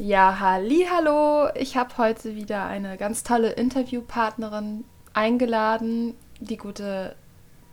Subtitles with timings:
[0.00, 1.48] Ja, halli, hallo.
[1.56, 7.16] Ich habe heute wieder eine ganz tolle Interviewpartnerin eingeladen, die gute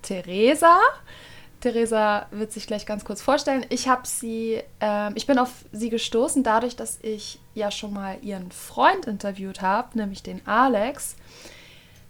[0.02, 0.80] Theresa.
[1.62, 3.64] Theresa wird sich gleich ganz kurz vorstellen.
[3.70, 8.18] Ich habe sie, äh, ich bin auf sie gestoßen dadurch, dass ich ja schon mal
[8.24, 11.18] ihren Freund interviewt habe, nämlich den Alex.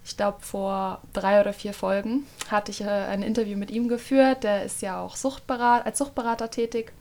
[0.02, 4.44] Ich glaube, vor drei oder vier Folgen hatte ich äh, ein Interview mit ihm geführt.
[4.44, 6.94] Der ist ja auch Suchtberat als Suchtberater tätig.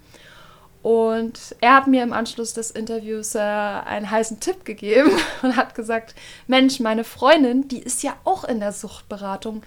[0.85, 5.09] Und er hat mir im Anschluss des Interviews äh, einen heißen Tipp gegeben
[5.41, 6.13] und hat gesagt,
[6.45, 9.63] Mensch, meine Freundin, die ist ja auch in der Suchtberatung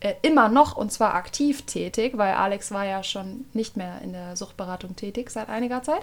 [0.00, 4.12] äh, immer noch und zwar aktiv tätig, weil Alex war ja schon nicht mehr in
[4.12, 6.02] der Suchtberatung tätig seit einiger Zeit.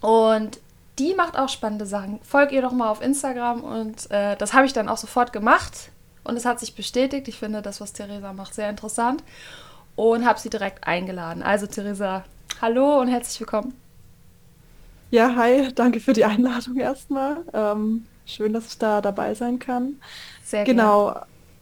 [0.00, 0.58] Und
[0.98, 2.20] die macht auch spannende Sachen.
[2.22, 5.90] Folgt ihr doch mal auf Instagram und äh, das habe ich dann auch sofort gemacht
[6.24, 7.28] und es hat sich bestätigt.
[7.28, 9.22] Ich finde das, was Theresa macht, sehr interessant
[9.96, 11.42] und habe sie direkt eingeladen.
[11.42, 12.24] Also Theresa,
[12.60, 13.72] Hallo und herzlich willkommen.
[15.12, 17.44] Ja, hi, danke für die Einladung erstmal.
[17.52, 20.00] Ähm, schön, dass ich da dabei sein kann.
[20.42, 20.80] Sehr gerne.
[20.80, 21.20] Genau.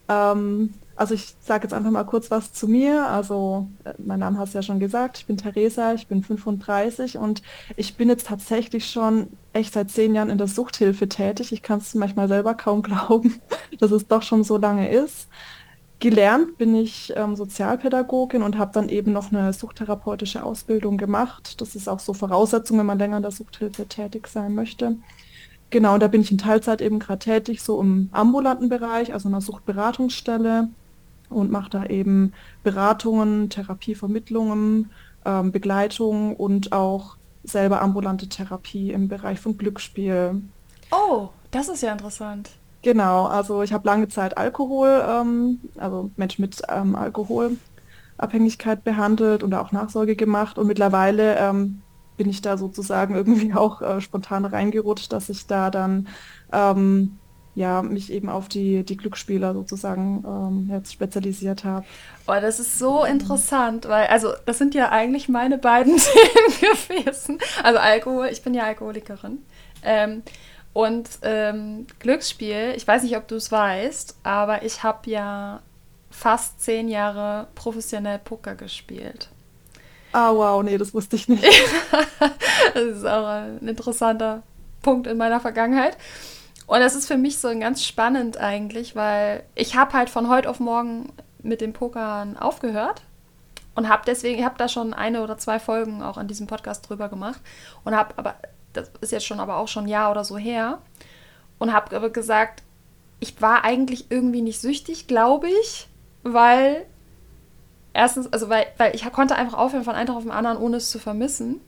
[0.08, 3.06] Ähm, also ich sage jetzt einfach mal kurz was zu mir.
[3.08, 5.18] Also äh, mein Name hast du ja schon gesagt.
[5.18, 7.42] Ich bin Theresa, ich bin 35 und
[7.76, 11.52] ich bin jetzt tatsächlich schon echt seit zehn Jahren in der Suchthilfe tätig.
[11.52, 13.38] Ich kann es manchmal selber kaum glauben,
[13.80, 15.28] dass es doch schon so lange ist.
[15.98, 21.60] Gelernt bin ich ähm, Sozialpädagogin und habe dann eben noch eine suchtherapeutische Ausbildung gemacht.
[21.60, 24.96] Das ist auch so Voraussetzung, wenn man länger in der Suchthilfe tätig sein möchte.
[25.70, 29.34] Genau, da bin ich in Teilzeit eben gerade tätig, so im ambulanten Bereich, also in
[29.34, 30.68] einer Suchtberatungsstelle
[31.30, 34.90] und mache da eben Beratungen, Therapievermittlungen,
[35.24, 40.42] ähm, Begleitung und auch selber ambulante Therapie im Bereich von Glücksspiel.
[40.90, 42.50] Oh, das ist ja interessant.
[42.86, 49.52] Genau, also ich habe lange Zeit Alkohol, ähm, also Menschen mit ähm, Alkoholabhängigkeit behandelt und
[49.54, 51.82] auch Nachsorge gemacht und mittlerweile ähm,
[52.16, 56.06] bin ich da sozusagen irgendwie auch äh, spontan reingerutscht, dass ich da dann
[56.52, 57.18] ähm,
[57.56, 61.84] ja, mich eben auf die, die Glücksspieler sozusagen ähm, jetzt spezialisiert habe.
[62.28, 67.38] Oh, das ist so interessant, weil, also, das sind ja eigentlich meine beiden Themen gewesen.
[67.64, 69.38] Also Alkohol, ich bin ja Alkoholikerin.
[69.82, 70.22] Ähm,
[70.76, 75.62] und ähm, Glücksspiel, ich weiß nicht, ob du es weißt, aber ich habe ja
[76.10, 79.30] fast zehn Jahre professionell Poker gespielt.
[80.12, 81.42] Ah, wow, nee, das wusste ich nicht.
[82.74, 84.42] das ist auch ein interessanter
[84.82, 85.96] Punkt in meiner Vergangenheit.
[86.66, 90.50] Und das ist für mich so ganz spannend eigentlich, weil ich habe halt von heute
[90.50, 93.00] auf morgen mit dem Pokern aufgehört
[93.76, 96.86] und habe deswegen, ich habe da schon eine oder zwei Folgen auch an diesem Podcast
[96.86, 97.40] drüber gemacht
[97.82, 98.34] und habe aber
[98.76, 100.78] das ist jetzt schon aber auch schon ein Jahr oder so her,
[101.58, 102.62] und habe aber gesagt,
[103.20, 105.88] ich war eigentlich irgendwie nicht süchtig, glaube ich,
[106.22, 106.84] weil
[107.94, 110.76] erstens, also weil, weil ich konnte einfach aufhören von einem Tag auf den anderen, ohne
[110.76, 111.60] es zu vermissen.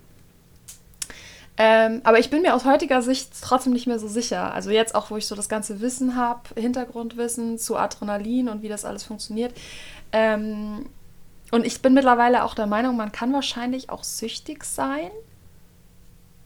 [1.56, 4.54] Ähm, aber ich bin mir aus heutiger Sicht trotzdem nicht mehr so sicher.
[4.54, 8.68] Also jetzt auch, wo ich so das ganze Wissen habe, Hintergrundwissen zu Adrenalin und wie
[8.68, 9.52] das alles funktioniert.
[10.12, 10.86] Ähm,
[11.50, 15.10] und ich bin mittlerweile auch der Meinung, man kann wahrscheinlich auch süchtig sein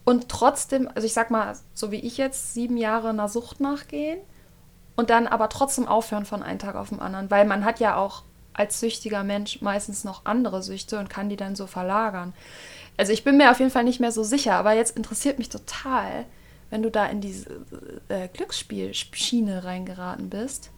[0.04, 4.18] und trotzdem, also ich sag mal, so wie ich jetzt, sieben Jahre einer Sucht nachgehen
[4.96, 7.96] und dann aber trotzdem aufhören von einem Tag auf den anderen, weil man hat ja
[7.96, 12.34] auch als süchtiger Mensch meistens noch andere Süchte und kann die dann so verlagern.
[12.96, 15.48] Also ich bin mir auf jeden Fall nicht mehr so sicher, aber jetzt interessiert mich
[15.48, 16.26] total,
[16.70, 17.48] wenn du da in diese
[18.08, 20.70] äh, Glücksspielschiene reingeraten bist.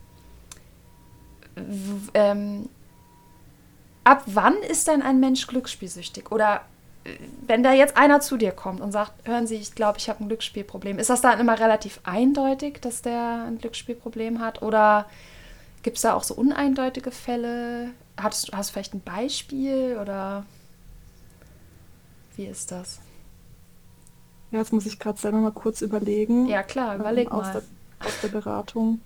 [2.14, 2.68] Ähm,
[4.04, 6.30] ab wann ist denn ein Mensch glücksspielsüchtig?
[6.30, 6.62] Oder
[7.47, 10.25] wenn da jetzt einer zu dir kommt und sagt, hören Sie, ich glaube, ich habe
[10.25, 14.62] ein Glücksspielproblem, ist das dann immer relativ eindeutig, dass der ein Glücksspielproblem hat?
[14.62, 15.06] Oder
[15.82, 17.91] gibt es da auch so uneindeutige Fälle?
[18.16, 20.47] Hast, hast du vielleicht ein Beispiel oder
[22.37, 23.00] wie ist das?
[24.50, 26.47] Ja, jetzt muss ich gerade selber mal kurz überlegen.
[26.47, 27.53] Ja, klar, überleg ähm, aus mal.
[27.53, 29.00] Der, aus der Beratung.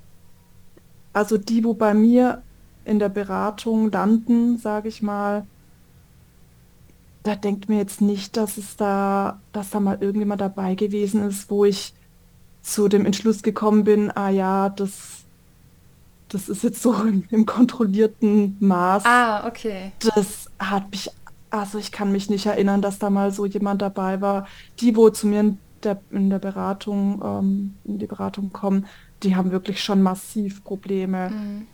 [1.12, 2.42] Also die, wo bei mir
[2.84, 5.46] in der Beratung landen, sage ich mal,
[7.28, 11.50] da denkt mir jetzt nicht, dass es da, dass da mal irgendjemand dabei gewesen ist,
[11.50, 11.92] wo ich
[12.62, 15.24] zu dem Entschluss gekommen bin, ah ja, das,
[16.30, 19.04] das ist jetzt so im, im kontrollierten Maß.
[19.04, 19.92] Ah, okay.
[20.16, 21.10] Das hat mich,
[21.50, 24.46] also ich kann mich nicht erinnern, dass da mal so jemand dabei war.
[24.80, 28.86] Die, wo zu mir in der, in der Beratung, ähm, in die Beratung kommen,
[29.22, 31.28] die haben wirklich schon massiv Probleme.
[31.28, 31.66] Mhm.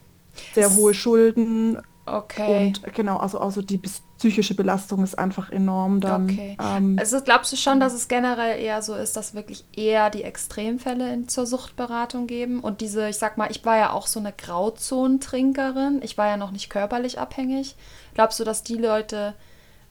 [0.53, 2.67] Sehr hohe Schulden, Okay.
[2.67, 3.79] Und genau, also, also die
[4.25, 6.31] psychische Belastung ist einfach enorm dann.
[6.31, 6.57] Okay.
[6.59, 10.23] Ähm, also glaubst du schon, dass es generell eher so ist, dass wirklich eher die
[10.23, 12.61] Extremfälle in, zur Suchtberatung geben?
[12.61, 16.01] Und diese, ich sag mal, ich war ja auch so eine Grauzonentrinkerin.
[16.03, 17.77] Ich war ja noch nicht körperlich abhängig.
[18.15, 19.35] Glaubst du, dass die Leute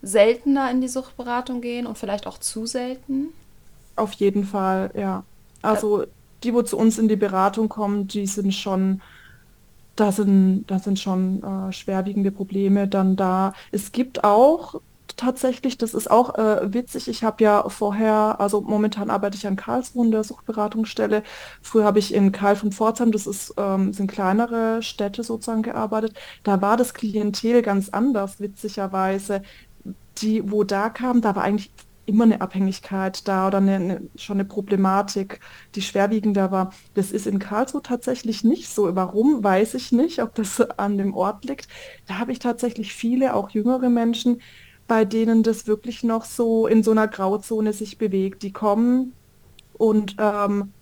[0.02, 3.28] seltener in die Suchtberatung gehen und vielleicht auch zu selten?
[3.96, 5.24] Auf jeden Fall, ja.
[5.62, 6.06] Also
[6.42, 9.00] die, wo zu uns in die Beratung kommen, die sind schon,
[9.96, 13.54] da sind, da sind schon äh, schwerwiegende Probleme dann da.
[13.72, 14.82] Es gibt auch
[15.18, 19.56] tatsächlich, das ist auch äh, witzig, ich habe ja vorher, also momentan arbeite ich an
[19.56, 21.24] Karlsruhe in der Suchtberatungsstelle.
[21.62, 26.16] Früher habe ich in Karl von Pforzheim, das ist, ähm, sind kleinere Städte sozusagen gearbeitet.
[26.44, 29.44] Da war das Klientel ganz anders, witzigerweise.
[30.20, 31.72] Die, wo da kam, da war eigentlich
[32.06, 35.40] immer eine Abhängigkeit da oder eine, eine, schon eine Problematik,
[35.76, 36.74] die schwerwiegender war.
[36.94, 38.96] Das ist in Karlsruhe tatsächlich nicht so.
[38.96, 41.68] Warum, weiß ich nicht, ob das an dem Ort liegt.
[42.08, 44.42] Da habe ich tatsächlich viele, auch jüngere Menschen,
[44.88, 48.44] bei denen das wirklich noch so in so einer Grauzone sich bewegt.
[48.44, 49.14] Die kommen
[49.74, 50.74] und ähm,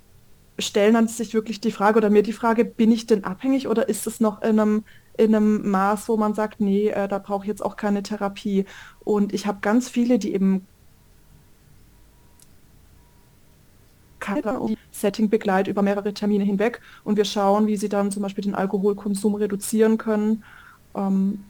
[0.59, 3.89] stellen dann sich wirklich die Frage oder mir die Frage, bin ich denn abhängig oder
[3.89, 4.83] ist es noch in einem,
[5.17, 8.65] in einem Maß, wo man sagt, nee, äh, da brauche ich jetzt auch keine Therapie.
[9.03, 10.67] Und ich habe ganz viele, die eben
[14.91, 18.55] Setting begleitet über mehrere Termine hinweg und wir schauen, wie sie dann zum Beispiel den
[18.55, 20.43] Alkoholkonsum reduzieren können.
[20.95, 21.43] Ähm,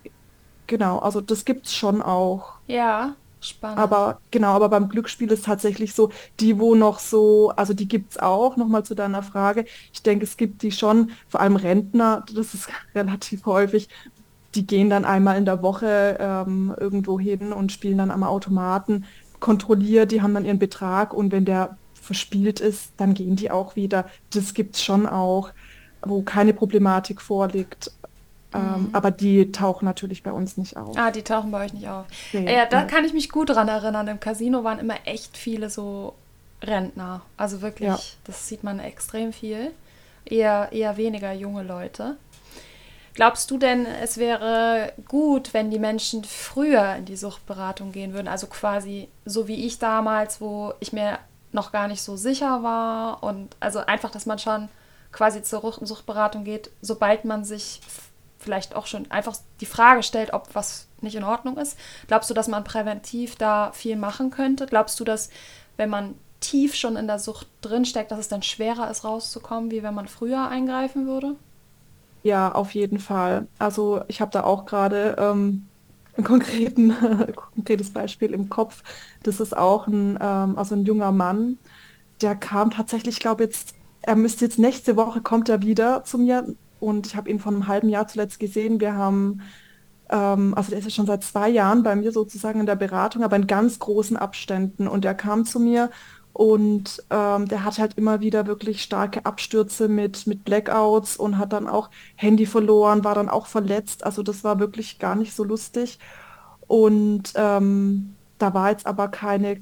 [0.68, 2.54] genau, also das gibt es schon auch.
[2.68, 3.80] Ja, spannend.
[3.80, 8.12] Aber genau, aber beim Glücksspiel ist tatsächlich so, die, wo noch so, also die gibt
[8.12, 9.66] es auch, nochmal zu deiner Frage.
[9.94, 13.90] Ich denke, es gibt die schon, vor allem Rentner, das ist relativ häufig,
[14.56, 19.06] die gehen dann einmal in der Woche ähm, irgendwo hin und spielen dann am Automaten
[19.40, 23.76] kontrolliert, die haben dann ihren Betrag und wenn der verspielt ist, dann gehen die auch
[23.76, 24.10] wieder.
[24.34, 25.52] Das gibt es schon auch,
[26.02, 27.92] wo keine Problematik vorliegt.
[28.54, 28.90] Ähm, mhm.
[28.92, 30.98] aber die tauchen natürlich bei uns nicht auf.
[30.98, 32.06] Ah, die tauchen bei euch nicht auf.
[32.34, 32.90] Nee, ja, da nee.
[32.90, 34.10] kann ich mich gut dran erinnern.
[34.10, 36.16] Im Casino waren immer echt viele so
[36.62, 37.22] Rentner.
[37.38, 38.00] Also wirklich, ja.
[38.26, 39.72] das sieht man extrem viel.
[40.26, 42.18] Eher, eher weniger junge Leute.
[43.14, 48.28] Glaubst du denn, es wäre gut, wenn die Menschen früher in die Suchtberatung gehen würden?
[48.28, 51.20] Also quasi so wie ich damals, wo ich mir
[51.52, 54.70] noch gar nicht so sicher war und also einfach, dass man schon
[55.12, 57.82] quasi zur Suchtberatung geht, sobald man sich
[58.40, 61.78] vielleicht auch schon einfach die Frage stellt, ob was nicht in Ordnung ist.
[62.08, 64.66] Glaubst du, dass man präventiv da viel machen könnte?
[64.66, 65.30] Glaubst du, dass
[65.78, 69.84] wenn man tief schon in der Sucht drinsteckt, dass es dann schwerer ist, rauszukommen, wie
[69.84, 71.36] wenn man früher eingreifen würde?
[72.24, 73.48] Ja, auf jeden Fall.
[73.58, 75.68] Also ich habe da auch gerade ähm,
[76.30, 76.96] ein
[77.36, 78.84] konkretes Beispiel im Kopf.
[79.24, 81.58] Das ist auch ein, ähm, also ein junger Mann,
[82.22, 86.18] der kam tatsächlich, ich glaube jetzt, er müsste jetzt nächste Woche kommt er wieder zu
[86.18, 88.80] mir und ich habe ihn vor einem halben Jahr zuletzt gesehen.
[88.80, 89.42] Wir haben,
[90.10, 93.24] ähm, also der ist ja schon seit zwei Jahren bei mir sozusagen in der Beratung,
[93.24, 95.90] aber in ganz großen Abständen und er kam zu mir
[96.34, 101.54] und ähm, der hat halt immer wieder wirklich starke Abstürze mit, mit Blackouts und hat
[101.54, 104.06] dann auch Handy verloren, war dann auch verletzt.
[104.06, 106.00] Also das war wirklich gar nicht so lustig.
[106.68, 109.62] Und ähm, da war jetzt aber keine,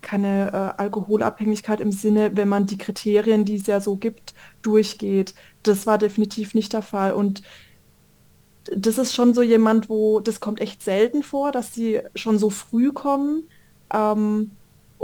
[0.00, 5.34] keine äh, Alkoholabhängigkeit im Sinne, wenn man die Kriterien, die es ja so gibt, durchgeht.
[5.62, 7.12] Das war definitiv nicht der Fall.
[7.12, 7.42] Und
[8.74, 12.48] das ist schon so jemand, wo das kommt echt selten vor, dass sie schon so
[12.48, 13.48] früh kommen.
[13.92, 14.52] Ähm,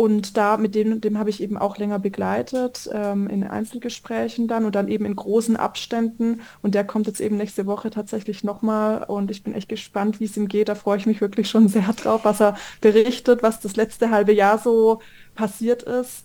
[0.00, 4.64] und da mit dem, dem habe ich eben auch länger begleitet, ähm, in Einzelgesprächen dann
[4.64, 6.40] und dann eben in großen Abständen.
[6.62, 10.24] Und der kommt jetzt eben nächste Woche tatsächlich nochmal und ich bin echt gespannt, wie
[10.24, 10.70] es ihm geht.
[10.70, 14.32] Da freue ich mich wirklich schon sehr drauf, was er berichtet, was das letzte halbe
[14.32, 15.02] Jahr so
[15.34, 16.24] passiert ist.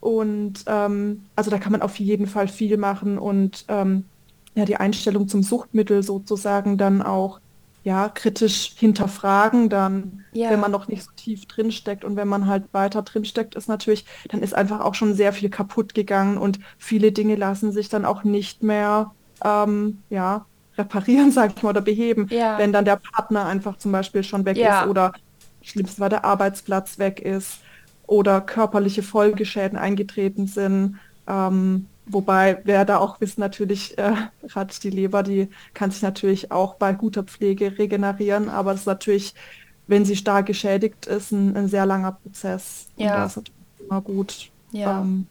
[0.00, 4.06] Und ähm, also da kann man auf jeden Fall viel machen und ähm,
[4.54, 7.38] ja, die Einstellung zum Suchtmittel sozusagen dann auch
[7.82, 10.50] ja, kritisch hinterfragen dann, ja.
[10.50, 12.04] wenn man noch nicht so tief drinsteckt.
[12.04, 15.48] Und wenn man halt weiter drinsteckt, ist natürlich, dann ist einfach auch schon sehr viel
[15.48, 20.44] kaputt gegangen und viele Dinge lassen sich dann auch nicht mehr, ähm, ja,
[20.76, 22.58] reparieren, sag ich mal, oder beheben, ja.
[22.58, 24.82] wenn dann der Partner einfach zum Beispiel schon weg ja.
[24.82, 25.12] ist oder
[25.62, 27.60] schlimmst war der Arbeitsplatz weg ist
[28.06, 30.98] oder körperliche Folgeschäden eingetreten sind.
[31.26, 34.12] Ähm, Wobei wir da auch wissen, natürlich äh,
[34.54, 38.86] hat die Leber, die kann sich natürlich auch bei guter Pflege regenerieren, aber das ist
[38.86, 39.34] natürlich,
[39.86, 42.86] wenn sie stark geschädigt ist, ein, ein sehr langer Prozess.
[42.96, 43.06] Ja.
[43.06, 43.44] Und da ist es
[43.86, 45.00] immer gut, ja.
[45.00, 45.26] ähm,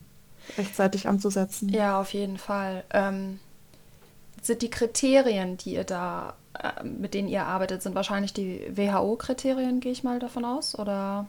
[0.58, 1.70] rechtzeitig anzusetzen.
[1.70, 2.84] Ja, auf jeden Fall.
[2.92, 3.40] Ähm,
[4.42, 9.80] sind die Kriterien, die ihr da, äh, mit denen ihr arbeitet, sind wahrscheinlich die WHO-Kriterien,
[9.80, 11.28] gehe ich mal davon aus, oder?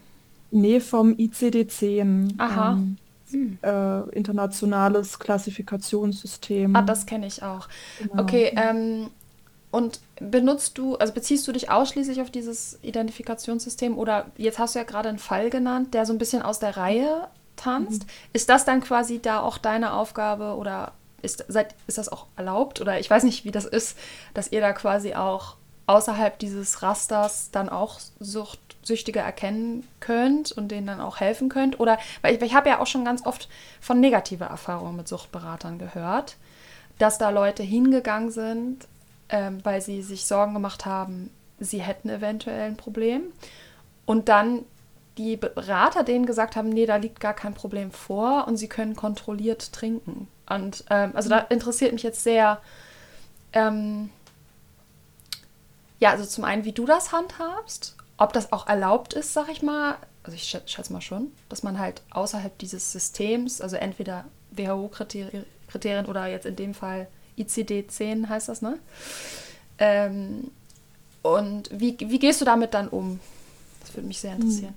[0.50, 2.34] Nee, vom ICD-10.
[2.38, 2.72] Aha.
[2.72, 2.98] Ähm,
[3.32, 3.58] hm.
[3.62, 6.74] äh, internationales Klassifikationssystem.
[6.76, 7.68] Ah, das kenne ich auch.
[7.98, 8.22] Genau.
[8.22, 9.10] Okay, ähm,
[9.70, 14.80] und benutzt du, also beziehst du dich ausschließlich auf dieses Identifikationssystem oder jetzt hast du
[14.80, 18.04] ja gerade einen Fall genannt, der so ein bisschen aus der Reihe tanzt.
[18.04, 18.08] Mhm.
[18.32, 22.80] Ist das dann quasi da auch deine Aufgabe oder ist, seid, ist das auch erlaubt
[22.80, 23.96] oder ich weiß nicht, wie das ist,
[24.34, 25.56] dass ihr da quasi auch
[25.90, 31.80] außerhalb dieses Rasters dann auch Suchtsüchtige erkennen könnt und denen dann auch helfen könnt?
[31.80, 33.48] Oder, weil ich, ich habe ja auch schon ganz oft
[33.80, 36.36] von negativer Erfahrungen mit Suchtberatern gehört,
[36.98, 38.86] dass da Leute hingegangen sind,
[39.30, 43.24] ähm, weil sie sich Sorgen gemacht haben, sie hätten eventuell ein Problem.
[44.06, 44.64] Und dann
[45.18, 48.94] die Berater denen gesagt haben, nee, da liegt gar kein Problem vor und sie können
[48.94, 50.28] kontrolliert trinken.
[50.48, 51.46] Und ähm, also da mhm.
[51.50, 52.60] interessiert mich jetzt sehr,
[53.52, 54.10] ähm,
[56.00, 59.62] ja, also zum einen, wie du das handhabst, ob das auch erlaubt ist, sag ich
[59.62, 66.06] mal, also ich schätze mal schon, dass man halt außerhalb dieses Systems, also entweder WHO-Kriterien
[66.06, 67.06] oder jetzt in dem Fall
[67.38, 68.78] ICD-10 heißt das, ne?
[69.78, 70.50] Ähm,
[71.22, 73.20] und wie, wie gehst du damit dann um?
[73.80, 74.74] Das würde mich sehr interessieren.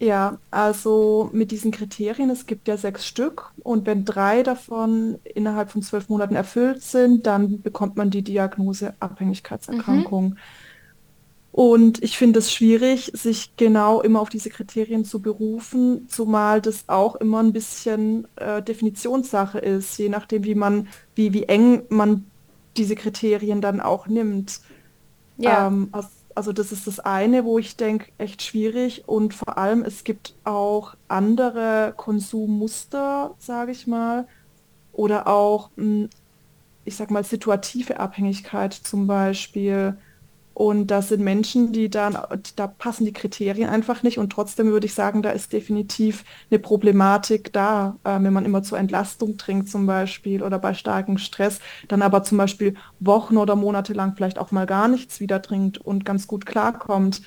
[0.00, 5.70] Ja, also mit diesen Kriterien, es gibt ja sechs Stück und wenn drei davon innerhalb
[5.70, 10.30] von zwölf Monaten erfüllt sind, dann bekommt man die Diagnose Abhängigkeitserkrankung.
[10.30, 10.38] Mhm.
[11.52, 16.88] Und ich finde es schwierig, sich genau immer auf diese Kriterien zu berufen, zumal das
[16.88, 22.24] auch immer ein bisschen äh, Definitionssache ist, je nachdem, wie man, wie, wie eng man
[22.78, 24.60] diese Kriterien dann auch nimmt.
[25.36, 25.66] Ja.
[25.66, 29.08] Ähm, also also das ist das eine, wo ich denke, echt schwierig.
[29.08, 34.28] Und vor allem, es gibt auch andere Konsummuster, sage ich mal.
[34.92, 36.10] Oder auch, hm,
[36.84, 39.98] ich sag mal, situative Abhängigkeit zum Beispiel.
[40.60, 42.18] Und das sind Menschen, die dann,
[42.56, 44.18] da passen die Kriterien einfach nicht.
[44.18, 48.62] Und trotzdem würde ich sagen, da ist definitiv eine Problematik da, äh, wenn man immer
[48.62, 53.56] zur Entlastung trinkt zum Beispiel oder bei starkem Stress, dann aber zum Beispiel Wochen oder
[53.56, 57.22] Monate lang vielleicht auch mal gar nichts wieder trinkt und ganz gut klarkommt.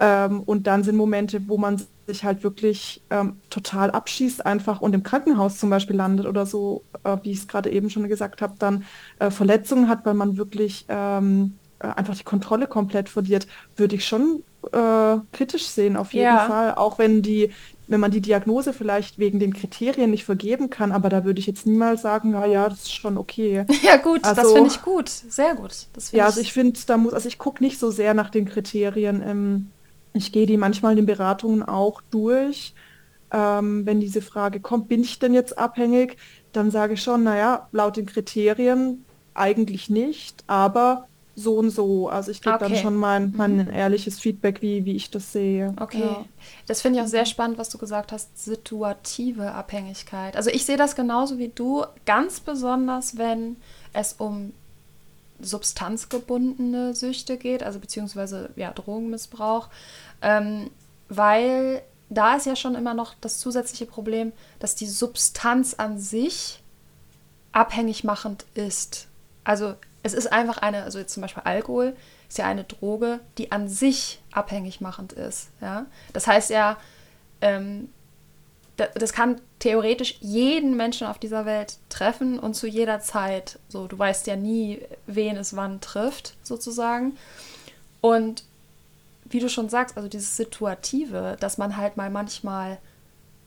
[0.00, 4.96] Ähm, und dann sind Momente, wo man sich halt wirklich ähm, total abschießt einfach und
[4.96, 8.42] im Krankenhaus zum Beispiel landet oder so, äh, wie ich es gerade eben schon gesagt
[8.42, 8.84] habe, dann
[9.20, 14.06] äh, Verletzungen hat, weil man wirklich ähm, äh, einfach die Kontrolle komplett verliert, würde ich
[14.06, 14.42] schon
[14.72, 16.46] äh, kritisch sehen, auf jeden ja.
[16.46, 16.74] Fall.
[16.74, 17.50] Auch wenn die,
[17.86, 21.46] wenn man die Diagnose vielleicht wegen den Kriterien nicht vergeben kann, aber da würde ich
[21.46, 23.66] jetzt niemals sagen, na ja, das ist schon okay.
[23.82, 25.72] Ja, gut, also, das finde ich gut, sehr gut.
[26.12, 29.22] ja, also ich finde, da muss, also ich gucke nicht so sehr nach den Kriterien.
[29.24, 29.70] Ähm,
[30.14, 32.74] ich gehe die manchmal in den Beratungen auch durch.
[33.30, 36.16] Ähm, wenn diese Frage kommt, bin ich denn jetzt abhängig,
[36.52, 39.04] dann sage ich schon, naja, laut den Kriterien
[39.34, 42.08] eigentlich nicht, aber so und so.
[42.08, 42.68] Also ich gebe okay.
[42.68, 43.70] dann schon mein, mein mhm.
[43.70, 45.74] ehrliches Feedback, wie, wie ich das sehe.
[45.78, 46.00] Okay.
[46.00, 46.24] Ja.
[46.66, 50.34] Das finde ich auch sehr spannend, was du gesagt hast, situative Abhängigkeit.
[50.34, 53.56] Also ich sehe das genauso wie du, ganz besonders, wenn
[53.92, 54.54] es um
[55.38, 59.68] substanzgebundene Süchte geht, also beziehungsweise ja, Drogenmissbrauch,
[60.22, 60.70] ähm,
[61.10, 66.62] weil da ist ja schon immer noch das zusätzliche Problem, dass die Substanz an sich
[67.52, 69.08] abhängig machend ist.
[69.44, 69.74] Also
[70.06, 71.96] es ist einfach eine, also jetzt zum Beispiel Alkohol
[72.28, 75.48] ist ja eine Droge, die an sich abhängig machend ist.
[75.60, 75.86] Ja?
[76.12, 76.76] Das heißt ja,
[77.40, 77.88] ähm,
[78.76, 83.58] das kann theoretisch jeden Menschen auf dieser Welt treffen und zu jeder Zeit.
[83.68, 87.16] So, du weißt ja nie, wen es wann trifft, sozusagen.
[88.00, 88.44] Und
[89.24, 92.78] wie du schon sagst, also dieses Situative, dass man halt mal manchmal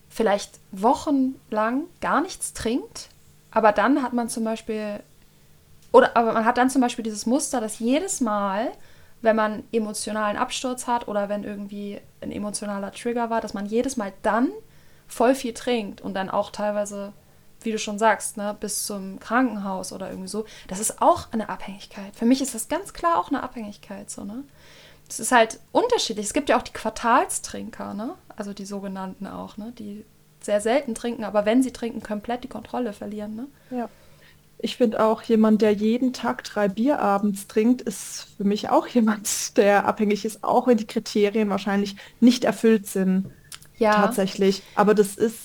[0.10, 3.10] vielleicht wochenlang gar nichts trinkt,
[3.51, 5.01] aber dann hat man zum Beispiel
[5.91, 8.72] oder aber man hat dann zum Beispiel dieses Muster, dass jedes Mal,
[9.22, 13.98] wenn man emotionalen Absturz hat oder wenn irgendwie ein emotionaler Trigger war, dass man jedes
[13.98, 14.51] Mal dann
[15.08, 17.13] voll viel trinkt und dann auch teilweise,
[17.62, 20.46] wie du schon sagst, ne, bis zum Krankenhaus oder irgendwie so.
[20.67, 22.15] Das ist auch eine Abhängigkeit.
[22.15, 24.43] Für mich ist das ganz klar auch eine Abhängigkeit, so, ne?
[25.08, 26.27] Das ist halt unterschiedlich.
[26.27, 28.13] Es gibt ja auch die Quartalstrinker, ne?
[28.36, 29.74] Also die sogenannten auch, ne?
[29.77, 30.05] Die
[30.39, 33.48] sehr selten trinken, aber wenn sie trinken, komplett die Kontrolle verlieren, ne?
[33.72, 33.89] Ja.
[34.62, 38.88] Ich finde auch, jemand, der jeden Tag drei Bier abends trinkt, ist für mich auch
[38.88, 43.32] jemand, der abhängig ist, auch wenn die Kriterien wahrscheinlich nicht erfüllt sind.
[43.78, 43.94] Ja.
[43.94, 44.62] Tatsächlich.
[44.75, 45.38] Aber das ist,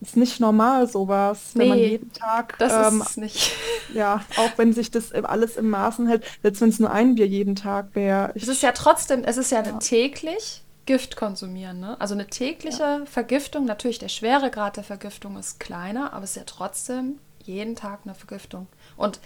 [0.00, 2.58] ist nicht normal, sowas, nee, wenn man jeden Tag.
[2.58, 3.52] Das ähm, ist nicht.
[3.92, 7.26] Ja, auch wenn sich das alles im Maßen hält, selbst wenn es nur ein Bier
[7.26, 8.30] jeden Tag wäre.
[8.36, 9.78] Es ist ja trotzdem, es ist ja, ja.
[9.78, 11.80] täglich Gift konsumieren.
[11.80, 12.00] Ne?
[12.00, 13.02] Also eine tägliche ja.
[13.04, 18.00] Vergiftung, natürlich der Schweregrad der Vergiftung ist kleiner, aber es ist ja trotzdem jeden Tag
[18.04, 18.66] eine Vergiftung.
[18.96, 19.20] Und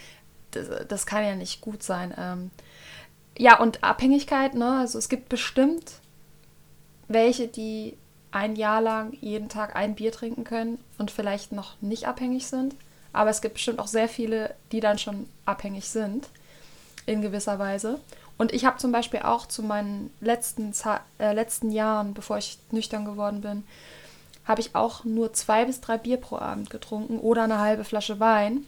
[0.52, 2.14] das, das kann ja nicht gut sein.
[2.16, 2.50] Ähm,
[3.36, 4.78] ja, und Abhängigkeit, ne?
[4.78, 6.00] Also es gibt bestimmt
[7.08, 7.96] welche, die
[8.30, 12.74] ein Jahr lang jeden Tag ein Bier trinken können und vielleicht noch nicht abhängig sind.
[13.12, 16.28] Aber es gibt bestimmt auch sehr viele, die dann schon abhängig sind,
[17.06, 18.00] in gewisser Weise.
[18.36, 20.72] Und ich habe zum Beispiel auch zu meinen letzten,
[21.18, 23.64] äh, letzten Jahren, bevor ich nüchtern geworden bin,
[24.44, 28.20] habe ich auch nur zwei bis drei Bier pro Abend getrunken oder eine halbe Flasche
[28.20, 28.66] Wein.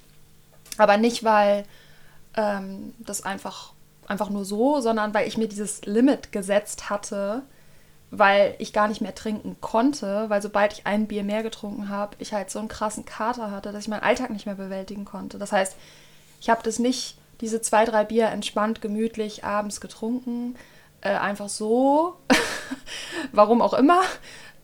[0.79, 1.65] Aber nicht, weil
[2.37, 3.73] ähm, das einfach,
[4.07, 7.43] einfach nur so, sondern weil ich mir dieses Limit gesetzt hatte,
[8.11, 12.17] weil ich gar nicht mehr trinken konnte, weil sobald ich ein Bier mehr getrunken habe,
[12.19, 15.39] ich halt so einen krassen Kater hatte, dass ich meinen Alltag nicht mehr bewältigen konnte.
[15.39, 15.77] Das heißt,
[16.41, 20.57] ich habe das nicht, diese zwei, drei Bier entspannt, gemütlich abends getrunken,
[21.01, 22.17] äh, einfach so,
[23.33, 24.01] warum auch immer,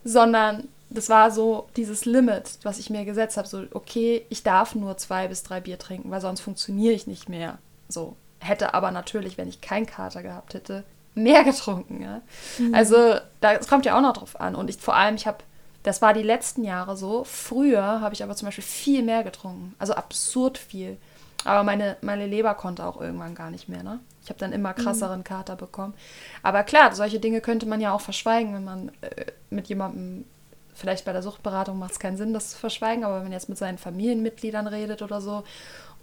[0.05, 4.75] sondern das war so dieses Limit, was ich mir gesetzt habe, so, okay, ich darf
[4.75, 7.59] nur zwei bis drei Bier trinken, weil sonst funktioniere ich nicht mehr.
[7.89, 10.85] So, hätte aber natürlich, wenn ich keinen Kater gehabt hätte,
[11.15, 12.03] mehr getrunken.
[12.03, 12.23] Ja?
[12.59, 12.75] Mhm.
[12.75, 14.55] Also, das kommt ja auch noch drauf an.
[14.55, 15.39] Und ich vor allem, ich habe,
[15.83, 17.25] das war die letzten Jahre so.
[17.25, 19.75] Früher habe ich aber zum Beispiel viel mehr getrunken.
[19.79, 20.97] Also absurd viel.
[21.45, 23.83] Aber meine, meine Leber konnte auch irgendwann gar nicht mehr.
[23.83, 23.99] Ne?
[24.23, 24.83] Ich habe dann immer mhm.
[24.83, 25.25] krasseren mhm.
[25.25, 25.95] Kater bekommen.
[26.43, 30.25] Aber klar, solche Dinge könnte man ja auch verschweigen, wenn man äh, mit jemandem,
[30.75, 33.49] vielleicht bei der Suchtberatung macht es keinen Sinn, das zu verschweigen, aber wenn man jetzt
[33.49, 35.45] mit seinen Familienmitgliedern redet oder so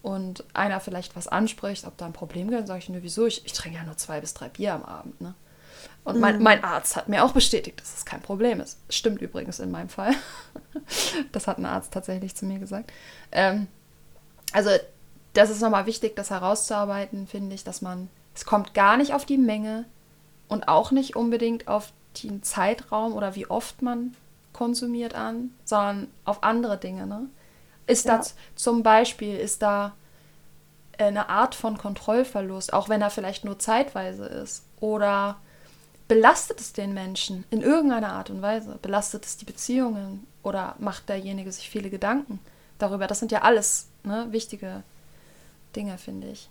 [0.02, 3.26] und einer vielleicht was anspricht, ob da ein Problem gibt, sage ich, nur wieso?
[3.26, 5.20] Ich, ich trinke ja nur zwei bis drei Bier am Abend.
[5.22, 5.34] Ne?
[6.04, 6.22] Und mhm.
[6.22, 8.80] mein, mein, Arzt hat mir auch bestätigt, dass es kein Problem ist.
[8.90, 10.14] Stimmt übrigens in meinem Fall.
[11.32, 12.92] das hat ein Arzt tatsächlich zu mir gesagt.
[13.32, 13.68] Ähm,
[14.54, 14.70] also
[15.34, 19.26] das ist nochmal wichtig, das herauszuarbeiten, finde ich, dass man, es kommt gar nicht auf
[19.26, 19.86] die Menge
[20.48, 21.92] und auch nicht unbedingt auf
[22.24, 24.16] den Zeitraum oder wie oft man
[24.60, 27.08] konsumiert an, sondern auf andere Dinge.
[27.08, 27.30] Ne?
[27.88, 28.18] Ist ja.
[28.18, 29.94] das zum Beispiel, ist da
[30.98, 34.64] eine Art von Kontrollverlust, auch wenn er vielleicht nur zeitweise ist?
[34.82, 35.38] Oder
[36.10, 38.78] belastet es den Menschen in irgendeiner Art und Weise?
[38.82, 40.28] Belastet es die Beziehungen?
[40.44, 42.40] Oder macht derjenige sich viele Gedanken
[42.80, 43.08] darüber?
[43.08, 44.84] Das sind ja alles ne, wichtige
[45.74, 46.50] Dinge, finde ich.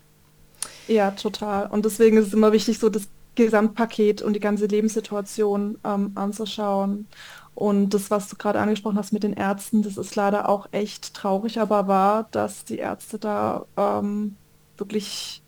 [0.87, 1.67] Ja, total.
[1.67, 7.07] Und deswegen ist es immer wichtig, so das Gesamtpaket und die ganze Lebenssituation ähm, anzuschauen.
[7.59, 11.13] Und das, was du gerade angesprochen hast mit den Ärzten, das ist leider auch echt
[11.13, 14.37] traurig, aber wahr, dass die Ärzte da ähm,
[14.77, 15.43] wirklich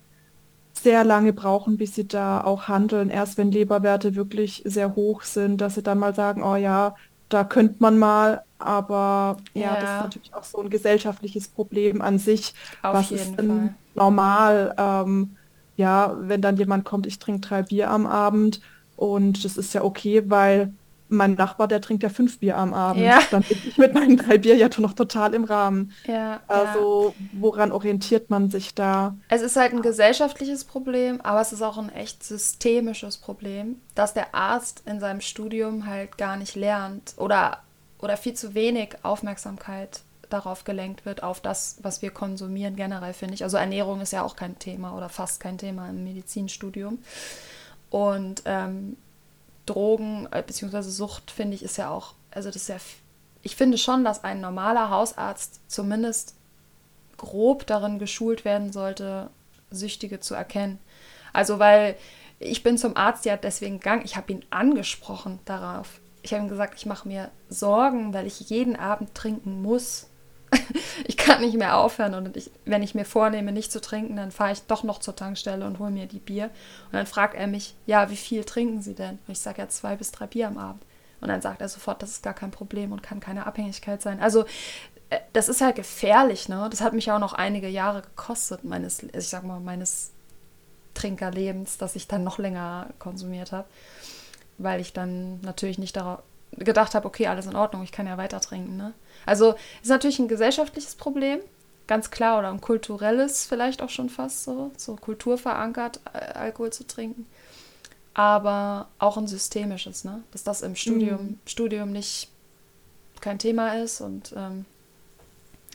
[0.72, 3.10] sehr lange brauchen, bis sie da auch handeln.
[3.10, 6.96] Erst wenn Leberwerte wirklich sehr hoch sind, dass sie dann mal sagen, oh ja,
[7.28, 12.02] da könnte man mal, aber ja, ja, das ist natürlich auch so ein gesellschaftliches Problem
[12.02, 12.54] an sich.
[12.82, 14.74] Auf was ist denn normal?
[14.76, 15.36] Ähm,
[15.76, 18.60] ja, wenn dann jemand kommt, ich trinke drei Bier am Abend
[18.96, 20.74] und das ist ja okay, weil
[21.10, 23.02] mein Nachbar, der trinkt ja fünf Bier am Abend.
[23.02, 23.20] Ja.
[23.30, 25.92] Dann bin ich mit meinen drei Bier ja noch total im Rahmen.
[26.06, 27.26] Ja, also ja.
[27.32, 29.16] woran orientiert man sich da?
[29.28, 34.14] Es ist halt ein gesellschaftliches Problem, aber es ist auch ein echt systemisches Problem, dass
[34.14, 37.58] der Arzt in seinem Studium halt gar nicht lernt oder,
[37.98, 43.34] oder viel zu wenig Aufmerksamkeit darauf gelenkt wird, auf das, was wir konsumieren generell, finde
[43.34, 43.42] ich.
[43.42, 46.98] Also Ernährung ist ja auch kein Thema oder fast kein Thema im Medizinstudium.
[47.90, 48.96] Und ähm,
[49.70, 50.82] Drogen äh, bzw.
[50.82, 52.76] Sucht, finde ich, ist ja auch, also das ist ja,
[53.42, 56.34] ich finde schon, dass ein normaler Hausarzt zumindest
[57.16, 59.30] grob darin geschult werden sollte,
[59.70, 60.78] Süchtige zu erkennen.
[61.32, 61.96] Also weil
[62.38, 66.00] ich bin zum Arzt ja deswegen gegangen, ich habe ihn angesprochen darauf.
[66.22, 70.09] Ich habe ihm gesagt, ich mache mir Sorgen, weil ich jeden Abend trinken muss.
[71.06, 74.30] ich kann nicht mehr aufhören und ich, wenn ich mir vornehme, nicht zu trinken, dann
[74.30, 76.46] fahre ich doch noch zur Tankstelle und hole mir die Bier.
[76.86, 79.18] Und dann fragt er mich, ja, wie viel trinken Sie denn?
[79.26, 80.82] Und ich sage ja zwei bis drei Bier am Abend.
[81.20, 84.20] Und dann sagt er sofort, das ist gar kein Problem und kann keine Abhängigkeit sein.
[84.20, 84.44] Also
[85.10, 86.66] äh, das ist halt gefährlich, ne?
[86.70, 90.12] Das hat mich auch noch einige Jahre gekostet, meines, ich sag mal, meines
[90.94, 93.68] Trinkerlebens, dass ich dann noch länger konsumiert habe.
[94.58, 96.20] Weil ich dann natürlich nicht darauf
[96.52, 98.92] gedacht habe, okay, alles in Ordnung, ich kann ja weiter trinken, ne?
[99.26, 101.40] Also ist natürlich ein gesellschaftliches Problem,
[101.86, 106.00] ganz klar, oder ein kulturelles vielleicht auch schon fast so, so kulturverankert,
[106.34, 107.26] Alkohol zu trinken.
[108.14, 110.22] Aber auch ein systemisches, ne?
[110.32, 111.38] Dass das im Studium, mhm.
[111.46, 112.28] Studium nicht
[113.20, 114.64] kein Thema ist und ähm,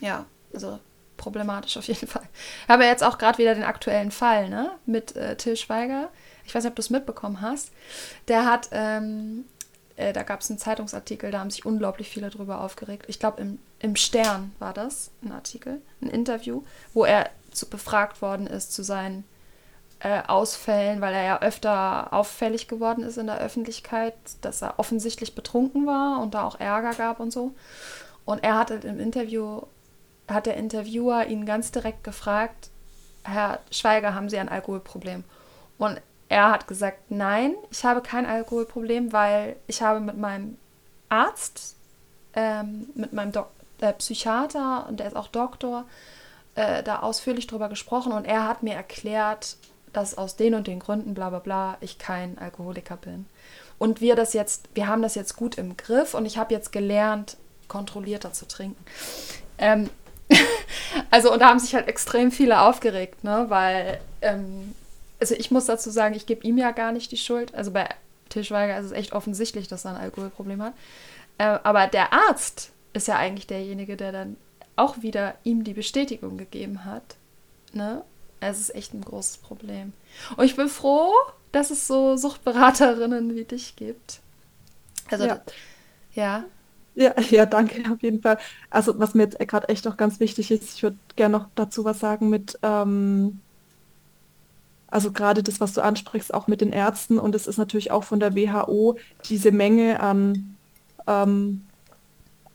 [0.00, 0.78] ja, also
[1.16, 2.28] problematisch auf jeden Fall.
[2.64, 4.70] Ich habe jetzt auch gerade wieder den aktuellen Fall, ne?
[4.84, 6.10] Mit äh, Till Schweiger.
[6.44, 7.72] Ich weiß nicht, ob du es mitbekommen hast.
[8.28, 9.44] Der hat ähm,
[9.96, 13.06] äh, da gab es einen Zeitungsartikel, da haben sich unglaublich viele drüber aufgeregt.
[13.08, 18.20] Ich glaube, im, im Stern war das ein Artikel, ein Interview, wo er zu, befragt
[18.22, 19.24] worden ist zu seinen
[20.00, 25.34] äh, Ausfällen, weil er ja öfter auffällig geworden ist in der Öffentlichkeit, dass er offensichtlich
[25.34, 27.54] betrunken war und da auch Ärger gab und so.
[28.26, 29.62] Und er hatte im Interview,
[30.28, 32.70] hat der Interviewer ihn ganz direkt gefragt,
[33.24, 35.24] Herr Schweiger, haben Sie ein Alkoholproblem?
[35.78, 40.58] Und er hat gesagt, nein, ich habe kein Alkoholproblem, weil ich habe mit meinem
[41.08, 41.76] Arzt,
[42.34, 43.48] ähm, mit meinem Dok
[43.80, 45.84] äh, Psychiater und der ist auch Doktor,
[46.54, 49.56] äh, da ausführlich drüber gesprochen und er hat mir erklärt,
[49.92, 53.26] dass aus den und den Gründen, bla bla bla, ich kein Alkoholiker bin.
[53.78, 56.72] Und wir das jetzt, wir haben das jetzt gut im Griff und ich habe jetzt
[56.72, 57.36] gelernt,
[57.68, 58.82] kontrollierter zu trinken.
[59.58, 59.90] Ähm,
[61.10, 63.46] also, und da haben sich halt extrem viele aufgeregt, ne?
[63.48, 64.74] Weil, ähm,
[65.20, 67.54] also ich muss dazu sagen, ich gebe ihm ja gar nicht die Schuld.
[67.54, 67.88] Also bei
[68.28, 70.74] Til Schweiger ist es echt offensichtlich, dass er ein Alkoholproblem hat.
[71.38, 74.36] Äh, aber der Arzt ist ja eigentlich derjenige, der dann
[74.76, 77.16] auch wieder ihm die Bestätigung gegeben hat.
[77.72, 78.02] Ne?
[78.40, 79.92] Es ist echt ein großes Problem.
[80.36, 81.12] Und ich bin froh,
[81.52, 84.20] dass es so Suchtberaterinnen wie dich gibt.
[85.10, 85.42] Also, Ja.
[86.14, 86.44] ja.
[86.94, 88.38] Ja, ja, danke auf jeden Fall.
[88.70, 91.84] Also was mir jetzt gerade echt noch ganz wichtig ist, ich würde gerne noch dazu
[91.84, 93.40] was sagen mit, ähm,
[94.96, 98.02] also gerade das, was du ansprichst, auch mit den Ärzten und es ist natürlich auch
[98.02, 100.56] von der WHO diese Menge an,
[101.06, 101.66] ähm,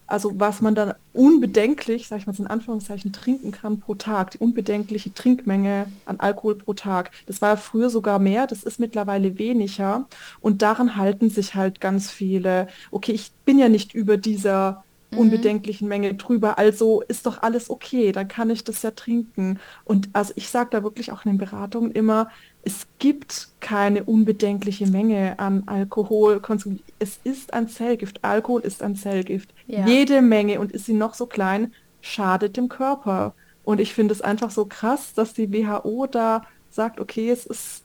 [0.07, 4.39] also was man dann unbedenklich, sag ich mal in Anführungszeichen, trinken kann pro Tag, die
[4.39, 7.11] unbedenkliche Trinkmenge an Alkohol pro Tag.
[7.27, 10.07] Das war ja früher sogar mehr, das ist mittlerweile weniger
[10.39, 12.69] und daran halten sich halt ganz viele.
[12.89, 15.17] Okay, ich bin ja nicht über dieser Mhm.
[15.17, 19.59] unbedenklichen Menge drüber, also ist doch alles okay, dann kann ich das ja trinken.
[19.83, 22.29] Und also ich sage da wirklich auch in den Beratungen immer,
[22.63, 26.79] es gibt keine unbedenkliche Menge an Alkoholkonsum.
[26.99, 28.23] Es ist ein Zellgift.
[28.23, 29.53] Alkohol ist ein Zellgift.
[29.67, 29.85] Ja.
[29.85, 33.33] Jede Menge, und ist sie noch so klein, schadet dem Körper.
[33.63, 37.83] Und ich finde es einfach so krass, dass die WHO da sagt, okay, es ist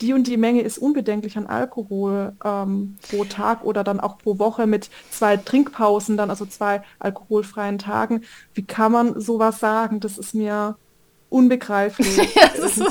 [0.00, 4.38] die und die Menge ist unbedenklich an Alkohol ähm, pro Tag oder dann auch pro
[4.38, 8.22] Woche mit zwei Trinkpausen, dann also zwei alkoholfreien Tagen.
[8.54, 10.00] Wie kann man sowas sagen?
[10.00, 10.76] Das ist mir
[11.30, 12.18] unbegreiflich.
[12.60, 12.90] Also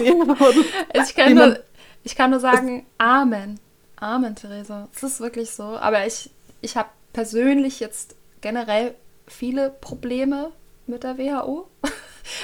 [0.93, 1.59] ich, kann nur,
[2.03, 3.59] ich kann nur sagen, Amen.
[3.97, 4.87] Amen, Theresa.
[4.95, 5.63] Es ist wirklich so.
[5.63, 6.29] Aber ich,
[6.61, 8.95] ich habe persönlich jetzt generell
[9.27, 10.51] viele Probleme
[10.85, 11.67] mit der WHO.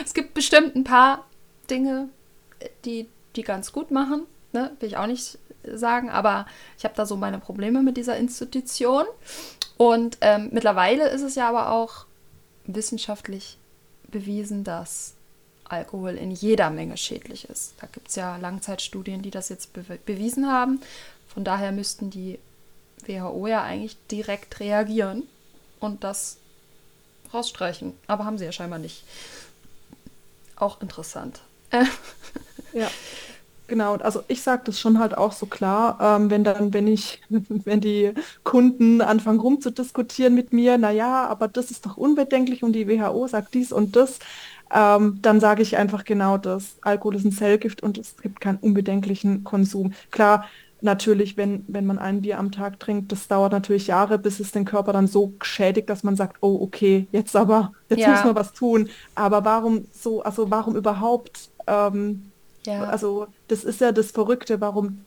[0.04, 1.26] Es gibt bestimmt ein paar
[1.70, 2.08] Dinge,
[2.86, 4.24] die die ganz gut machen.
[4.52, 4.72] Ne?
[4.80, 6.10] Will ich auch nicht sagen.
[6.10, 6.46] Aber
[6.78, 9.06] ich habe da so meine Probleme mit dieser Institution.
[9.78, 12.06] Und ähm, mittlerweile ist es ja aber auch
[12.66, 13.58] wissenschaftlich
[14.08, 15.14] bewiesen, dass
[15.66, 17.74] Alkohol in jeder Menge schädlich ist.
[17.80, 20.82] Da gibt es ja Langzeitstudien, die das jetzt be bewiesen haben.
[21.28, 22.40] Von daher müssten die
[23.06, 25.24] WHO ja eigentlich direkt reagieren
[25.80, 26.38] und das
[27.34, 27.98] rausstreichen.
[28.08, 29.04] Aber haben sie ja scheinbar nicht.
[30.56, 31.42] Auch interessant.
[32.74, 32.94] Ja,
[33.68, 33.94] genau.
[33.94, 37.22] Und Also ich sage das schon halt auch so klar, ähm, wenn dann, wenn ich,
[37.30, 42.74] wenn die Kunden anfangen rumzudiskutieren mit mir, na ja, aber das ist doch unbedenklich und
[42.74, 44.20] die WHO sagt dies und das,
[44.74, 46.78] ähm, dann sage ich einfach genau das.
[46.82, 49.94] Alkohol ist ein Zellgift und es gibt keinen unbedenklichen Konsum.
[50.12, 50.50] Klar,
[50.82, 54.52] natürlich, wenn, wenn man ein Bier am Tag trinkt, das dauert natürlich Jahre, bis es
[54.52, 58.08] den Körper dann so schädigt, dass man sagt, oh, okay, jetzt aber, jetzt Ja.
[58.08, 58.90] müssen wir was tun.
[59.16, 61.52] Aber warum so, also warum überhaupt?
[61.68, 62.33] Ähm,
[62.66, 64.62] ja, also das ist ja das Verrückte.
[64.62, 65.04] Warum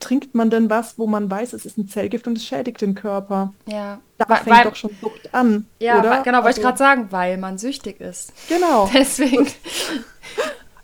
[0.00, 2.94] trinkt man denn was, wo man weiß, es ist ein Zellgift und es schädigt den
[2.94, 3.52] Körper?
[3.66, 4.00] ja.
[4.18, 6.22] Da Weil- fängt weil- doch schon Sucht an, ja, oder?
[6.24, 8.32] genau, wollte ich Also, gerade sagen, weil man süchtig ist.
[8.48, 8.90] Genau.
[8.94, 9.46] Deswegen.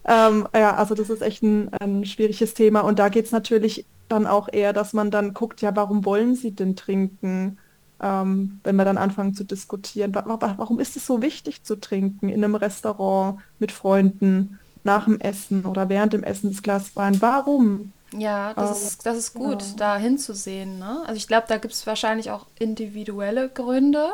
[0.06, 2.80] Ähm, ja, also das ist echt ein, ein schwieriges Thema.
[2.82, 6.34] Und da geht es natürlich dann auch eher, dass man dann guckt, ja, warum wollen
[6.34, 7.58] sie denn trinken?
[8.02, 10.14] Ähm, wenn wir dann anfangen zu diskutieren.
[10.14, 15.04] Wa wa warum ist es so wichtig zu trinken in einem Restaurant mit Freunden, nach
[15.06, 17.20] dem Essen oder während dem Essen das Glas Wein?
[17.22, 17.92] Warum?
[18.12, 19.74] Ja, das Ähm, ist, das ist gut, ja.
[19.76, 20.78] da hinzusehen.
[20.78, 21.00] Ne?
[21.06, 24.10] Also ich glaube, da gibt es wahrscheinlich auch individuelle Gründe.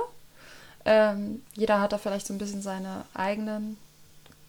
[0.84, 3.76] Ähm, jeder hat da vielleicht so ein bisschen seine eigenen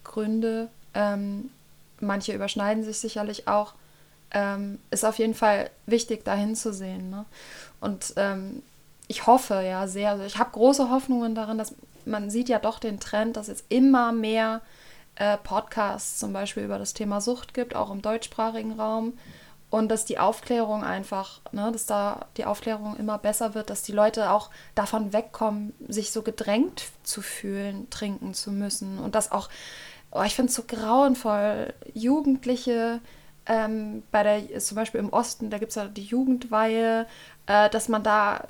[0.04, 0.68] Gründe.
[0.94, 1.50] Ähm,
[2.00, 3.74] manche überschneiden sich sicherlich auch.
[4.32, 7.10] Ähm, ist auf jeden Fall wichtig, da hinzusehen.
[7.10, 7.24] Ne?
[7.80, 8.62] Und ähm,
[9.08, 11.74] ich hoffe ja sehr, also ich habe große Hoffnungen darin, dass
[12.06, 14.60] man sieht ja doch den Trend, dass jetzt immer mehr
[15.22, 19.16] äh, Podcasts zum Beispiel über das Thema Sucht gibt, auch im deutschsprachigen Raum.
[19.70, 23.92] Und dass die Aufklärung einfach, ne, dass da die Aufklärung immer besser wird, dass die
[23.92, 28.98] Leute auch davon wegkommen, sich so gedrängt zu fühlen, trinken zu müssen.
[28.98, 29.48] Und dass auch,
[30.10, 33.00] oh, ich finde es so grauenvoll, Jugendliche
[33.46, 37.06] ähm, bei der, zum Beispiel im Osten, da gibt es ja die Jugendweihe,
[37.46, 38.44] äh, dass man da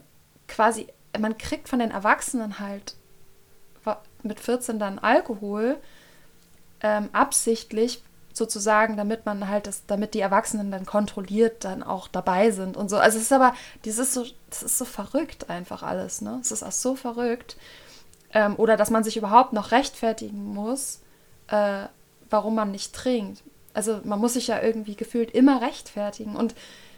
[0.49, 0.89] quasi,
[1.21, 2.97] man kriegt von den Erwachsenen halt
[4.23, 5.77] mit 14 dann Alkohol,
[6.83, 12.51] ähm, absichtlich sozusagen, damit man halt das, damit die Erwachsenen dann kontrolliert dann auch dabei
[12.51, 12.97] sind und so.
[12.97, 16.39] Also es ist aber, das ist so, das ist so verrückt einfach alles, ne?
[16.41, 17.57] Es ist auch so verrückt.
[18.33, 21.01] Ähm, oder dass man sich überhaupt noch rechtfertigen muss,
[21.49, 21.87] äh,
[22.31, 23.43] warum man nicht trinkt.
[23.75, 26.37] Also man muss sich ja irgendwie gefühlt immer rechtfertigen.
[26.37, 26.55] Und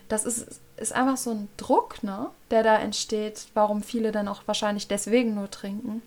[0.08, 4.42] das ist, ist einfach so ein Druck, ne, der da entsteht, warum viele dann auch
[4.46, 6.02] wahrscheinlich deswegen nur trinken.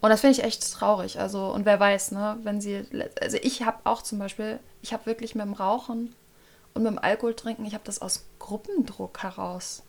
[0.00, 1.18] Und das finde ich echt traurig.
[1.18, 2.84] Also, und wer weiß, ne, wenn sie.
[3.20, 6.14] Also ich habe auch zum Beispiel, ich habe wirklich mit dem Rauchen
[6.74, 9.82] und mit dem Alkohol trinken, ich habe das aus Gruppendruck heraus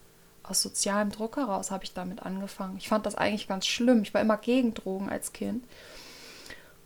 [0.50, 2.78] aus sozialem Druck heraus habe ich damit angefangen.
[2.78, 4.02] Ich fand das eigentlich ganz schlimm.
[4.02, 5.66] Ich war immer gegen Drogen als Kind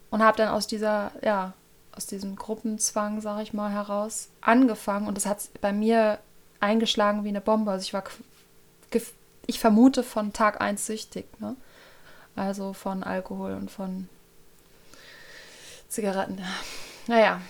[0.10, 1.54] und habe dann aus dieser, ja,
[1.96, 6.20] aus diesem Gruppenzwang, sage ich mal, heraus angefangen und das hat bei mir
[6.60, 7.72] eingeschlagen wie eine Bombe.
[7.72, 8.04] Also ich war,
[9.46, 11.56] ich vermute von Tag 1 süchtig, ne?
[12.36, 14.10] Also von Alkohol und von
[15.90, 16.42] Zigaretten.
[17.08, 17.42] Naja,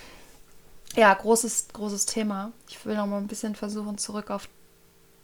[0.95, 2.51] ja, großes, großes Thema.
[2.67, 4.49] Ich will noch mal ein bisschen versuchen, zurück auf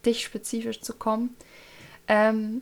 [0.06, 1.36] dich spezifisch zu kommen.
[2.08, 2.62] Ähm,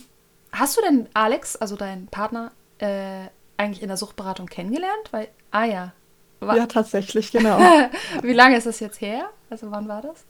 [0.51, 3.27] hast du denn Alex, also deinen Partner, äh,
[3.57, 5.11] eigentlich in der Suchtberatung kennengelernt?
[5.11, 5.93] Weil, ah ja.
[6.39, 7.59] War, ja, tatsächlich, genau.
[8.21, 9.29] Wie lange ist das jetzt her?
[9.49, 10.25] Also wann war das?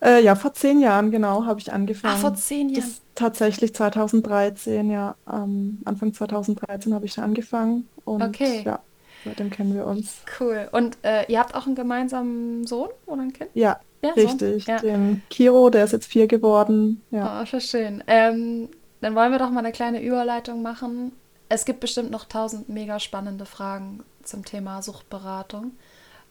[0.00, 2.14] Äh, ja, vor zehn Jahren, genau, habe ich angefangen.
[2.16, 2.82] Ach, vor zehn Jahren.
[2.82, 5.16] Das tatsächlich 2013, ja.
[5.30, 7.88] Ähm, Anfang 2013 habe ich da angefangen.
[8.04, 8.62] Und okay.
[8.64, 8.78] ja,
[9.24, 10.22] seitdem kennen wir uns.
[10.38, 10.68] Cool.
[10.70, 13.50] Und äh, ihr habt auch einen gemeinsamen Sohn oder ein Kind?
[13.54, 14.66] Ja, ja richtig.
[14.66, 14.78] Ja.
[14.78, 17.02] Den Kiro, der ist jetzt vier geworden.
[17.10, 17.40] Ja.
[17.42, 18.04] Oh, schon schön.
[18.06, 18.68] Ähm,
[19.00, 21.12] dann wollen wir doch mal eine kleine Überleitung machen.
[21.48, 25.72] Es gibt bestimmt noch tausend mega spannende Fragen zum Thema Suchtberatung.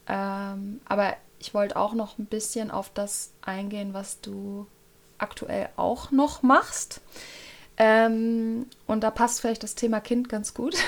[0.07, 4.67] Ähm, aber ich wollte auch noch ein bisschen auf das eingehen, was du
[5.17, 7.01] aktuell auch noch machst.
[7.77, 10.75] Ähm, und da passt vielleicht das Thema Kind ganz gut.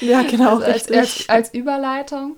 [0.00, 0.58] Ja, genau.
[0.58, 2.36] Also als, als, als, Überleitung.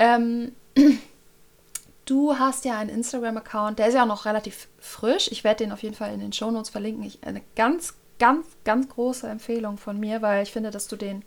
[0.00, 0.50] Ähm,
[2.06, 5.30] du hast ja einen Instagram-Account, der ist ja auch noch relativ frisch.
[5.30, 7.04] Ich werde den auf jeden Fall in den Shownotes verlinken.
[7.04, 11.22] Ich, eine ganz, ganz, ganz große Empfehlung von mir, weil ich finde, dass du den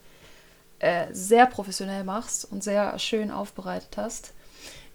[0.79, 4.33] äh, sehr professionell machst und sehr schön aufbereitet hast.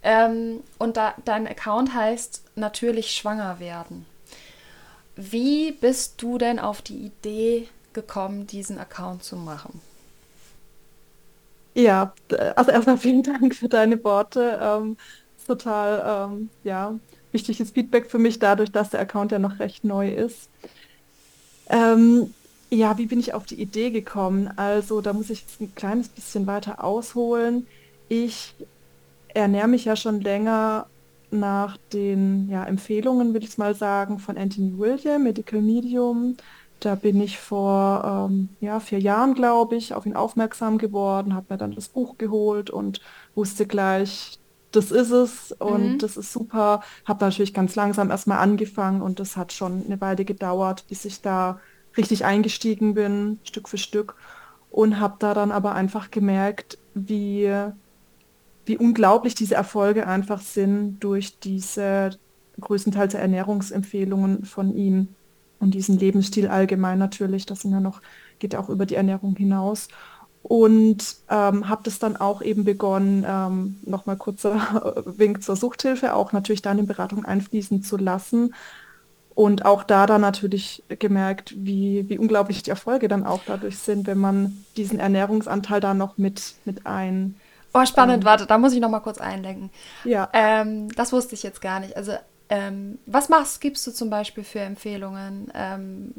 [0.08, 4.06] Ähm, und da, dein Account heißt natürlich schwanger werden.
[5.16, 9.80] Wie bist du denn auf die Idee gekommen, diesen Account zu machen?
[11.74, 12.14] Ja,
[12.54, 14.60] also erstmal vielen Dank für deine Worte.
[14.62, 14.96] Ähm,
[15.44, 16.94] total, ähm, ja,
[17.32, 20.48] wichtiges Feedback für mich, dadurch, dass der Account ja noch recht neu ist.
[21.68, 22.32] Ähm,
[22.70, 24.52] ja, wie bin ich auf die Idee gekommen?
[24.56, 27.66] Also, da muss ich jetzt ein kleines bisschen weiter ausholen.
[28.08, 28.54] Ich
[29.36, 30.86] ernähre mich ja schon länger
[31.30, 36.36] nach den ja, Empfehlungen, will ich es mal sagen, von Anthony William, Medical Medium.
[36.80, 41.46] Da bin ich vor ähm, ja, vier Jahren, glaube ich, auf ihn aufmerksam geworden, habe
[41.50, 43.00] mir dann das Buch geholt und
[43.34, 44.38] wusste gleich,
[44.72, 45.98] das ist es und mhm.
[45.98, 46.82] das ist super.
[47.06, 51.22] Habe natürlich ganz langsam erstmal angefangen und das hat schon eine Weile gedauert, bis ich
[51.22, 51.60] da
[51.96, 54.14] richtig eingestiegen bin, Stück für Stück.
[54.70, 57.50] Und habe da dann aber einfach gemerkt, wie
[58.66, 62.10] wie unglaublich diese Erfolge einfach sind durch diese
[62.60, 65.08] größtenteils Ernährungsempfehlungen von ihm
[65.58, 67.46] und diesen Lebensstil allgemein natürlich.
[67.46, 68.02] Das sind ja noch,
[68.38, 69.88] geht ja auch über die Ernährung hinaus.
[70.42, 76.32] Und ähm, habe das dann auch eben begonnen, ähm, nochmal kurzer Wink zur Suchthilfe, auch
[76.32, 78.54] natürlich dann in Beratung einfließen zu lassen.
[79.34, 84.06] Und auch da dann natürlich gemerkt, wie, wie unglaublich die Erfolge dann auch dadurch sind,
[84.06, 87.34] wenn man diesen Ernährungsanteil da noch mit, mit ein,
[87.76, 89.70] Oh, spannend, ähm, warte, da muss ich noch mal kurz einlenken.
[90.04, 90.30] Ja.
[90.32, 91.96] Ähm, das wusste ich jetzt gar nicht.
[91.96, 92.12] Also,
[92.48, 96.14] ähm, was machst, gibst du zum Beispiel für Empfehlungen ähm,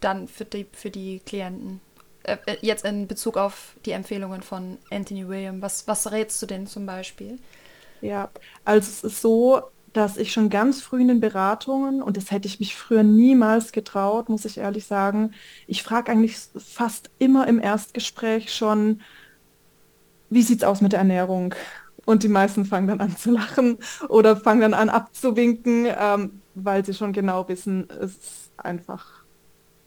[0.00, 1.80] dann für die, für die Klienten?
[2.22, 5.60] Äh, äh, jetzt in Bezug auf die Empfehlungen von Anthony William.
[5.60, 7.38] Was, was rätst du denn zum Beispiel?
[8.00, 8.30] Ja,
[8.64, 12.48] also es ist so, dass ich schon ganz früh in den Beratungen, und das hätte
[12.48, 15.32] ich mich früher niemals getraut, muss ich ehrlich sagen,
[15.66, 19.00] ich frage eigentlich fast immer im Erstgespräch schon,
[20.30, 21.54] wie sieht's aus mit der Ernährung?
[22.04, 26.84] Und die meisten fangen dann an zu lachen oder fangen dann an abzuwinken, ähm, weil
[26.84, 29.24] sie schon genau wissen, es ist einfach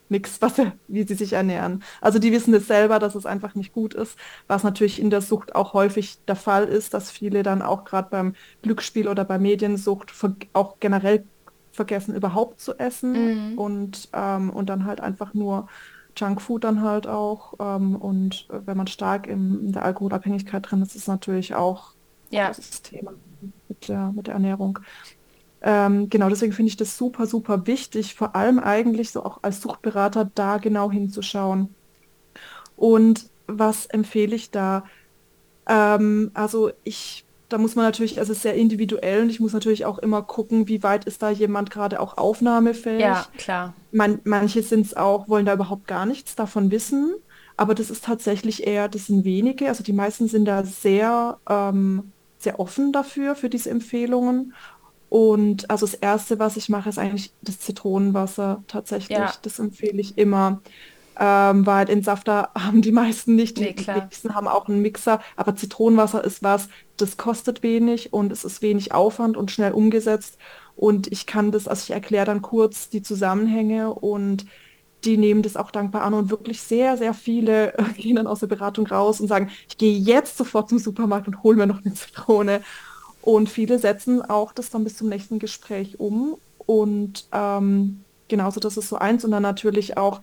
[0.10, 0.54] nichts, was
[0.88, 1.84] wie sie sich ernähren.
[2.02, 5.22] Also die wissen es selber, dass es einfach nicht gut ist, was natürlich in der
[5.22, 9.40] Sucht auch häufig der Fall ist, dass viele dann auch gerade beim Glücksspiel oder bei
[9.40, 10.12] Mediensucht
[10.54, 11.24] auch generell
[11.72, 13.58] vergessen, überhaupt zu essen mhm.
[13.58, 15.68] und, ähm, und dann halt einfach nur
[16.20, 17.54] Junkfood dann halt auch.
[17.60, 21.94] Ähm, und äh, wenn man stark in, in, der Alkoholabhängigkeit drin ist, ist natürlich auch
[22.30, 22.50] ja.
[22.50, 23.14] das Thema
[23.68, 24.80] mit der, mit der Ernährung.
[25.62, 29.62] Ähm, genau, deswegen finde ich das super, super wichtig, vor allem eigentlich so auch als
[29.62, 31.74] Suchtberater da genau hinzuschauen.
[32.78, 34.86] Und was empfehle ich da?
[35.68, 39.54] Ähm, also ich da muss man natürlich, also es ist sehr individuell und ich muss
[39.54, 43.02] natürlich auch immer gucken, wie weit ist da jemand gerade auch aufnahmefähig.
[43.02, 43.74] Ja, klar.
[43.92, 47.16] Man, manche sind es auch, wollen da überhaupt gar nichts davon wissen,
[47.58, 52.12] aber das ist tatsächlich eher, das sind wenige, also die meisten sind da sehr, ähm,
[52.38, 54.54] sehr offen dafür, für diese Empfehlungen.
[55.10, 59.18] Und also das Erste, was ich mache, ist eigentlich das Zitronenwasser tatsächlich.
[59.18, 59.34] Ja.
[59.42, 60.62] Das empfehle ich immer
[61.20, 63.58] ähm, weil den Safter haben die meisten nicht.
[63.58, 68.14] Die, nee, die wenigsten haben auch einen Mixer, aber Zitronenwasser ist was, das kostet wenig
[68.14, 70.38] und es ist wenig Aufwand und schnell umgesetzt.
[70.78, 74.46] Und ich kann das, also ich erkläre dann kurz die Zusammenhänge und
[75.04, 78.40] die nehmen das auch dankbar an und wirklich sehr, sehr viele äh, gehen dann aus
[78.40, 81.84] der Beratung raus und sagen, ich gehe jetzt sofort zum Supermarkt und hole mir noch
[81.84, 82.62] eine Zitrone.
[83.22, 86.38] Und viele setzen auch das dann bis zum nächsten Gespräch um.
[86.58, 89.26] Und ähm, genauso, das ist so eins.
[89.26, 90.22] Und dann natürlich auch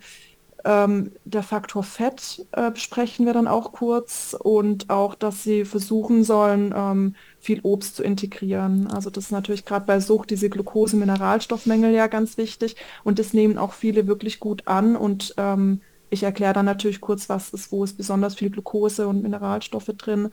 [0.67, 6.25] ähm, der Faktor Fett äh, besprechen wir dann auch kurz und auch, dass sie versuchen
[6.25, 8.87] sollen, ähm, viel Obst zu integrieren.
[8.87, 12.75] Also das ist natürlich gerade bei Sucht diese Glucose-Mineralstoffmängel ja ganz wichtig
[13.05, 17.29] und das nehmen auch viele wirklich gut an und ähm, ich erkläre dann natürlich kurz,
[17.29, 20.29] was ist, wo ist besonders viel Glucose und Mineralstoffe drin,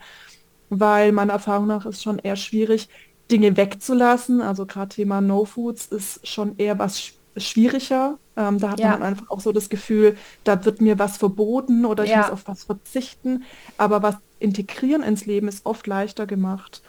[0.69, 2.89] weil meiner Erfahrung nach ist schon eher schwierig,
[3.31, 4.41] Dinge wegzulassen.
[4.41, 8.17] Also gerade Thema No Foods ist schon eher was schwieriger.
[8.37, 8.91] Ähm, da hat ja.
[8.91, 12.17] man einfach auch so das Gefühl, da wird mir was verboten oder ich ja.
[12.21, 13.43] muss auf was verzichten.
[13.77, 16.81] Aber was integrieren ins Leben ist oft leichter gemacht.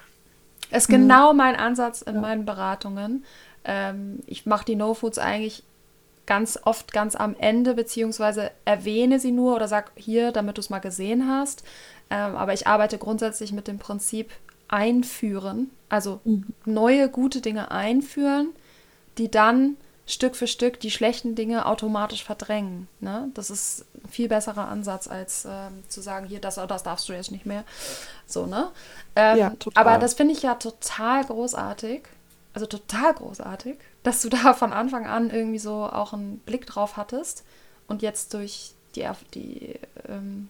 [0.70, 1.00] Ist hm.
[1.00, 2.20] genau mein Ansatz in ja.
[2.20, 3.24] meinen Beratungen.
[3.64, 5.62] Ähm, ich mache die No-Foods eigentlich
[6.26, 10.70] ganz oft ganz am Ende, beziehungsweise erwähne sie nur oder sag hier, damit du es
[10.70, 11.62] mal gesehen hast.
[12.10, 14.30] Ähm, aber ich arbeite grundsätzlich mit dem Prinzip
[14.68, 16.46] einführen, also mhm.
[16.64, 18.48] neue gute Dinge einführen,
[19.18, 22.88] die dann Stück für Stück die schlechten Dinge automatisch verdrängen.
[23.00, 23.28] Ne?
[23.34, 27.12] Das ist ein viel besserer Ansatz, als ähm, zu sagen, hier, das, das darfst du
[27.12, 27.64] jetzt nicht mehr.
[28.24, 28.70] So, ne?
[29.16, 32.02] Ähm, ja, aber das finde ich ja total großartig.
[32.54, 36.96] Also total großartig, dass du da von Anfang an irgendwie so auch einen Blick drauf
[36.96, 37.44] hattest
[37.88, 39.74] und jetzt durch die, die
[40.08, 40.48] ähm,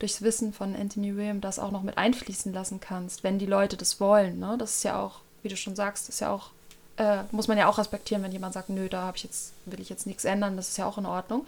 [0.00, 3.76] durchs Wissen von Anthony William das auch noch mit einfließen lassen kannst, wenn die Leute
[3.76, 4.40] das wollen.
[4.40, 4.56] Ne?
[4.58, 6.50] Das ist ja auch, wie du schon sagst, ist ja auch
[6.96, 9.80] äh, muss man ja auch respektieren, wenn jemand sagt, nö, da habe ich jetzt, will
[9.80, 11.46] ich jetzt nichts ändern, das ist ja auch in Ordnung.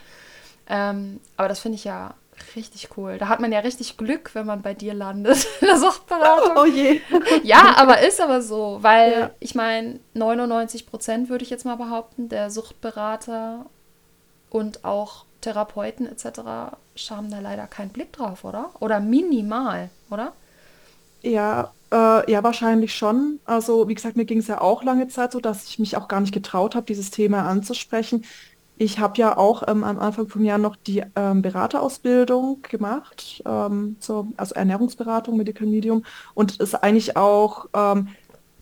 [0.67, 2.15] Ähm, aber das finde ich ja
[2.57, 3.19] richtig cool.
[3.19, 6.57] Da hat man ja richtig Glück, wenn man bei dir landet in der Suchtberatung.
[6.57, 7.01] Oh je.
[7.43, 9.31] ja, aber ist aber so, weil ja.
[9.41, 13.67] ich meine, 99 Prozent würde ich jetzt mal behaupten, der Suchtberater
[14.51, 16.39] und auch Therapeuten etc.
[17.11, 18.71] haben da leider keinen Blick drauf, oder?
[18.81, 20.33] Oder minimal, oder?
[21.25, 23.41] Ja, äh, ja, wahrscheinlich schon.
[23.45, 26.07] Also, wie gesagt, mir ging es ja auch lange Zeit so, dass ich mich auch
[26.09, 28.25] gar nicht getraut habe, dieses Thema anzusprechen.
[28.77, 33.97] Ich habe ja auch ähm, am Anfang vom Jahr noch die ähm, Beraterausbildung gemacht, ähm,
[34.01, 36.05] so, also Ernährungsberatung, Medical Medium.
[36.35, 38.09] Und ist eigentlich auch ähm,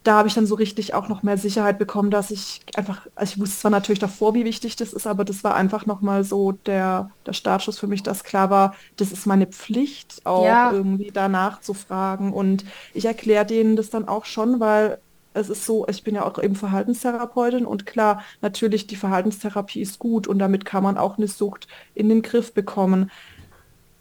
[0.02, 3.34] da habe ich dann so richtig auch noch mehr Sicherheit bekommen, dass ich einfach, also
[3.34, 6.52] ich wusste zwar natürlich davor, wie wichtig das ist, aber das war einfach nochmal so
[6.52, 10.72] der, der Startschuss für mich, dass klar war, das ist meine Pflicht, auch ja.
[10.72, 12.32] irgendwie danach zu fragen.
[12.32, 14.98] Und ich erkläre denen das dann auch schon, weil
[15.34, 19.98] es ist so, ich bin ja auch eben Verhaltenstherapeutin und klar, natürlich die Verhaltenstherapie ist
[19.98, 23.10] gut und damit kann man auch eine Sucht in den Griff bekommen.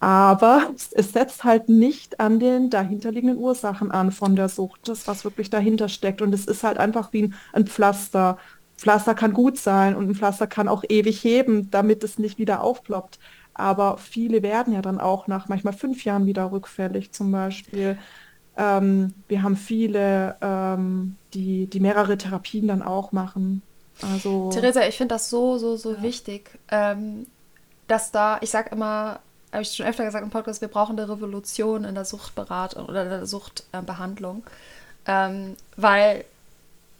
[0.02, 5.24] Aber es setzt halt nicht an den dahinterliegenden Ursachen an von der Sucht, das, was
[5.24, 6.20] wirklich dahinter steckt.
[6.20, 8.36] Und es ist halt einfach wie ein Pflaster.
[8.76, 12.62] Pflaster kann gut sein und ein Pflaster kann auch ewig heben, damit es nicht wieder
[12.64, 13.20] aufploppt.
[13.54, 17.96] Aber viele werden ja dann auch nach manchmal fünf Jahren wieder rückfällig zum Beispiel.
[18.56, 23.62] Ähm, wir haben viele, ähm, die, die mehrere Therapien dann auch machen.
[24.00, 26.02] Also, Theresa, ich finde das so, so, so ja.
[26.02, 27.26] wichtig, ähm,
[27.86, 29.20] dass da, ich sage immer,
[29.52, 33.04] habe ich schon öfter gesagt im Podcast, wir brauchen eine Revolution in der Suchtberatung oder
[33.04, 34.44] der Suchtbehandlung.
[35.06, 36.24] Ähm, weil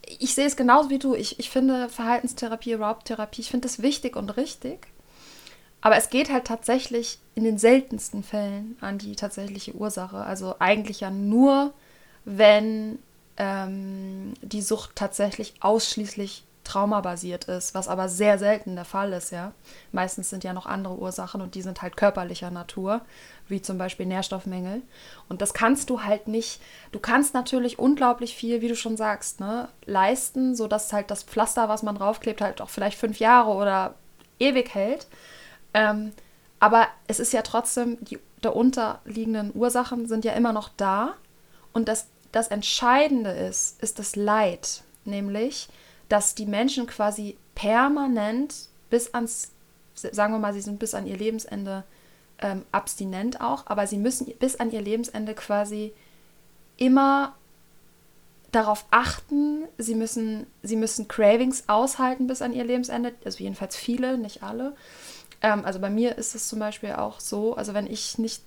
[0.06, 1.14] ich sehe es genauso wie du.
[1.14, 4.86] Ich, ich finde Verhaltenstherapie, Raubtherapie, ich finde das wichtig und richtig.
[5.80, 10.18] Aber es geht halt tatsächlich in den seltensten Fällen an die tatsächliche Ursache.
[10.18, 11.72] Also eigentlich ja nur,
[12.24, 12.98] wenn
[13.36, 19.52] ähm, die Sucht tatsächlich ausschließlich traumabasiert ist, was aber sehr selten der Fall ist, ja.
[19.90, 23.00] Meistens sind ja noch andere Ursachen und die sind halt körperlicher Natur,
[23.48, 24.82] wie zum Beispiel Nährstoffmängel.
[25.28, 26.60] Und das kannst du halt nicht,
[26.92, 31.68] du kannst natürlich unglaublich viel, wie du schon sagst, ne, leisten, sodass halt das Pflaster,
[31.68, 33.94] was man draufklebt, halt auch vielleicht fünf Jahre oder
[34.38, 35.06] ewig hält.
[35.74, 36.12] Ähm,
[36.60, 41.14] aber es ist ja trotzdem, die darunterliegenden Ursachen sind ja immer noch da.
[41.72, 44.82] Und das, das Entscheidende ist, ist das Leid.
[45.04, 45.68] Nämlich,
[46.12, 48.54] dass die Menschen quasi permanent
[48.90, 49.52] bis ans,
[49.94, 51.84] sagen wir mal, sie sind bis an ihr Lebensende
[52.38, 55.94] ähm, abstinent auch, aber sie müssen bis an ihr Lebensende quasi
[56.76, 57.34] immer
[58.50, 64.18] darauf achten, sie müssen, sie müssen Cravings aushalten bis an ihr Lebensende, also jedenfalls viele,
[64.18, 64.76] nicht alle.
[65.40, 68.42] Ähm, also bei mir ist es zum Beispiel auch so, also wenn ich nicht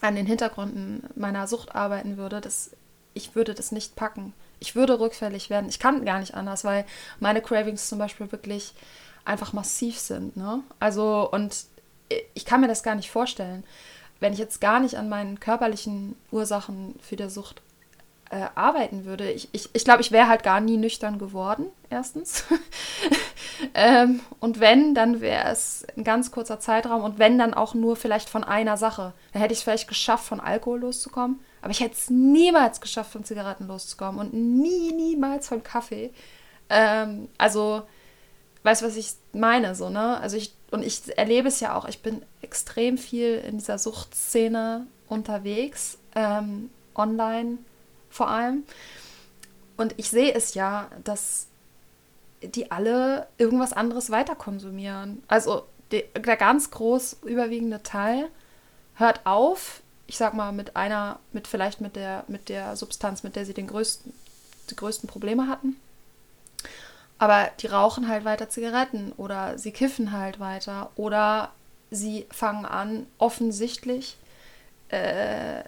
[0.00, 2.70] an den Hintergründen meiner Sucht arbeiten würde, das,
[3.14, 4.32] ich würde das nicht packen
[4.62, 5.68] ich würde rückfällig werden.
[5.68, 6.84] Ich kann gar nicht anders, weil
[7.18, 8.72] meine Cravings zum Beispiel wirklich
[9.24, 10.36] einfach massiv sind.
[10.36, 10.62] Ne?
[10.78, 11.66] Also, und
[12.34, 13.64] ich kann mir das gar nicht vorstellen,
[14.20, 17.60] wenn ich jetzt gar nicht an meinen körperlichen Ursachen für die Sucht
[18.30, 19.30] äh, arbeiten würde.
[19.32, 22.44] Ich glaube, ich, ich, glaub, ich wäre halt gar nie nüchtern geworden, erstens.
[23.74, 27.96] ähm, und wenn, dann wäre es ein ganz kurzer Zeitraum und wenn, dann auch nur
[27.96, 29.12] vielleicht von einer Sache.
[29.32, 33.12] Dann hätte ich es vielleicht geschafft, von Alkohol loszukommen, aber ich hätte es niemals geschafft,
[33.12, 36.12] von Zigaretten loszukommen und nie, niemals von Kaffee.
[36.68, 37.82] Ähm, also,
[38.64, 40.18] weißt du, was ich meine, so, ne?
[40.20, 44.86] Also ich, und ich erlebe es ja auch, ich bin extrem viel in dieser Suchtszene
[45.08, 47.58] unterwegs, ähm, online
[48.10, 48.64] vor allem.
[49.76, 51.46] Und ich sehe es ja, dass
[52.42, 55.22] die alle irgendwas anderes weiter konsumieren.
[55.28, 58.28] Also der ganz groß überwiegende Teil
[58.94, 59.81] hört auf,
[60.12, 63.54] ich sag mal, mit einer, mit vielleicht mit der, mit der Substanz, mit der sie
[63.54, 64.12] den größten,
[64.68, 65.76] die größten Probleme hatten.
[67.16, 71.50] Aber die rauchen halt weiter Zigaretten oder sie kiffen halt weiter oder
[71.90, 74.18] sie fangen an, offensichtlich
[74.90, 75.62] äh,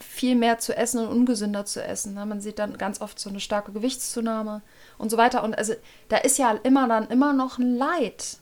[0.00, 2.14] viel mehr zu essen und ungesünder zu essen.
[2.14, 2.24] Ne?
[2.24, 4.62] Man sieht dann ganz oft so eine starke Gewichtszunahme
[4.96, 5.44] und so weiter.
[5.44, 5.74] Und also
[6.08, 8.38] da ist ja immer dann immer noch ein Leid.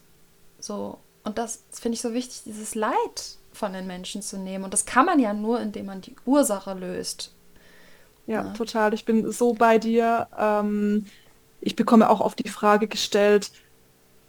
[0.61, 0.97] So.
[1.25, 4.63] Und das finde ich so wichtig, dieses Leid von den Menschen zu nehmen.
[4.63, 7.33] Und das kann man ja nur, indem man die Ursache löst.
[8.25, 8.53] Ja, ja.
[8.53, 8.93] total.
[8.93, 10.27] Ich bin so bei dir.
[10.37, 11.05] Ähm,
[11.59, 13.51] ich bekomme auch oft die Frage gestellt,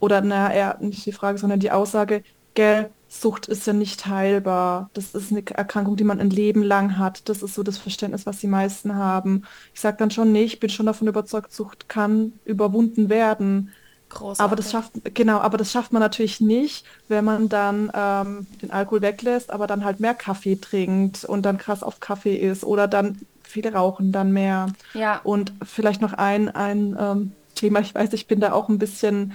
[0.01, 2.23] oder naja, eher nicht die Frage, sondern die Aussage,
[2.55, 4.91] gell, Sucht ist ja nicht heilbar.
[4.93, 7.29] Das ist eine Erkrankung, die man ein Leben lang hat.
[7.29, 9.45] Das ist so das Verständnis, was die meisten haben.
[9.73, 13.73] Ich sage dann schon, nee, ich bin schon davon überzeugt, Sucht kann überwunden werden.
[14.11, 14.41] Großartig.
[14.41, 18.71] Aber das schafft, genau, aber das schafft man natürlich nicht, wenn man dann ähm, den
[18.71, 22.89] Alkohol weglässt, aber dann halt mehr Kaffee trinkt und dann krass auf Kaffee ist oder
[22.89, 24.69] dann viele rauchen dann mehr.
[24.95, 25.21] Ja.
[25.25, 29.33] Und vielleicht noch ein, ein ähm, Thema, ich weiß, ich bin da auch ein bisschen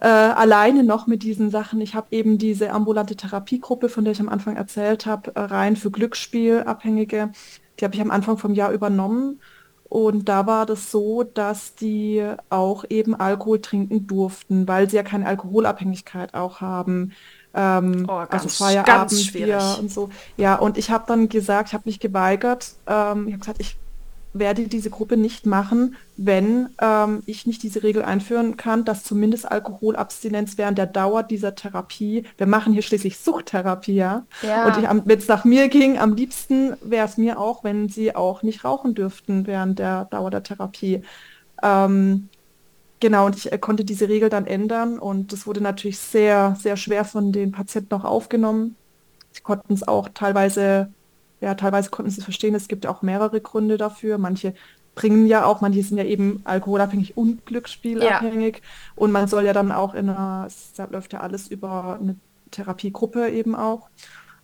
[0.00, 1.80] äh, alleine noch mit diesen Sachen.
[1.80, 5.76] Ich habe eben diese ambulante Therapiegruppe, von der ich am Anfang erzählt habe, äh, rein
[5.76, 7.30] für Glücksspielabhängige.
[7.78, 9.40] Die habe ich am Anfang vom Jahr übernommen.
[9.88, 15.02] Und da war das so, dass die auch eben Alkohol trinken durften, weil sie ja
[15.02, 17.12] keine Alkoholabhängigkeit auch haben.
[17.54, 20.10] Ähm, oh, also ganz, also Feierabend und so.
[20.36, 22.74] Ja, und ich habe dann gesagt, ich habe mich geweigert.
[22.86, 23.76] Ähm, ich habe gesagt, ich
[24.32, 29.50] werde diese Gruppe nicht machen, wenn ähm, ich nicht diese Regel einführen kann, dass zumindest
[29.50, 34.26] Alkoholabstinenz während der Dauer dieser Therapie, wir machen hier schließlich Suchttherapie, ja.
[34.42, 34.66] ja.
[34.66, 38.42] Und wenn es nach mir ging, am liebsten wäre es mir auch, wenn sie auch
[38.42, 41.02] nicht rauchen dürften während der Dauer der Therapie.
[41.62, 42.28] Ähm,
[43.00, 46.76] genau, und ich äh, konnte diese Regel dann ändern und das wurde natürlich sehr, sehr
[46.76, 48.76] schwer von den Patienten auch aufgenommen.
[49.32, 50.90] Sie konnten es auch teilweise
[51.40, 54.18] ja, teilweise konnten sie verstehen, es gibt auch mehrere Gründe dafür.
[54.18, 54.54] Manche
[54.94, 58.56] bringen ja auch, manche sind ja eben alkoholabhängig und glücksspielabhängig.
[58.56, 58.62] Ja.
[58.96, 62.16] Und man soll ja dann auch in einer, es läuft ja alles über eine
[62.50, 63.88] Therapiegruppe eben auch,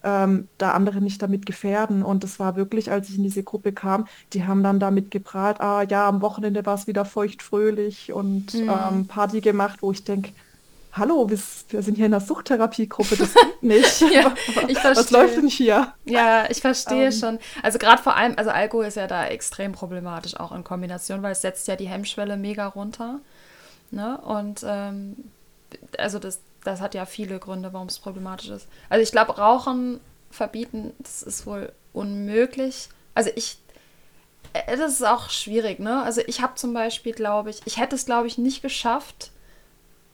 [0.05, 2.05] ähm, da andere nicht damit gefährden.
[2.05, 5.61] Und das war wirklich, als ich in diese Gruppe kam, die haben dann damit geprahlt,
[5.61, 8.70] ah ja, am Wochenende war es wieder feucht fröhlich und mhm.
[8.70, 10.30] ähm, Party gemacht, wo ich denke,
[10.97, 11.38] hallo, wir,
[11.68, 14.01] wir, sind hier in der Suchttherapiegruppe, das geht nicht.
[14.01, 14.34] ja,
[14.68, 14.97] ich verstehe.
[14.97, 15.92] Was läuft denn hier?
[16.05, 17.12] Ja, ich verstehe ähm.
[17.12, 17.38] schon.
[17.62, 21.32] Also gerade vor allem, also Alkohol ist ja da extrem problematisch auch in Kombination, weil
[21.32, 23.20] es setzt ja die Hemmschwelle mega runter.
[23.90, 24.18] Ne?
[24.18, 25.16] Und ähm,
[25.99, 28.68] also das, das hat ja viele Gründe, warum es problematisch ist.
[28.88, 32.88] Also ich glaube, Rauchen verbieten, das ist wohl unmöglich.
[33.14, 33.59] Also ich,
[34.53, 36.03] äh, das ist auch schwierig, ne?
[36.03, 39.30] Also ich habe zum Beispiel, glaube ich, ich hätte es, glaube ich, nicht geschafft,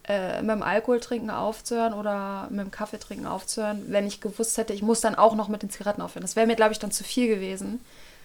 [0.08, 4.82] äh, mit dem Alkoholtrinken aufzuhören oder mit dem Kaffeetrinken aufzuhören, wenn ich gewusst hätte, ich
[4.82, 6.22] muss dann auch noch mit den Zigaretten aufhören.
[6.22, 7.80] Das wäre mir, glaube ich, dann zu viel gewesen.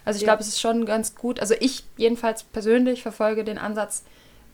[0.05, 0.27] Also ich ja.
[0.27, 1.39] glaube, es ist schon ganz gut.
[1.39, 4.03] Also ich jedenfalls persönlich verfolge den Ansatz,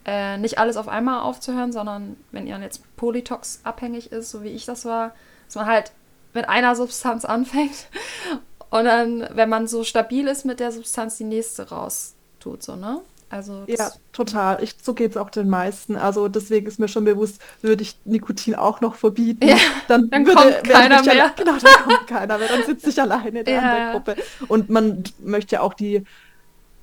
[0.06, 4.50] äh, nicht alles auf einmal aufzuhören, sondern wenn ihr jetzt Polytox abhängig ist, so wie
[4.50, 5.14] ich das war,
[5.46, 5.92] dass man halt
[6.34, 7.88] mit einer Substanz anfängt
[8.72, 12.76] und dann, wenn man so stabil ist mit der Substanz, die nächste raus tut, so,
[12.76, 13.02] ne?
[13.32, 14.62] Also ja, total.
[14.62, 15.96] Ich, so geht es auch den meisten.
[15.96, 19.56] Also deswegen ist mir schon bewusst, würde ich Nikotin auch noch verbieten, ja,
[19.88, 21.16] dann, dann würde, kommt keiner mehr.
[21.16, 22.50] Ja, genau, dann kommt keiner mehr.
[22.50, 23.92] Dann sitze ich alleine in der ja.
[23.94, 24.18] Gruppe.
[24.50, 26.04] Und man möchte ja auch die,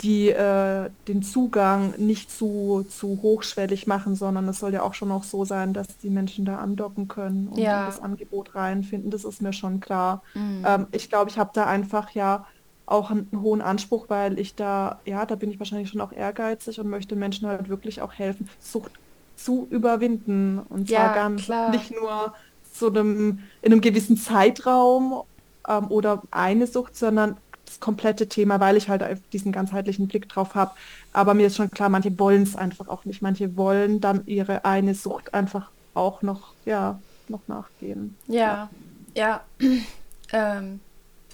[0.01, 5.11] die, äh, den Zugang nicht zu, zu hochschwellig machen, sondern es soll ja auch schon
[5.11, 7.87] auch so sein, dass die Menschen da andocken können und ja.
[7.87, 9.11] das Angebot reinfinden.
[9.11, 10.23] Das ist mir schon klar.
[10.35, 10.65] Mhm.
[10.67, 12.47] Ähm, ich glaube, ich habe da einfach ja
[12.89, 16.81] auch einen hohen Anspruch, weil ich da, ja, da bin ich wahrscheinlich schon auch ehrgeizig
[16.81, 18.93] und möchte Menschen halt wirklich auch helfen, Sucht
[19.37, 20.61] zu überwinden.
[20.69, 21.71] Und zwar ja, ganz klar.
[21.71, 22.33] nicht nur
[22.73, 25.23] so einem, in einem gewissen Zeitraum
[25.69, 27.37] ähm, oder eine Sucht, sondern
[27.67, 30.71] das komplette Thema, weil ich halt diesen ganzheitlichen Blick drauf habe.
[31.13, 33.21] Aber mir ist schon klar, manche wollen es einfach auch nicht.
[33.21, 38.17] Manche wollen dann ihre eine Sucht einfach auch noch, ja, noch nachgehen.
[38.27, 38.71] Ja,
[39.15, 39.43] ja.
[39.61, 39.69] ja.
[40.33, 40.81] ähm,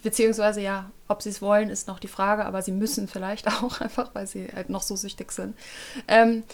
[0.04, 3.80] beziehungsweise ja, ob sie es wollen, ist noch die Frage, aber sie müssen vielleicht auch
[3.80, 5.56] einfach, weil sie halt noch so süchtig sind.
[6.06, 6.44] Ähm,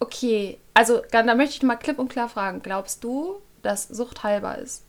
[0.00, 4.58] okay, also da möchte ich mal klipp und klar fragen, glaubst du, dass Sucht heilbar
[4.58, 4.82] ist?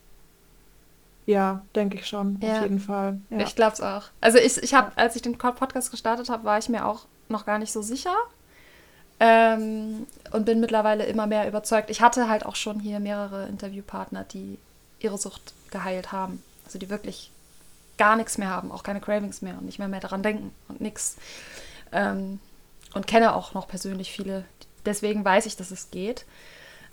[1.28, 2.58] Ja, denke ich schon, ja.
[2.58, 3.20] auf jeden Fall.
[3.30, 3.40] Ja.
[3.40, 4.04] Ich glaube es auch.
[4.22, 7.46] Also ich, ich habe, als ich den Podcast gestartet habe, war ich mir auch noch
[7.46, 8.16] gar nicht so sicher.
[9.20, 11.90] Ähm, und bin mittlerweile immer mehr überzeugt.
[11.90, 14.60] Ich hatte halt auch schon hier mehrere Interviewpartner, die
[15.00, 16.44] ihre Sucht geheilt haben.
[16.66, 17.32] Also die wirklich
[17.98, 20.82] gar nichts mehr haben, auch keine Cravings mehr und nicht mehr mehr daran denken und
[20.82, 21.18] nichts.
[21.92, 22.40] Ähm,
[22.94, 24.46] und kenne auch noch persönlich viele.
[24.86, 26.26] Deswegen weiß ich, dass es geht.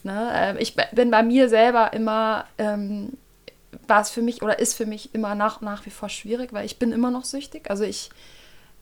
[0.02, 0.30] Ne?
[0.34, 3.12] Ähm, ich bin bei mir selber immer, ähm,
[3.86, 6.66] war es für mich oder ist für mich immer nach, nach wie vor schwierig, weil
[6.66, 7.70] ich bin immer noch süchtig.
[7.70, 8.10] Also ich,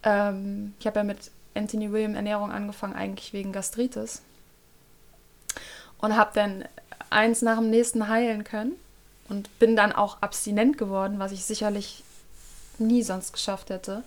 [0.03, 4.23] ähm, ich habe ja mit Anthony William Ernährung angefangen, eigentlich wegen Gastritis.
[5.99, 6.65] Und habe dann
[7.11, 8.73] eins nach dem nächsten heilen können
[9.29, 12.03] und bin dann auch abstinent geworden, was ich sicherlich
[12.81, 14.03] nie sonst geschafft hätte.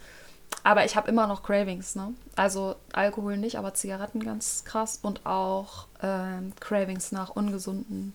[0.64, 2.14] Aber ich habe immer noch Cravings, ne?
[2.36, 8.14] Also Alkohol nicht, aber Zigaretten ganz krass und auch ähm, Cravings nach ungesunden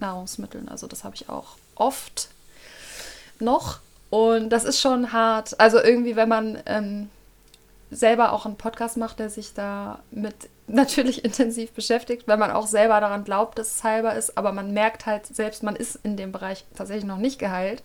[0.00, 0.68] Nahrungsmitteln.
[0.68, 2.28] Also das habe ich auch oft
[3.40, 3.80] noch.
[4.10, 5.58] Und das ist schon hart.
[5.60, 7.10] Also irgendwie, wenn man ähm,
[7.90, 10.34] selber auch einen Podcast macht, der sich da mit
[10.66, 14.72] natürlich intensiv beschäftigt, weil man auch selber daran glaubt, dass es heilbar ist, aber man
[14.72, 17.82] merkt halt selbst, man ist in dem Bereich tatsächlich noch nicht geheilt,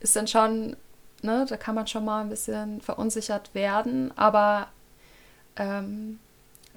[0.00, 0.76] ist dann schon,
[1.22, 4.68] ne, da kann man schon mal ein bisschen verunsichert werden, aber
[5.56, 6.18] ähm,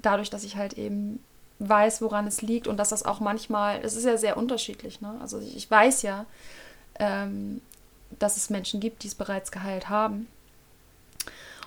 [0.02, 1.22] dadurch, dass ich halt eben
[1.58, 5.16] weiß, woran es liegt und dass das auch manchmal, es ist ja sehr unterschiedlich, ne?
[5.20, 6.26] Also ich, ich weiß ja,
[6.98, 7.60] ähm,
[8.18, 10.28] dass es Menschen gibt, die es bereits geheilt haben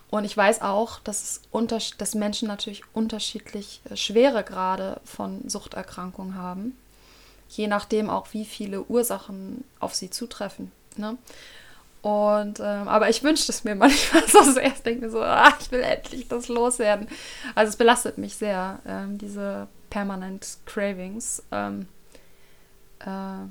[0.09, 6.36] und ich weiß auch, dass, es dass Menschen natürlich unterschiedlich äh, schwere Grade von Suchterkrankungen
[6.36, 6.78] haben,
[7.49, 10.71] je nachdem auch, wie viele Ursachen auf sie zutreffen.
[10.95, 11.17] Ne?
[12.07, 14.67] Und ähm, aber ich wünsche es mir manchmal so sehr.
[14.67, 17.09] Ich denke mir so, ah, ich will endlich das loswerden.
[17.53, 21.43] Also es belastet mich sehr, ähm, diese permanent Cravings.
[21.51, 21.89] Ähm,
[23.01, 23.45] äh,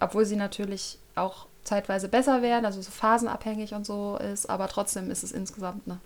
[0.00, 5.10] obwohl sie natürlich auch zeitweise besser werden, also so phasenabhängig und so ist, aber trotzdem
[5.10, 5.98] ist es insgesamt ne,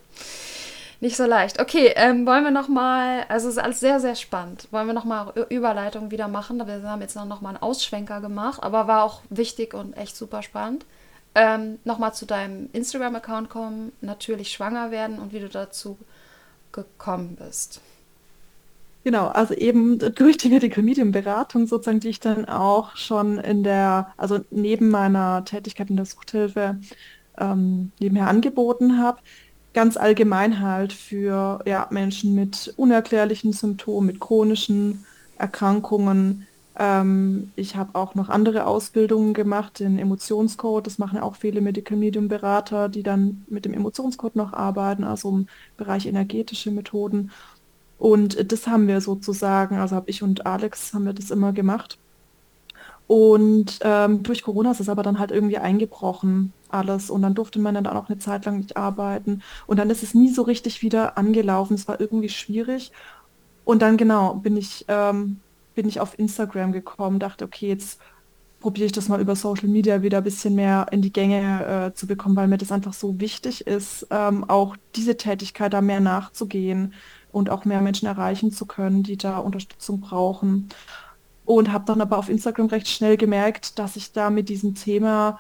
[0.99, 1.61] nicht so leicht.
[1.61, 4.67] Okay, ähm, wollen wir noch mal, also es ist alles sehr, sehr spannend.
[4.73, 6.67] Wollen wir noch mal Überleitung wieder machen?
[6.67, 10.43] Wir haben jetzt noch mal einen Ausschwenker gemacht, aber war auch wichtig und echt super
[10.43, 10.85] spannend.
[11.39, 15.99] Ähm, noch mal zu deinem Instagram-Account kommen, natürlich schwanger werden und wie du dazu
[16.73, 17.83] gekommen bist.
[19.05, 23.65] Genau, also eben durch die Medical Medium Beratung sozusagen, die ich dann auch schon in
[23.65, 26.81] der, also neben meiner Tätigkeit in der Suchthilfe
[27.37, 29.19] ähm, nebenher angeboten habe,
[29.75, 35.05] ganz allgemein halt für ja, Menschen mit unerklärlichen Symptomen, mit chronischen
[35.37, 36.46] Erkrankungen.
[36.79, 40.87] Ähm, ich habe auch noch andere Ausbildungen gemacht, den Emotionscode.
[40.87, 45.31] Das machen auch viele Medical Medium Berater, die dann mit dem Emotionscode noch arbeiten, also
[45.31, 47.31] im Bereich energetische Methoden.
[47.99, 51.99] Und das haben wir sozusagen, also habe ich und Alex haben wir das immer gemacht.
[53.07, 57.09] Und ähm, durch Corona ist es aber dann halt irgendwie eingebrochen, alles.
[57.09, 59.43] Und dann durfte man dann auch eine Zeit lang nicht arbeiten.
[59.67, 61.75] Und dann ist es nie so richtig wieder angelaufen.
[61.75, 62.93] Es war irgendwie schwierig.
[63.65, 65.41] Und dann genau bin ich, ähm,
[65.77, 68.01] bin ich auf Instagram gekommen, dachte, okay, jetzt
[68.59, 71.95] probiere ich das mal über Social Media wieder ein bisschen mehr in die Gänge äh,
[71.95, 76.01] zu bekommen, weil mir das einfach so wichtig ist, ähm, auch diese Tätigkeit da mehr
[76.01, 76.95] nachzugehen
[77.31, 80.69] und auch mehr Menschen erreichen zu können, die da Unterstützung brauchen.
[81.45, 85.39] Und habe dann aber auf Instagram recht schnell gemerkt, dass ich da mit diesem Thema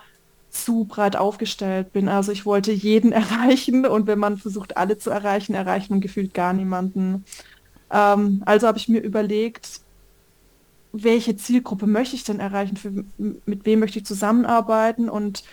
[0.51, 2.09] zu breit aufgestellt bin.
[2.09, 6.32] Also ich wollte jeden erreichen und wenn man versucht, alle zu erreichen, erreicht man gefühlt
[6.32, 7.24] gar niemanden.
[7.91, 9.80] Ähm, also habe ich mir überlegt,
[11.03, 15.44] welche Zielgruppe möchte ich denn erreichen, für, mit wem möchte ich zusammenarbeiten und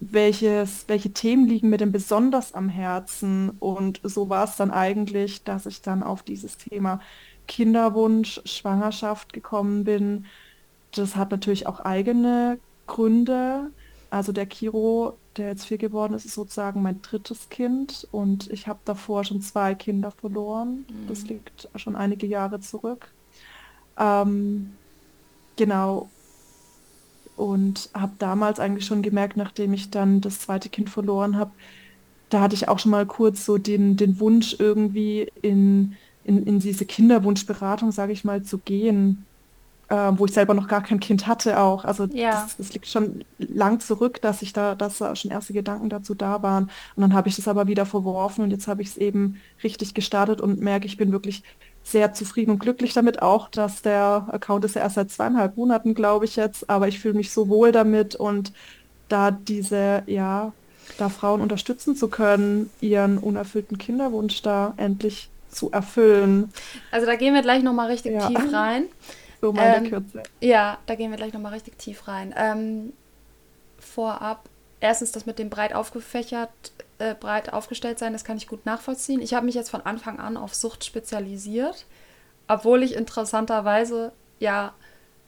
[0.00, 3.50] welches, welche Themen liegen mir denn besonders am Herzen?
[3.58, 7.00] Und so war es dann eigentlich, dass ich dann auf dieses Thema
[7.46, 10.26] Kinderwunsch, Schwangerschaft gekommen bin.
[10.92, 13.70] Das hat natürlich auch eigene Gründe.
[14.10, 18.66] Also der Kiro, der jetzt vier geworden ist, ist sozusagen mein drittes Kind und ich
[18.68, 20.86] habe davor schon zwei Kinder verloren.
[20.88, 21.08] Mhm.
[21.08, 23.10] Das liegt schon einige Jahre zurück.
[23.98, 24.72] Ähm,
[25.56, 26.08] genau,
[27.38, 31.52] und habe damals eigentlich schon gemerkt, nachdem ich dann das zweite Kind verloren habe,
[32.30, 36.58] da hatte ich auch schon mal kurz so den, den Wunsch irgendwie in, in, in
[36.58, 39.24] diese Kinderwunschberatung, sage ich mal, zu gehen,
[39.88, 41.84] äh, wo ich selber noch gar kein Kind hatte auch.
[41.84, 42.32] Also ja.
[42.32, 46.14] das, das, liegt schon lang zurück, dass ich da, dass da schon erste Gedanken dazu
[46.14, 46.64] da waren.
[46.96, 49.94] Und dann habe ich das aber wieder verworfen und jetzt habe ich es eben richtig
[49.94, 51.42] gestartet und merke, ich bin wirklich
[51.90, 55.94] sehr zufrieden und glücklich damit auch, dass der Account ist ja erst seit zweieinhalb Monaten,
[55.94, 58.52] glaube ich jetzt, aber ich fühle mich so wohl damit und
[59.08, 60.52] da diese, ja,
[60.98, 66.52] da Frauen unterstützen zu können, ihren unerfüllten Kinderwunsch da endlich zu erfüllen.
[66.90, 68.28] Also da gehen wir gleich nochmal richtig ja.
[68.28, 68.84] tief rein.
[69.40, 70.24] So meine ähm, Kürze.
[70.40, 72.34] Ja, da gehen wir gleich nochmal richtig tief rein.
[72.36, 72.92] Ähm,
[73.78, 74.48] vorab,
[74.80, 76.50] erstens das mit dem breit aufgefächert,
[76.98, 79.20] äh, breit aufgestellt sein, das kann ich gut nachvollziehen.
[79.20, 81.86] Ich habe mich jetzt von Anfang an auf Sucht spezialisiert,
[82.48, 84.74] obwohl ich interessanterweise ja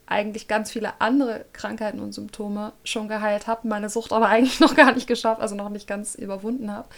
[0.07, 4.75] eigentlich ganz viele andere Krankheiten und Symptome schon geheilt habe, meine Sucht aber eigentlich noch
[4.75, 6.89] gar nicht geschafft, also noch nicht ganz überwunden habe.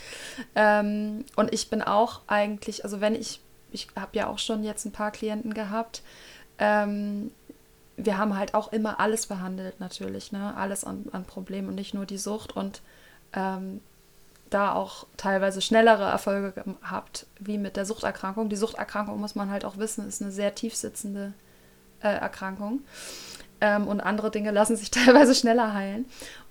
[0.54, 4.86] Ähm, und ich bin auch eigentlich, also wenn ich, ich habe ja auch schon jetzt
[4.86, 6.02] ein paar Klienten gehabt,
[6.58, 7.30] ähm,
[7.98, 10.54] wir haben halt auch immer alles behandelt natürlich, ne?
[10.56, 12.80] alles an, an Problemen und nicht nur die Sucht und
[13.34, 13.80] ähm,
[14.52, 18.48] da auch teilweise schnellere Erfolge gehabt, wie mit der Suchterkrankung.
[18.48, 21.32] Die Suchterkrankung, muss man halt auch wissen, ist eine sehr tiefsitzende
[22.00, 22.80] äh, Erkrankung.
[23.60, 26.06] Ähm, und andere Dinge lassen sich teilweise schneller heilen.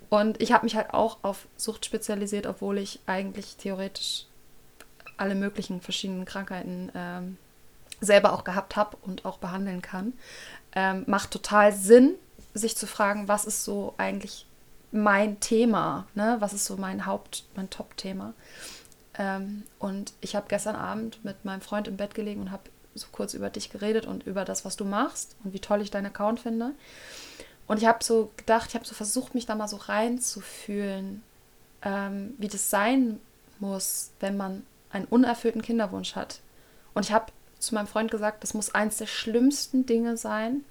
[0.10, 4.26] Und ich habe mich halt auch auf Sucht spezialisiert, obwohl ich eigentlich theoretisch
[5.18, 7.38] alle möglichen verschiedenen Krankheiten ähm,
[8.02, 10.14] selber auch gehabt habe und auch behandeln kann.
[10.74, 12.16] Ähm, macht total Sinn,
[12.54, 14.45] sich zu fragen, was ist so eigentlich
[14.92, 16.38] mein Thema, ne?
[16.39, 18.34] was ist so mein Haupt, mein Top-Thema.
[19.18, 22.64] Ähm, und ich habe gestern Abend mit meinem Freund im Bett gelegen und habe
[22.94, 25.92] so kurz über dich geredet und über das, was du machst und wie toll ich
[25.92, 26.72] deinen Account finde.
[27.68, 31.24] Und ich habe so gedacht, ich habe so versucht, mich da mal so reinzufühlen,
[31.84, 33.20] ähm, wie das sein
[33.60, 36.39] muss, wenn man einen unerfüllten Kinderwunsch hat.
[36.94, 40.66] Und ich habe zu meinem Freund gesagt, das muss eins der schlimmsten Dinge sein,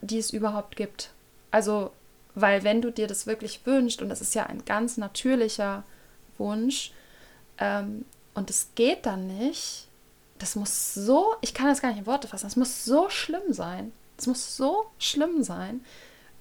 [0.00, 1.10] die es überhaupt gibt.
[1.50, 1.90] Also,
[2.36, 5.82] weil wenn du dir das wirklich wünschst, und das ist ja ein ganz natürlicher
[6.38, 6.92] Wunsch,
[7.58, 9.88] ähm, und es geht dann nicht,
[10.38, 13.54] das muss so, ich kann das gar nicht in Worte fassen, das muss so schlimm
[13.54, 13.90] sein.
[14.18, 15.82] Es muss so schlimm sein.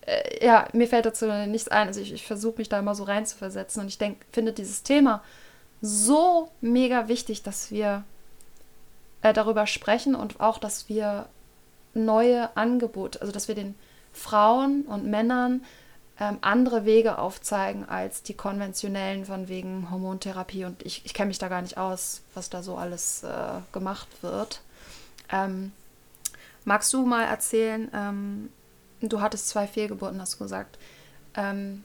[0.01, 1.87] Äh, ja, mir fällt dazu nichts ein.
[1.87, 5.23] Also ich, ich versuche mich da immer so reinzuversetzen und ich denke, finde dieses Thema
[5.81, 8.03] so mega wichtig, dass wir
[9.21, 11.29] äh, darüber sprechen und auch, dass wir
[11.93, 13.75] neue Angebote, also dass wir den
[14.11, 15.63] Frauen und Männern
[16.19, 20.65] ähm, andere Wege aufzeigen als die konventionellen von wegen Hormontherapie.
[20.65, 24.07] Und ich, ich kenne mich da gar nicht aus, was da so alles äh, gemacht
[24.21, 24.61] wird.
[25.29, 25.71] Ähm,
[26.63, 28.49] magst du mal erzählen, ähm,
[29.01, 30.77] du hattest zwei Fehlgeburten, hast du gesagt.
[31.35, 31.83] Ähm,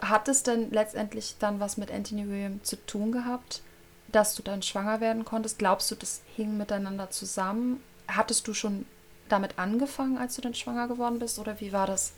[0.00, 3.62] hat es denn letztendlich dann was mit Anthony William zu tun gehabt,
[4.08, 5.58] dass du dann schwanger werden konntest?
[5.58, 7.82] Glaubst du, das hing miteinander zusammen?
[8.08, 8.86] Hattest du schon
[9.28, 12.12] damit angefangen, als du dann schwanger geworden bist, oder wie war das?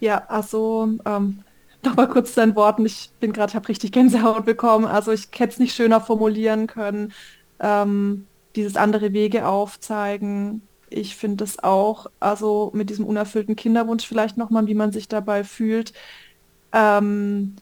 [0.00, 1.44] Ja, also ähm,
[1.84, 2.84] nochmal kurz zu deinen Worten.
[2.86, 4.84] Ich bin gerade, habe richtig Gänsehaut bekommen.
[4.84, 7.12] Also ich hätte es nicht schöner formulieren können.
[7.60, 8.26] Ähm,
[8.56, 10.62] dieses andere Wege aufzeigen.
[10.90, 15.44] Ich finde es auch, also mit diesem unerfüllten Kinderwunsch vielleicht nochmal, wie man sich dabei
[15.44, 15.92] fühlt.
[16.72, 17.56] Ähm,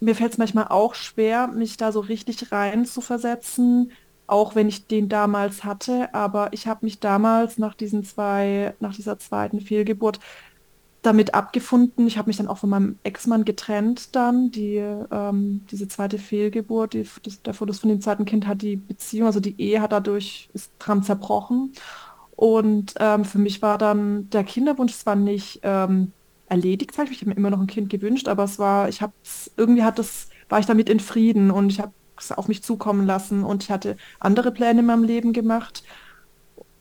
[0.00, 3.92] mir fällt es manchmal auch schwer, mich da so richtig rein zu versetzen,
[4.26, 6.12] auch wenn ich den damals hatte.
[6.14, 10.20] Aber ich habe mich damals nach diesen zwei, nach dieser zweiten Fehlgeburt
[11.04, 12.06] damit abgefunden.
[12.06, 14.50] Ich habe mich dann auch von meinem Ex-Mann getrennt dann.
[14.50, 18.76] Die, ähm, diese zweite Fehlgeburt, die, das, der Fotos von dem zweiten Kind hat die
[18.76, 21.72] Beziehung, also die Ehe hat dadurch, ist dran zerbrochen.
[22.36, 26.12] Und ähm, für mich war dann der Kinderwunsch zwar nicht ähm,
[26.48, 27.10] erledigt, ich.
[27.10, 29.12] ich habe mir immer noch ein Kind gewünscht, aber es war, ich habe
[29.56, 33.06] irgendwie hat das, war ich damit in Frieden und ich habe es auf mich zukommen
[33.06, 35.84] lassen und ich hatte andere Pläne in meinem Leben gemacht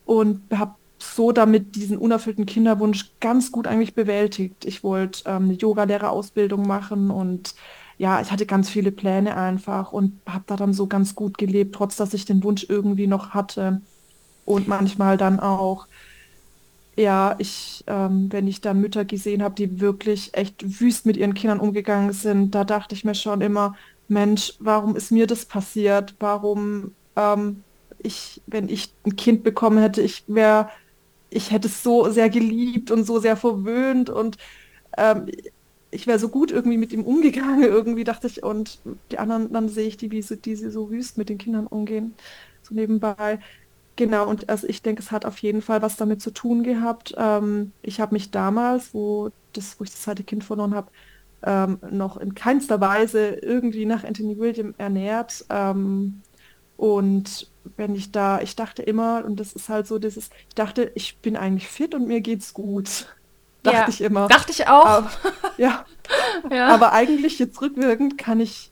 [0.05, 4.65] und habe so damit diesen unerfüllten Kinderwunsch ganz gut eigentlich bewältigt.
[4.65, 7.55] Ich wollte ähm, eine Yogalehrerausbildung machen und
[7.97, 11.75] ja, ich hatte ganz viele Pläne einfach und habe da dann so ganz gut gelebt,
[11.75, 13.81] trotz dass ich den Wunsch irgendwie noch hatte.
[14.45, 15.87] Und manchmal dann auch,
[16.95, 21.33] ja, ich, ähm, wenn ich dann Mütter gesehen habe, die wirklich echt wüst mit ihren
[21.33, 23.75] Kindern umgegangen sind, da dachte ich mir schon immer,
[24.07, 26.15] Mensch, warum ist mir das passiert?
[26.19, 27.63] Warum ähm,
[27.99, 30.69] ich, wenn ich ein Kind bekommen hätte, ich wäre
[31.33, 34.37] ich hätte es so sehr geliebt und so sehr verwöhnt und
[34.97, 35.27] ähm,
[35.91, 38.43] ich wäre so gut irgendwie mit ihm umgegangen, irgendwie dachte ich.
[38.43, 38.81] Und
[39.11, 42.15] die anderen, dann sehe ich die, wie sie, die so wüst mit den Kindern umgehen,
[42.63, 43.39] so nebenbei.
[43.95, 47.13] Genau, und also ich denke, es hat auf jeden Fall was damit zu tun gehabt.
[47.17, 50.91] Ähm, ich habe mich damals, wo, das, wo ich das zweite Kind verloren habe,
[51.43, 55.45] ähm, noch in keinster Weise irgendwie nach Anthony William ernährt.
[55.49, 56.23] Ähm,
[56.77, 60.91] und wenn ich da, ich dachte immer, und das ist halt so, dieses, ich dachte,
[60.95, 63.07] ich bin eigentlich fit und mir geht's gut.
[63.63, 64.27] Dachte ja, ich immer.
[64.27, 64.85] Dachte ich auch.
[64.85, 65.11] Aber,
[65.57, 65.85] ja.
[66.51, 66.67] ja.
[66.67, 68.71] Aber eigentlich jetzt rückwirkend kann ich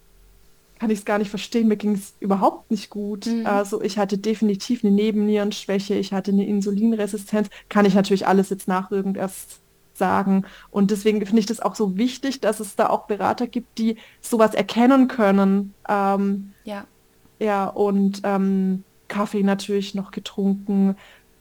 [0.82, 1.68] kann ich es gar nicht verstehen.
[1.68, 3.28] Mir ging es überhaupt nicht gut.
[3.28, 3.46] Mhm.
[3.46, 7.50] Also ich hatte definitiv eine Nebennierenschwäche, ich hatte eine Insulinresistenz.
[7.70, 9.60] Kann ich natürlich alles jetzt nachwirkend erst
[9.94, 10.44] sagen.
[10.72, 13.98] Und deswegen finde ich das auch so wichtig, dass es da auch Berater gibt, die
[14.22, 15.76] sowas erkennen können.
[15.88, 16.86] Ähm, Ja.
[17.42, 20.96] Ja, und ähm, Kaffee natürlich noch getrunken.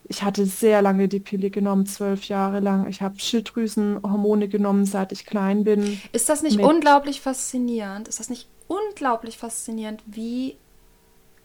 [0.08, 2.88] Ich hatte sehr lange die Pille genommen, zwölf Jahre lang.
[2.88, 6.00] Ich habe Schilddrüsenhormone genommen, seit ich klein bin.
[6.12, 8.08] Ist das nicht unglaublich faszinierend?
[8.08, 10.56] Ist das nicht unglaublich faszinierend, wie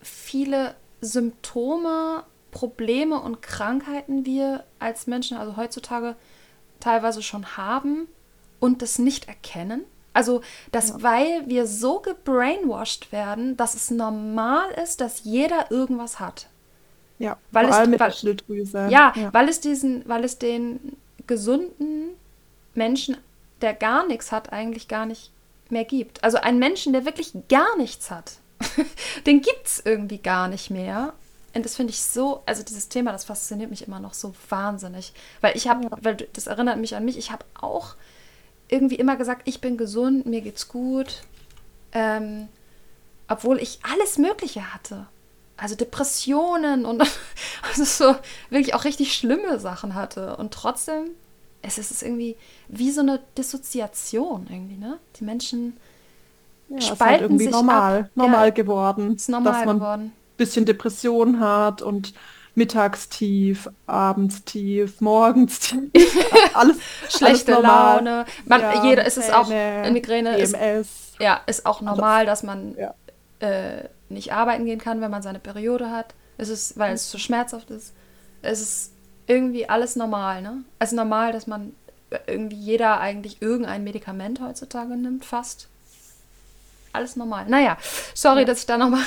[0.01, 6.15] viele Symptome, Probleme und Krankheiten wir als Menschen, also heutzutage,
[6.79, 8.07] teilweise schon haben
[8.61, 9.83] und das nicht erkennen?
[10.15, 10.41] Also,
[10.71, 16.47] dass weil wir so gebrainwashed werden, dass es normal ist, dass jeder irgendwas hat.
[17.19, 18.87] Ja, Weil vor es- allem mit weil- der Schilddrüse.
[18.89, 20.97] Ja, weil es diesen, weil es den
[21.27, 22.09] gesunden
[22.73, 23.17] Menschen,
[23.61, 25.31] der gar nichts hat, eigentlich gar nicht
[25.69, 26.23] mehr gibt.
[26.23, 28.33] Also einen Menschen, der wirklich gar nichts hat,
[29.25, 31.13] den gibt es irgendwie gar nicht mehr.
[31.53, 35.13] Und das finde ich so, also dieses Thema, das fasziniert mich immer noch so wahnsinnig.
[35.41, 35.89] Weil ich habe, Ja.
[36.01, 37.95] weil das erinnert mich an mich, ich habe auch
[38.69, 41.21] irgendwie immer gesagt, ich bin gesund, mir geht's gut.
[41.91, 42.47] Ähm,
[43.27, 45.07] obwohl ich alles Mögliche hatte.
[45.57, 47.01] Also Depressionen und
[47.63, 48.15] also so
[48.49, 50.35] wirklich auch richtig schlimme Sachen hatte.
[50.37, 51.11] Und trotzdem,
[51.61, 52.35] es ist irgendwie
[52.67, 54.99] wie so eine Dissoziation irgendwie, ne?
[55.19, 55.77] Die Menschen
[56.69, 58.09] ja, ist spalten halt irgendwie sich normal, ab.
[58.15, 58.53] normal Ja.
[58.53, 60.11] geworden, ist normal dass man ein geworden.
[60.37, 62.13] bisschen Depression hat und
[62.55, 65.91] mittagstief, abends tief, morgens tief,
[66.53, 66.77] alles
[67.09, 67.67] Schlechte alles.
[67.67, 68.25] Laune.
[68.45, 70.87] Man, Ja, jeder, es ist auch, Migräne, Migräne ist, PMS.
[71.19, 72.93] ja, ist auch normal, dass man Ja.
[73.47, 76.13] äh, nicht arbeiten gehen kann, wenn man seine Periode hat.
[76.37, 77.93] Es ist, weil es so schmerzhaft ist.
[78.41, 78.91] Es ist
[79.27, 80.63] irgendwie alles normal, ne?
[80.79, 81.73] Es ist normal, dass man
[82.11, 85.67] äh, irgendwie jeder eigentlich irgendein Medikament heutzutage nimmt, fast.
[86.93, 87.45] Alles normal.
[87.49, 87.77] Naja,
[88.13, 88.45] sorry, Ja.
[88.45, 89.01] dass ich da nochmal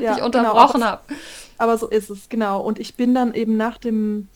[0.14, 1.02] dich genau, unterbrochen aber- habe.
[1.58, 2.60] Aber so ist es, genau.
[2.60, 4.28] Und ich bin dann eben nach dem,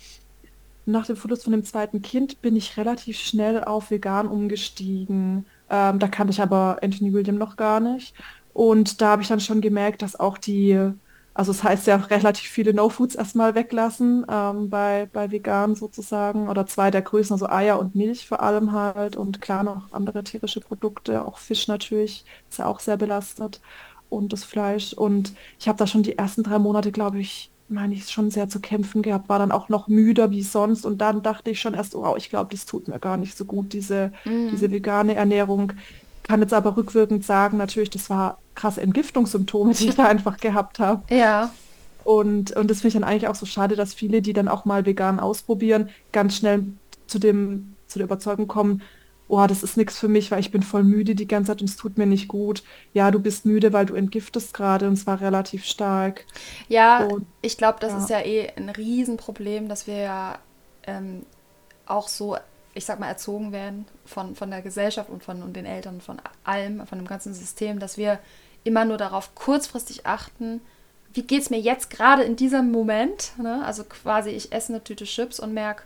[0.87, 5.47] nach dem Verlust von dem zweiten Kind, bin ich relativ schnell auf vegan umgestiegen.
[5.69, 8.15] Ähm, da kannte ich aber Anthony William noch gar nicht.
[8.53, 10.79] Und da habe ich dann schon gemerkt, dass auch die,
[11.35, 16.49] also es heißt ja relativ viele No-Foods erstmal weglassen ähm, bei, bei vegan sozusagen.
[16.49, 19.17] Oder zwei der Größen, also Eier und Milch vor allem halt.
[19.17, 23.61] Und klar noch andere tierische Produkte, auch Fisch natürlich, ist ja auch sehr belastet
[24.11, 24.93] und das Fleisch.
[24.93, 28.49] Und ich habe da schon die ersten drei Monate, glaube ich, meine ich, schon sehr
[28.49, 30.85] zu kämpfen gehabt, war dann auch noch müder wie sonst.
[30.87, 33.45] Und dann dachte ich schon erst, wow, ich glaube, das tut mir gar nicht so
[33.47, 34.13] gut, diese,
[34.51, 35.73] diese vegane Ernährung.
[36.25, 40.79] Kann jetzt aber rückwirkend sagen, natürlich, das war krasse Entgiftungssymptome, die ich da einfach gehabt
[40.81, 41.05] habe.
[41.11, 41.55] Ja,
[42.03, 44.65] Und, und das finde ich dann eigentlich auch so schade, dass viele, die dann auch
[44.65, 46.67] mal vegan ausprobieren, ganz schnell
[47.07, 48.83] zu dem, zu der Überzeugung kommen,
[49.31, 51.71] oh, das ist nichts für mich, weil ich bin voll müde die ganze Zeit und
[51.71, 52.63] es tut mir nicht gut.
[52.93, 56.25] Ja, du bist müde, weil du entgiftest gerade und zwar relativ stark.
[56.69, 57.99] ja, Und ich glaube, das ja.
[57.99, 60.39] ist ja eh ein Riesenproblem, dass wir ja
[60.83, 61.25] ähm,
[61.87, 62.37] auch so,
[62.75, 66.21] ich sag mal, erzogen werden von, von der Gesellschaft und von und den Eltern, von
[66.45, 68.19] allem, von dem ganzen System, dass wir
[68.65, 70.61] immer nur darauf kurzfristig achten,
[71.13, 73.33] wie geht es mir jetzt gerade in diesem Moment?
[73.39, 73.65] Ne?
[73.65, 75.83] Also quasi, ich esse eine Tüte Chips und merke,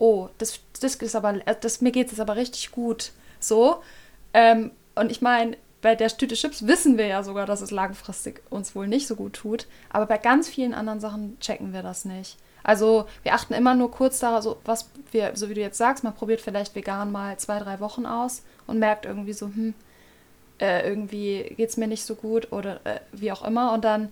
[0.00, 3.12] oh, das, das ist aber, äh, das, mir geht es jetzt aber richtig gut.
[3.38, 3.82] So.
[4.34, 8.42] Ähm, und ich meine, bei der Tüte Chips wissen wir ja sogar, dass es langfristig
[8.50, 9.66] uns wohl nicht so gut tut.
[9.90, 12.36] Aber bei ganz vielen anderen Sachen checken wir das nicht.
[12.62, 16.04] Also wir achten immer nur kurz darauf, so, was wir, so wie du jetzt sagst,
[16.04, 19.74] man probiert vielleicht vegan mal zwei, drei Wochen aus und merkt irgendwie so, hm,
[20.60, 23.72] äh, irgendwie geht es mir nicht so gut oder äh, wie auch immer.
[23.72, 24.10] Und dann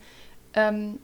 [0.54, 0.98] ähm,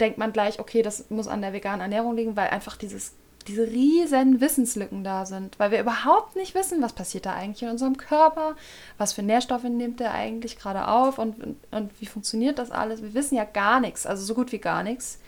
[0.00, 3.12] denkt man gleich, okay, das muss an der veganen Ernährung liegen, weil einfach dieses,
[3.48, 7.70] diese riesen Wissenslücken da sind, weil wir überhaupt nicht wissen, was passiert da eigentlich in
[7.70, 8.54] unserem Körper,
[8.98, 13.02] was für Nährstoffe nimmt der eigentlich gerade auf und, und, und wie funktioniert das alles.
[13.02, 15.18] Wir wissen ja gar nichts, also so gut wie gar nichts.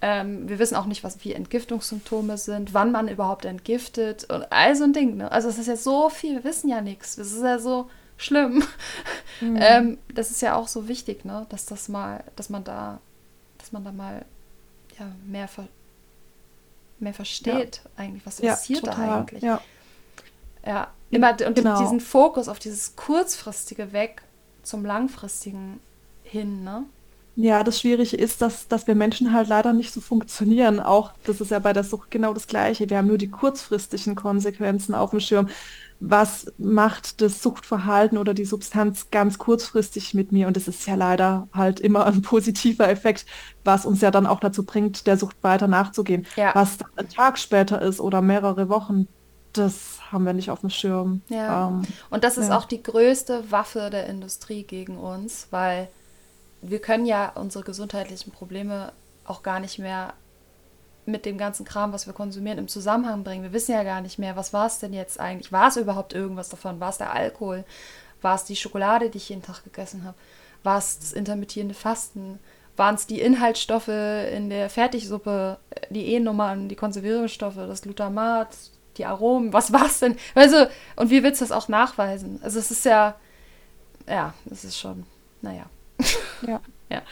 [0.00, 4.76] Ähm, wir wissen auch nicht, was wie Entgiftungssymptome sind, wann man überhaupt entgiftet und all
[4.76, 5.16] so ein Ding.
[5.16, 5.30] Ne?
[5.32, 7.16] Also es ist ja so viel, wir wissen ja nichts.
[7.16, 8.62] Das ist ja so schlimm.
[9.40, 11.46] Ähm, das ist ja auch so wichtig, ne?
[11.48, 12.98] Dass das mal, dass man da,
[13.56, 14.24] dass man da mal
[14.98, 15.68] ja, mehr, ver
[17.00, 19.18] mehr versteht eigentlich, was ja, passiert da total.
[19.20, 19.42] eigentlich.
[19.42, 19.60] Ja.
[20.66, 21.80] Ja, immer und Genau.
[21.80, 24.22] diesen Fokus auf dieses kurzfristige weg
[24.62, 25.80] zum langfristigen
[26.24, 26.84] hin, ne?
[27.36, 30.80] Ja, das Schwierige ist, dass, dass wir Menschen halt leider nicht so funktionieren.
[30.80, 32.90] Auch das ist ja bei der Sucht genau das Gleiche.
[32.90, 35.48] Wir haben nur die kurzfristigen Konsequenzen auf dem Schirm.
[36.00, 40.46] Was macht das Suchtverhalten oder die Substanz ganz kurzfristig mit mir?
[40.46, 43.26] Und das ist ja leider halt immer ein positiver Effekt,
[43.64, 46.26] was uns ja dann auch dazu bringt, der Sucht weiter nachzugehen.
[46.36, 46.54] Ja.
[46.54, 49.08] Was dann ein Tag später ist oder mehrere Wochen,
[49.52, 51.22] das haben wir nicht auf dem Schirm.
[51.28, 51.68] Ja.
[51.68, 52.58] Ähm, Und das ist Ja.
[52.58, 55.88] auch die größte Waffe der Industrie gegen uns, weil
[56.62, 58.92] wir können ja unsere gesundheitlichen Probleme
[59.24, 60.12] auch gar nicht mehr
[61.08, 63.42] mit dem ganzen Kram, was wir konsumieren, im Zusammenhang bringen.
[63.42, 65.52] Wir wissen ja gar nicht mehr, was war es denn jetzt eigentlich?
[65.52, 66.80] War es überhaupt irgendwas davon?
[66.80, 67.64] War es der Alkohol?
[68.20, 70.16] War es die Schokolade, die ich jeden Tag gegessen habe?
[70.62, 72.38] War es das intermittierende Fasten?
[72.76, 75.58] Waren es die Inhaltsstoffe in der Fertigsuppe,
[75.90, 78.48] die E-Nummern, die Konservierungsstoffe, das Glutamat,
[78.96, 79.52] die Aromen?
[79.52, 80.16] Was war es denn?
[80.34, 82.38] Also, und wie willst du das auch nachweisen?
[82.42, 83.16] Also es ist ja,
[84.06, 85.06] ja, es ist schon,
[85.42, 85.66] naja.
[86.46, 86.60] Ja.
[86.88, 87.02] ja.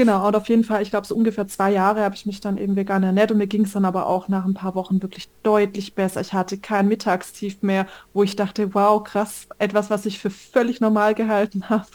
[0.00, 2.56] Genau, und auf jeden Fall, ich glaube, so ungefähr zwei Jahre habe ich mich dann
[2.56, 5.28] eben vegan ernährt und mir ging es dann aber auch nach ein paar Wochen wirklich
[5.42, 6.22] deutlich besser.
[6.22, 10.80] Ich hatte kein Mittagstief mehr, wo ich dachte, wow, krass, etwas, was ich für völlig
[10.80, 11.86] normal gehalten habe.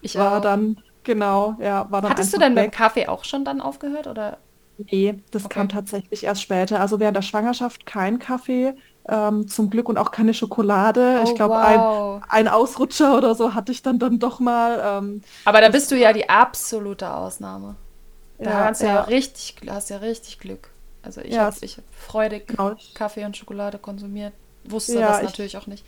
[0.00, 0.40] Ich war auch.
[0.40, 2.64] dann, genau, ja, war dann Hattest du denn weg.
[2.66, 4.38] mit Kaffee auch schon dann aufgehört oder?
[4.78, 5.54] Nee, das okay.
[5.54, 6.80] kam tatsächlich erst später.
[6.80, 8.74] Also während der Schwangerschaft kein Kaffee,
[9.08, 11.20] ähm, zum Glück und auch keine Schokolade.
[11.20, 12.22] Oh, ich glaube, wow.
[12.28, 14.80] ein, ein, Ausrutscher oder so hatte ich dann, dann doch mal.
[14.84, 17.76] Ähm, Aber da bist du ja die absolute Ausnahme.
[18.38, 18.88] Da ja, hast, ja.
[18.88, 20.70] ja richtig, hast ja richtig Glück.
[21.02, 22.74] Also ich ja, habe hab freudig genau.
[22.94, 24.32] Kaffee und Schokolade konsumiert.
[24.64, 25.84] Wusste ja, das natürlich ich, auch nicht.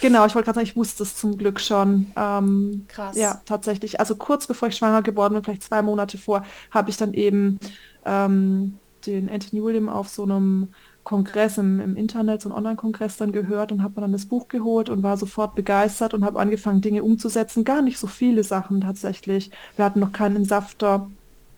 [0.00, 2.12] Genau, ich wollte gerade sagen, ich wusste es zum Glück schon.
[2.16, 3.16] Ähm, Krass.
[3.16, 4.00] Ja, tatsächlich.
[4.00, 7.60] Also kurz bevor ich schwanger geworden bin, vielleicht zwei Monate vor, habe ich dann eben
[8.06, 10.72] ähm, den Anthony William auf so einem
[11.04, 14.48] Kongress im, im Internet, so einen Online-Kongress dann gehört und habe mir dann das Buch
[14.48, 17.64] geholt und war sofort begeistert und habe angefangen, Dinge umzusetzen.
[17.64, 19.50] Gar nicht so viele Sachen tatsächlich.
[19.76, 21.10] Wir hatten noch keinen Entsafter.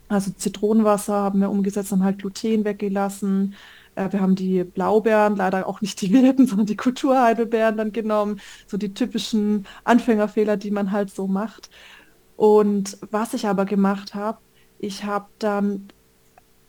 [0.09, 3.55] Also Zitronenwasser haben wir umgesetzt, haben halt Gluten weggelassen.
[3.95, 8.41] Äh, wir haben die Blaubeeren, leider auch nicht die wilden, sondern die Kulturheidelbeeren dann genommen.
[8.67, 11.71] So die typischen Anfängerfehler, die man halt so macht.
[12.37, 14.39] Und was ich aber gemacht habe,
[14.79, 15.89] ich habe dann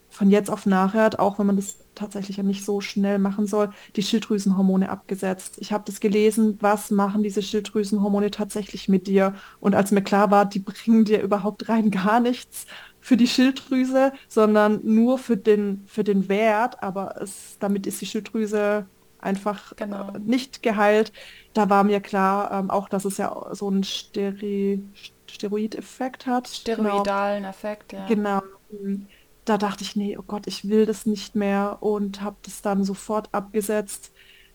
[0.08, 3.70] von jetzt auf nachher, auch wenn man das tatsächlich ja nicht so schnell machen soll,
[3.96, 5.56] die Schilddrüsenhormone abgesetzt.
[5.60, 9.34] Ich habe das gelesen, was machen diese Schilddrüsenhormone tatsächlich mit dir?
[9.60, 12.66] Und als mir klar war, die bringen dir überhaupt rein gar nichts
[13.00, 18.06] für die Schilddrüse, sondern nur für den, für den Wert, aber es, damit ist die
[18.06, 18.86] Schilddrüse
[19.20, 20.12] einfach genau.
[20.12, 21.12] äh, nicht geheilt.
[21.52, 24.82] Da war mir klar, ähm, auch dass es ja so einen Steri
[25.30, 26.48] Steroid-Effekt hat.
[26.48, 27.50] Steroidalen genau.
[27.50, 28.06] Effekt, ja.
[28.06, 28.40] Genau
[29.48, 32.84] da dachte ich, nee, oh Gott, ich will das nicht mehr und habe das dann
[32.84, 34.12] sofort abgesetzt.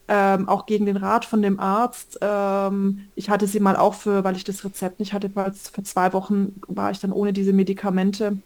[0.08, 2.20] Ähm, auch gegen den Rat von dem Arzt.
[2.22, 5.84] Ähm, ich hatte sie mal auch für, weil ich das Rezept nicht hatte, weil für
[5.84, 8.38] zwei Wochen war ich dann ohne diese Medikamente.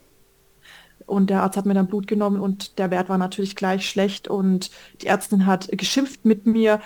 [1.07, 4.27] Und der Arzt hat mir dann Blut genommen und der Wert war natürlich gleich schlecht
[4.27, 4.71] und
[5.01, 6.81] die Ärztin hat geschimpft mit mir,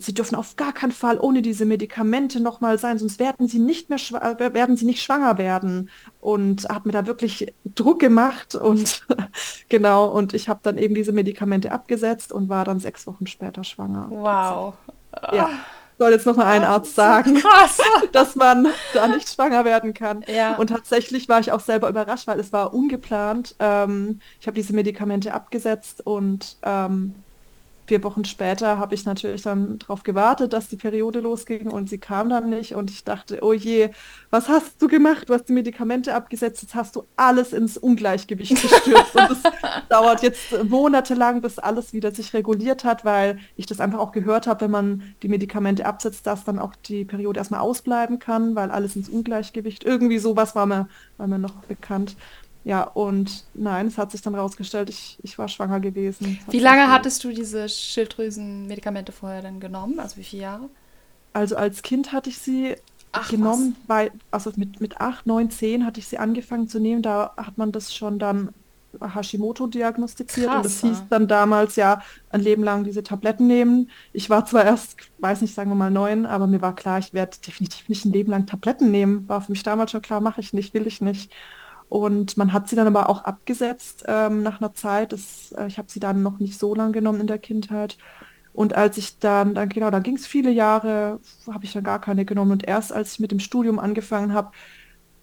[0.00, 3.90] sie dürfen auf gar keinen Fall ohne diese Medikamente nochmal sein, sonst werden sie nicht
[3.90, 5.90] mehr äh, werden sie nicht schwanger werden.
[6.20, 9.06] Und hat mir da wirklich Druck gemacht und
[9.68, 13.64] genau, und ich habe dann eben diese Medikamente abgesetzt und war dann sechs Wochen später
[13.64, 14.06] schwanger.
[14.10, 14.74] Wow.
[15.32, 15.50] Ja.
[15.98, 17.40] Soll jetzt noch mal ein Arzt sagen,
[18.12, 20.24] dass man da nicht schwanger werden kann.
[20.26, 20.56] Ja.
[20.56, 23.54] Und tatsächlich war ich auch selber überrascht, weil es war ungeplant.
[23.58, 27.14] Ähm, ich habe diese Medikamente abgesetzt und ähm,
[27.92, 31.98] vier Wochen später habe ich natürlich dann darauf gewartet, dass die Periode losging und sie
[31.98, 33.90] kam dann nicht und ich dachte, oh je,
[34.30, 35.28] was hast du gemacht?
[35.28, 39.42] Du hast die Medikamente abgesetzt, jetzt hast du alles ins Ungleichgewicht gestürzt und es
[39.90, 44.46] dauert jetzt monatelang, bis alles wieder sich reguliert hat, weil ich das einfach auch gehört
[44.46, 48.70] habe, wenn man die Medikamente absetzt, dass dann auch die Periode erstmal ausbleiben kann, weil
[48.70, 50.88] alles ins Ungleichgewicht, irgendwie sowas war mir,
[51.18, 52.16] war mir noch bekannt.
[52.64, 56.38] Ja, und nein, es hat sich dann rausgestellt, ich, ich war schwanger gewesen.
[56.48, 59.98] Wie lange hattest du diese Schilddrüsenmedikamente vorher denn genommen?
[59.98, 60.68] Also wie viele Jahre?
[61.32, 62.76] Also als Kind hatte ich sie
[63.10, 67.02] Ach, genommen, weil, also mit, mit 8, 9, 10 hatte ich sie angefangen zu nehmen.
[67.02, 68.50] Da hat man das schon dann
[69.00, 73.90] Hashimoto diagnostiziert Krass, und das hieß dann damals ja ein Leben lang diese Tabletten nehmen.
[74.12, 77.12] Ich war zwar erst, weiß nicht, sagen wir mal neun, aber mir war klar, ich
[77.12, 79.28] werde definitiv nicht ein Leben lang Tabletten nehmen.
[79.28, 81.32] War für mich damals schon klar, mache ich nicht, will ich nicht.
[81.92, 85.12] Und man hat sie dann aber auch abgesetzt ähm, nach einer Zeit.
[85.12, 87.98] Das, äh, ich habe sie dann noch nicht so lange genommen in der Kindheit.
[88.54, 92.00] Und als ich dann, dann genau, da ging es viele Jahre, habe ich dann gar
[92.00, 92.52] keine genommen.
[92.52, 94.52] Und erst als ich mit dem Studium angefangen habe,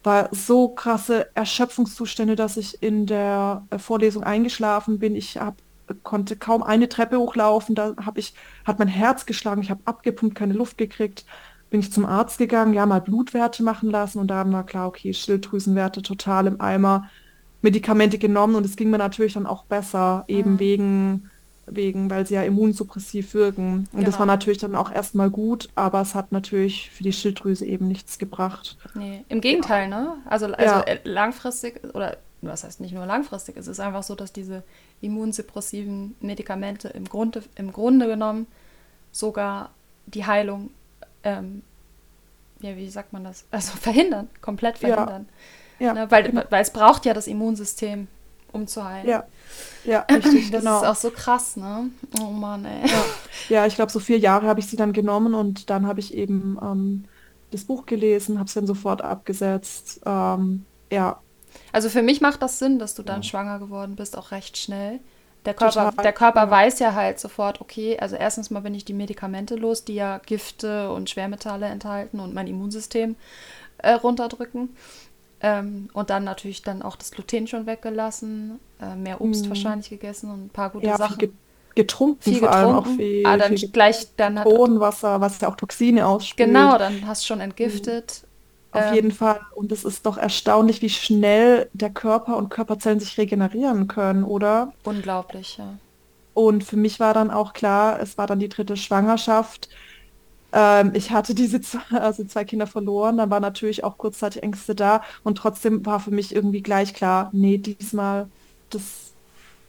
[0.04, 5.16] war so krasse Erschöpfungszustände, dass ich in der äh, Vorlesung eingeschlafen bin.
[5.16, 5.56] Ich hab,
[6.04, 7.74] konnte kaum eine Treppe hochlaufen.
[7.74, 11.26] Da habe ich, hat mein Herz geschlagen, ich habe abgepumpt, keine Luft gekriegt
[11.70, 15.14] bin ich zum Arzt gegangen, ja, mal Blutwerte machen lassen und da war klar, okay,
[15.14, 17.10] Schilddrüsenwerte total im Eimer,
[17.62, 20.60] Medikamente genommen und es ging mir natürlich dann auch besser, eben mhm.
[20.60, 21.30] wegen,
[21.68, 23.88] wegen, weil sie ja immunsuppressiv wirken.
[23.92, 24.06] Und genau.
[24.06, 27.88] das war natürlich dann auch erstmal gut, aber es hat natürlich für die Schilddrüse eben
[27.88, 28.78] nichts gebracht.
[28.96, 30.02] Nee, im Gegenteil, ja.
[30.02, 30.16] ne?
[30.26, 30.82] Also, also ja.
[30.82, 34.64] Äh, langfristig oder was heißt nicht nur langfristig, es ist einfach so, dass diese
[35.02, 38.48] immunsuppressiven Medikamente im Grunde, im Grunde genommen
[39.12, 39.72] sogar
[40.06, 40.72] die Heilung
[41.24, 41.64] ähm,
[42.62, 43.46] ja, wie sagt man das?
[43.52, 45.28] Also verhindern, komplett verhindern.
[45.80, 45.88] Ja.
[45.88, 46.44] ja ne, weil, genau.
[46.50, 48.08] weil es braucht ja das Immunsystem,
[48.52, 49.08] um zu heilen.
[49.08, 49.24] Ja.
[49.84, 50.82] Ja, richtig, Das genau.
[50.82, 51.90] ist auch so krass, ne?
[52.22, 52.90] Oh Mann, ey.
[52.90, 53.06] Ja,
[53.48, 56.14] ja ich glaube, so vier Jahre habe ich sie dann genommen und dann habe ich
[56.14, 57.06] eben ähm,
[57.52, 60.02] das Buch gelesen, habe es dann sofort abgesetzt.
[60.06, 61.22] Ähm, ja,
[61.72, 63.24] Also für mich macht das Sinn, dass du dann Ja.
[63.24, 65.00] schwanger geworden bist, auch recht schnell.
[65.46, 66.04] Der Körper, total.
[66.04, 66.52] der Körper Ja.
[66.52, 70.20] weiß ja halt sofort, okay, also erstens mal bin ich die Medikamente los, die ja
[70.26, 73.16] Gifte und Schwermetalle enthalten und mein Immunsystem
[73.80, 74.76] äh, runterdrücken.
[75.42, 79.50] Ähm, und dann natürlich dann auch das Gluten schon weggelassen, äh, mehr Obst Mhm.
[79.50, 81.18] wahrscheinlich gegessen und ein paar gute Ja, viel Sachen.
[81.18, 81.34] ge
[81.76, 82.96] getrunken, Viel vor allem auch getrunken.
[82.98, 86.38] viel, Ah, dann viel gleich, dann hat, Zitronenwasser, was ja auch Toxine ausspült.
[86.38, 88.24] genau, dann hast du schon entgiftet.
[88.72, 89.42] Auf Ähm, jeden Fall.
[89.56, 94.76] Und es ist doch erstaunlich, wie schnell der Körper und Körperzellen sich regenerieren können, oder?
[94.84, 95.80] unglaublich, ja.
[96.34, 99.70] Und für mich war dann auch klar, es war dann die dritte Schwangerschaft.
[100.54, 104.76] Ähm, ich hatte diese zwei, also zwei Kinder verloren, dann waren natürlich auch kurzzeitig Ängste
[104.76, 108.32] da und trotzdem war für mich irgendwie gleich klar, nee, diesmal,
[108.70, 109.16] das,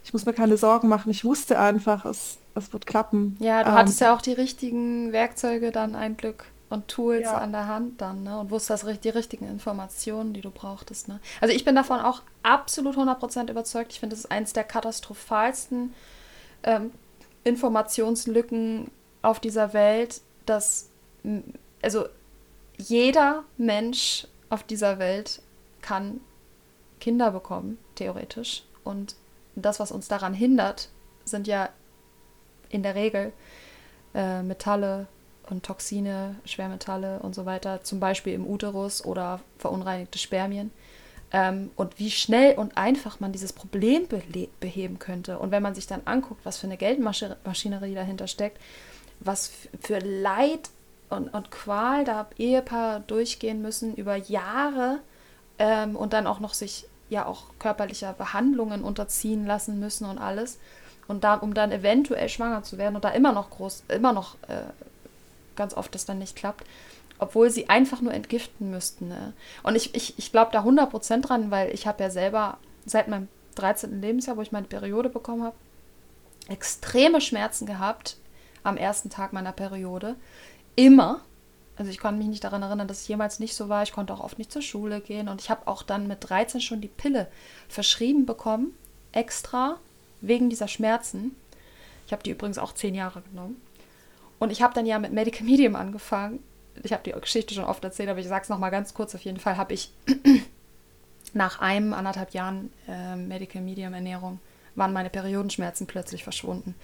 [0.05, 1.11] ich muss mir keine Sorgen machen.
[1.11, 3.41] Ich wusste einfach, es, es wird klappen.
[3.41, 7.39] Ja, du Ähm, hattest ja auch die richtigen Werkzeuge dann ein Glück und Tools Ja.
[7.39, 8.39] an der Hand dann, ne?
[8.39, 11.21] Und wusstest ri- die richtigen Informationen, die du brauchtest, ne?
[11.41, 13.93] Also ich bin davon auch absolut 100% überzeugt.
[13.93, 15.93] Ich finde, das ist eines der katastrophalsten
[16.63, 16.93] ähm,
[17.45, 18.91] Informationslücken
[19.23, 20.89] auf dieser Welt, dass
[21.83, 22.07] also
[22.79, 25.43] jeder Mensch auf dieser Welt
[25.83, 26.21] kann
[27.01, 28.63] Kinder bekommen, theoretisch.
[28.85, 29.17] Und
[29.55, 30.89] das, was uns daran hindert,
[31.25, 31.69] sind ja
[32.71, 33.33] in der Regel
[34.15, 35.07] äh, Metalle
[35.51, 40.71] und Toxine, Schwermetalle und so weiter, zum Beispiel im Uterus oder verunreinigte Spermien.
[41.33, 44.09] Ähm, und wie schnell und einfach man dieses Problem
[44.61, 45.39] beheben könnte.
[45.39, 48.59] Und wenn man sich dann anguckt, was für eine Geldmaschinerie dahinter steckt,
[49.21, 50.71] was für Leid
[51.09, 55.01] und, und Qual da Ehepaare durchgehen müssen über Jahre
[55.59, 60.59] ähm, und dann auch noch sich ja auch körperlicher Behandlungen unterziehen lassen müssen und alles.
[61.07, 64.37] Und da, um dann eventuell schwanger zu werden und da immer noch groß, immer noch
[64.49, 64.63] äh,
[65.61, 66.65] ganz oft das dann nicht klappt,
[67.19, 69.09] obwohl sie einfach nur entgiften müssten.
[69.09, 69.35] Ne?
[69.63, 72.57] Und ich, ich, ich glaube da 100% dran, weil ich habe ja selber
[72.87, 74.01] seit meinem 13.
[74.01, 75.57] Lebensjahr, wo ich meine Periode bekommen habe,
[76.49, 78.17] extreme Schmerzen gehabt
[78.63, 80.17] am ersten Tag meiner Periode.
[80.77, 81.21] Immer.
[81.77, 83.83] Also ich konnte mich nicht daran erinnern, dass es jemals nicht so war.
[83.83, 85.29] Ich konnte auch oft nicht zur Schule gehen.
[85.29, 87.29] Und ich habe auch dann mit 13 schon die Pille
[87.69, 88.75] verschrieben bekommen,
[89.13, 89.79] extra,
[90.23, 91.37] wegen dieser Schmerzen.
[92.07, 93.61] Ich habe die übrigens auch zehn Jahre genommen.
[94.41, 96.43] Und ich habe dann ja mit Medical Medium angefangen.
[96.83, 99.15] Ich habe die Geschichte schon oft erzählt, aber ich sage es nochmal ganz kurz.
[99.15, 99.93] Auf jeden Fall habe ich
[101.35, 104.41] nach einem, anderthalb Jahren äh, Medical Medium Ernährung
[104.77, 106.75] waren meine Periodenschmerzen plötzlich verschwunden.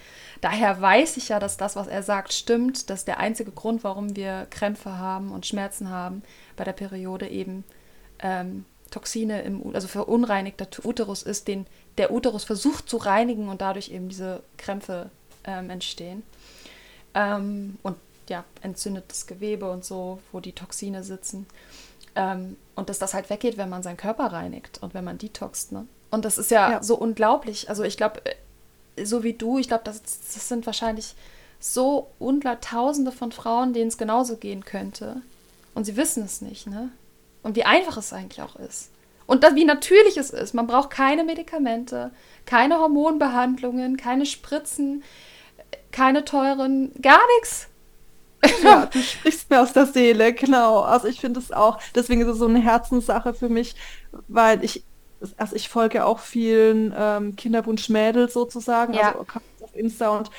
[0.40, 4.16] Daher weiß ich ja, dass das, was er sagt, stimmt, dass der einzige Grund, warum
[4.16, 6.22] wir Krämpfe haben und Schmerzen haben
[6.56, 7.64] bei der Periode eben
[8.18, 13.90] ähm, Toxine im, also verunreinigter Uterus ist, den der Uterus versucht zu reinigen und dadurch
[13.90, 15.10] eben diese Krämpfe
[15.44, 16.22] ähm, entstehen.
[17.16, 17.96] Ähm, und
[18.28, 21.46] ja, entzündetes Gewebe und so, wo die Toxine sitzen.
[22.14, 25.72] Ähm, und dass das halt weggeht, wenn man seinen Körper reinigt und wenn man detoxt.
[25.72, 25.86] Ne?
[26.10, 26.82] Und das ist ja, Ja.
[26.82, 27.68] so unglaublich.
[27.68, 28.20] Also ich glaube,
[29.02, 31.14] so wie du, ich glaube, das, das sind wahrscheinlich
[31.58, 32.08] so
[32.60, 35.22] Tausende von Frauen, denen es genauso gehen könnte.
[35.74, 36.90] Und sie wissen es nicht, ne?
[37.42, 38.90] Und wie einfach es eigentlich auch ist.
[39.26, 40.54] Und das, wie natürlich es ist.
[40.54, 42.10] Man braucht keine Medikamente,
[42.44, 45.02] keine Hormonbehandlungen, keine Spritzen,
[45.96, 47.68] keine teuren, gar nichts.
[48.62, 50.80] Ja, du sprichst mir aus der Seele, genau.
[50.82, 53.74] Also ich finde es auch, deswegen ist es so eine Herzenssache für mich,
[54.28, 54.84] weil ich,
[55.36, 59.12] also ich folge auch vielen ähm, Kinderwunschmädels sozusagen, Ja.
[59.12, 59.20] also
[59.62, 60.30] auf Insta und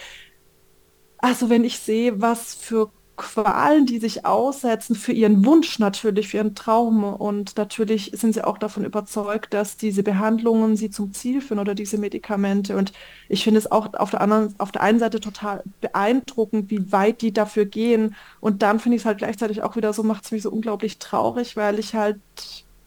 [1.17, 6.37] also wenn ich sehe, was für Qualen die sich aussetzen für ihren Wunsch natürlich, für
[6.37, 7.03] ihren Traum.
[7.03, 11.75] Und natürlich sind sie auch davon überzeugt, dass diese Behandlungen sie zum Ziel führen oder
[11.75, 12.77] diese Medikamente.
[12.77, 12.93] Und
[13.27, 17.21] ich finde es auch auf der anderen, auf der einen Seite total beeindruckend, wie weit
[17.21, 18.15] die dafür gehen.
[18.39, 20.99] Und dann finde ich es halt gleichzeitig auch wieder so, macht es mich so unglaublich
[20.99, 22.21] traurig, weil ich halt,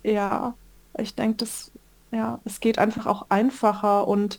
[0.02, 0.56] ja,
[0.98, 1.72] ich denke, das,
[2.12, 4.38] ja, es geht einfach auch einfacher und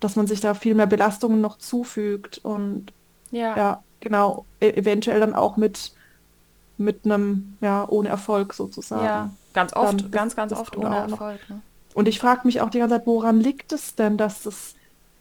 [0.00, 2.38] dass man sich da viel mehr Belastungen noch zufügt.
[2.38, 2.92] Und
[3.30, 5.92] Ja, ja, genau, e eventuell dann auch mit,
[6.76, 9.04] mit einem, ja, ohne Erfolg sozusagen.
[9.04, 9.30] ja.
[9.52, 10.94] Ganz oft, Dann ganz, ganz oft ohne.
[10.96, 11.40] Erfolg.
[11.48, 11.60] Ne?
[11.94, 14.74] Und ich frage mich auch die ganze Zeit, woran liegt es denn, dass das,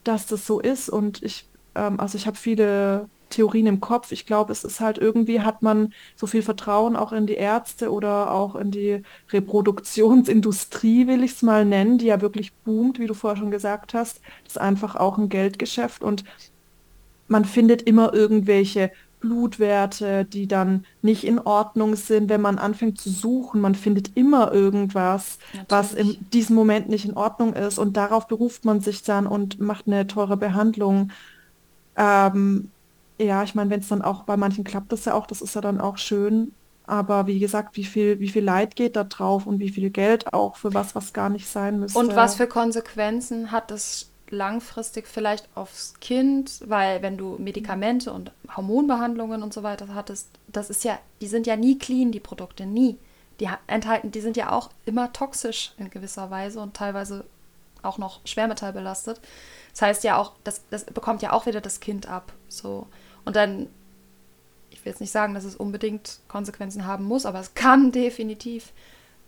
[0.04, 0.90] dass das so ist?
[0.90, 4.12] Und ich, ähm, also ich habe viele Theorien im Kopf.
[4.12, 7.92] Ich glaube, es ist halt irgendwie, hat man so viel Vertrauen auch in die Ärzte
[7.92, 13.08] oder auch in die Reproduktionsindustrie, will ich es mal nennen, die ja wirklich boomt, wie
[13.08, 14.22] du vorher schon gesagt hast.
[14.44, 16.24] Das ist einfach auch ein Geldgeschäft und
[17.30, 22.30] man findet immer irgendwelche Blutwerte, die dann nicht in Ordnung sind.
[22.30, 25.70] Wenn man anfängt zu suchen, man findet immer irgendwas, Natürlich.
[25.70, 27.78] was in diesem Moment nicht in Ordnung ist.
[27.78, 31.12] Und darauf beruft man sich dann und macht eine teure Behandlung.
[31.96, 32.72] Ähm,
[33.20, 35.56] ja, ich meine, wenn es dann auch bei manchen klappt das ja auch, das ist
[35.56, 36.54] ja dann auch schön.
[36.86, 40.34] Aber wie gesagt, wie viel, wie viel Leid geht da drauf und wie viel Geld
[40.34, 42.00] auch für was, was gar nicht sein müsste.
[42.00, 48.32] Und was für Konsequenzen hat das langfristig vielleicht aufs Kind, weil wenn du Medikamente und
[48.56, 52.66] Hormonbehandlungen und so weiter hattest, das ist ja, die sind ja nie clean, die Produkte,
[52.66, 52.98] nie.
[53.40, 57.26] Die enthalten, die sind ja auch immer toxisch in gewisser Weise und teilweise
[57.82, 59.22] auch noch schwermetallbelastet.
[59.72, 62.34] Das heißt ja auch, das, das bekommt ja auch wieder das Kind ab.
[62.50, 62.88] So.
[63.26, 63.68] Und dann,
[64.70, 68.74] ich will jetzt nicht sagen, dass es unbedingt Konsequenzen haben muss, aber es kann definitiv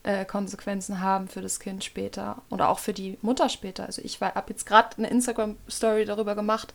[0.03, 3.85] äh, Konsequenzen haben für das Kind später oder auch für die Mutter später.
[3.85, 6.73] Also ich habe jetzt gerade eine Instagram-Story darüber gemacht,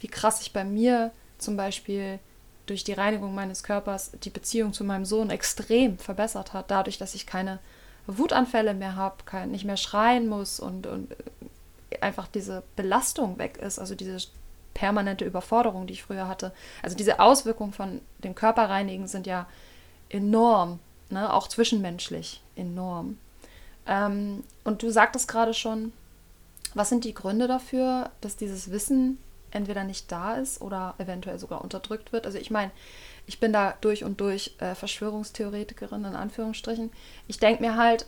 [0.00, 2.18] wie krass ich bei mir zum Beispiel
[2.66, 7.14] durch die Reinigung meines Körpers die Beziehung zu meinem Sohn extrem verbessert hat, dadurch, dass
[7.14, 7.58] ich keine
[8.06, 11.14] Wutanfälle mehr habe, nicht mehr schreien muss und, und
[12.00, 14.16] einfach diese Belastung weg ist, also diese
[14.74, 16.52] permanente Überforderung, die ich früher hatte.
[16.82, 19.46] Also diese Auswirkungen von dem Körperreinigen sind ja
[20.08, 20.78] enorm,
[21.12, 21.32] ne?
[21.32, 23.18] auch zwischenmenschlich enorm.
[23.86, 25.92] Ähm, und du sagtest gerade schon,
[26.74, 29.18] was sind die Gründe dafür, dass dieses Wissen
[29.50, 32.26] entweder nicht da ist oder eventuell sogar unterdrückt wird?
[32.26, 32.70] Also ich meine,
[33.26, 36.90] ich bin da durch und durch äh, Verschwörungstheoretikerin in Anführungsstrichen.
[37.28, 38.06] Ich denke mir halt,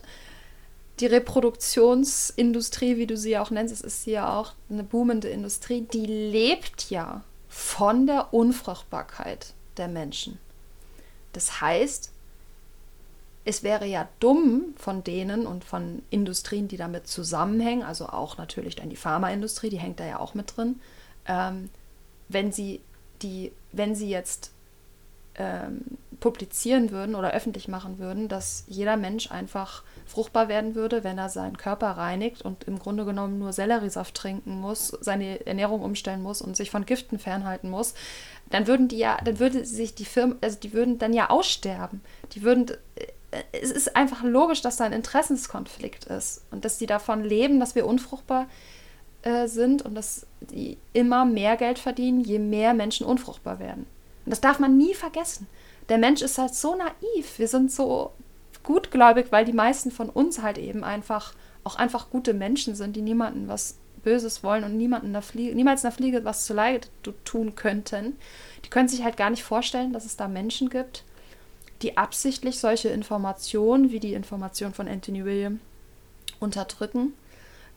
[0.99, 5.81] die Reproduktionsindustrie, wie du sie ja auch nennst, es ist ja auch eine boomende Industrie,
[5.81, 10.39] die lebt ja von der Unfruchtbarkeit der Menschen.
[11.33, 12.11] Das heißt,
[13.45, 18.75] es wäre ja dumm von denen und von Industrien, die damit zusammenhängen, also auch natürlich
[18.75, 20.81] dann die Pharmaindustrie, die hängt da ja auch mit drin,
[21.27, 21.69] ähm,
[22.27, 22.81] wenn sie
[23.21, 24.51] die, wenn sie jetzt
[25.35, 25.81] ähm,
[26.19, 31.29] publizieren würden oder öffentlich machen würden, dass jeder Mensch einfach fruchtbar werden würde, wenn er
[31.29, 36.41] seinen Körper reinigt und im Grunde genommen nur Selleriesaft trinken muss, seine Ernährung umstellen muss
[36.41, 37.93] und sich von Giften fernhalten muss,
[38.49, 42.01] dann würden die ja, dann würde sich die Firmen, also die würden dann ja aussterben.
[42.33, 43.07] Die würden äh,
[43.51, 47.75] es ist einfach logisch, dass da ein Interessenskonflikt ist und dass die davon leben, dass
[47.75, 48.47] wir unfruchtbar
[49.23, 53.85] äh, sind und dass die immer mehr Geld verdienen, je mehr Menschen unfruchtbar werden.
[54.25, 55.47] Und das darf man nie vergessen.
[55.89, 57.37] Der Mensch ist halt so naiv.
[57.37, 58.11] Wir sind so
[58.63, 61.33] gutgläubig, weil die meisten von uns halt eben einfach
[61.63, 65.83] auch einfach gute Menschen sind, die niemanden was Böses wollen und niemanden der Fliege, niemals
[65.83, 66.89] einer Fliege was zu Leid
[67.23, 68.17] tun könnten.
[68.63, 71.03] Die können sich halt gar nicht vorstellen, dass es da Menschen gibt,
[71.85, 75.59] die absichtlich solche Informationen wie die Information von Anthony William
[76.39, 77.13] unterdrücken,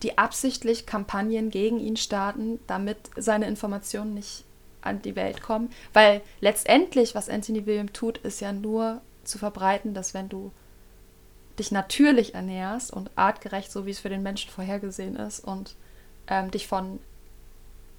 [0.01, 4.45] die absichtlich Kampagnen gegen ihn starten, damit seine Informationen nicht
[4.81, 5.69] an die Welt kommen.
[5.93, 10.51] Weil letztendlich, was Anthony William tut, ist ja nur zu verbreiten, dass wenn du
[11.59, 15.75] dich natürlich ernährst und artgerecht, so wie es für den Menschen vorhergesehen ist, und
[16.25, 16.99] ähm, dich von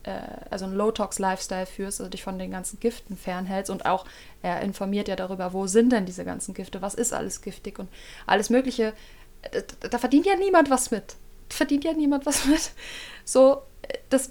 [0.04, 0.20] äh,
[0.50, 4.06] also einen Low-Tox-Lifestyle führst, also dich von den ganzen Giften fernhältst und auch
[4.42, 7.88] er informiert ja darüber, wo sind denn diese ganzen Gifte, was ist alles giftig und
[8.26, 8.94] alles Mögliche.
[9.80, 11.16] Da, da verdient ja niemand was mit.
[11.48, 12.72] Verdient ja niemand was mit.
[13.24, 13.62] So,
[14.08, 14.30] das,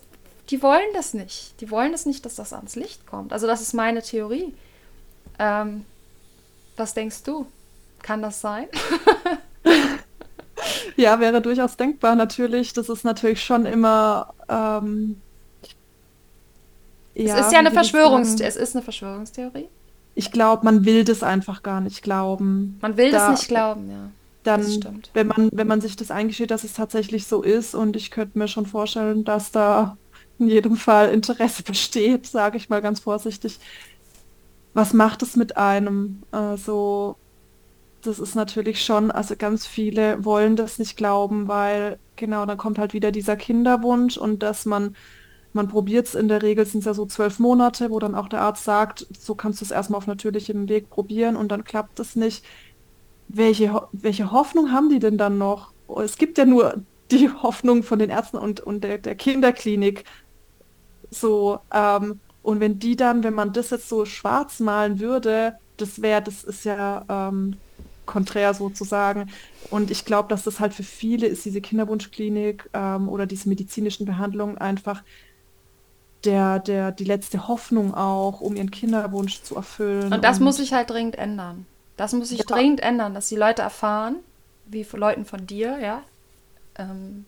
[0.49, 1.59] die wollen das nicht.
[1.61, 3.33] Die wollen das nicht, dass das ans Licht kommt.
[3.33, 4.53] Also das ist meine Theorie.
[5.37, 5.85] Ähm,
[6.77, 7.45] was denkst du?
[8.01, 8.67] Kann das sein?
[10.95, 12.73] ja, wäre durchaus denkbar natürlich.
[12.73, 15.21] Das ist natürlich schon immer ähm,
[17.15, 18.49] ja, es ist ja eine Verschwörungstheorie.
[18.49, 19.67] Es ist eine Verschwörungstheorie.
[20.15, 22.77] Ich glaube, man will das einfach gar nicht glauben.
[22.81, 24.11] Man will da, das nicht glauben, ja.
[24.43, 28.09] Dann, wenn man, wenn man sich das eingesteht, dass es tatsächlich so ist, und ich
[28.09, 29.97] könnte mir schon vorstellen, dass da
[30.39, 33.59] in jedem Fall Interesse besteht, sage ich mal ganz vorsichtig.
[34.73, 36.23] Was macht es mit einem?
[36.31, 37.17] Also,
[38.01, 42.79] das ist natürlich schon, also ganz viele wollen das nicht glauben, weil genau, dann kommt
[42.79, 44.95] halt wieder dieser Kinderwunsch und dass man
[45.53, 48.29] man probiert es in der Regel, sind es ja so zwölf Monate, wo dann auch
[48.29, 51.99] der Arzt sagt, so kannst du es erstmal auf natürlichem Weg probieren und dann klappt
[51.99, 52.45] es nicht.
[53.27, 55.71] Welche, welche Hoffnung haben die denn dann noch?
[56.03, 56.75] Es gibt ja nur
[57.11, 60.03] die Hoffnung von den Ärzten und, und der, der Kinderklinik.
[61.09, 66.01] So, ähm, und wenn die dann, wenn man das jetzt so schwarz malen würde, das
[66.01, 67.57] wäre, das ist ja ähm,
[68.05, 69.31] konträr sozusagen.
[69.69, 74.05] Und ich glaube, dass das halt für viele ist, diese Kinderwunschklinik ähm, oder diese medizinischen
[74.05, 75.03] Behandlungen einfach
[76.25, 80.13] der, der, die letzte Hoffnung auch, um ihren Kinderwunsch zu erfüllen.
[80.13, 81.65] Und das und muss sich halt dringend ändern.
[81.97, 82.45] Das muss sich ja.
[82.45, 84.17] dringend ändern, dass die Leute erfahren,
[84.65, 86.03] wie von Leuten von dir, ja,
[86.75, 87.25] ähm,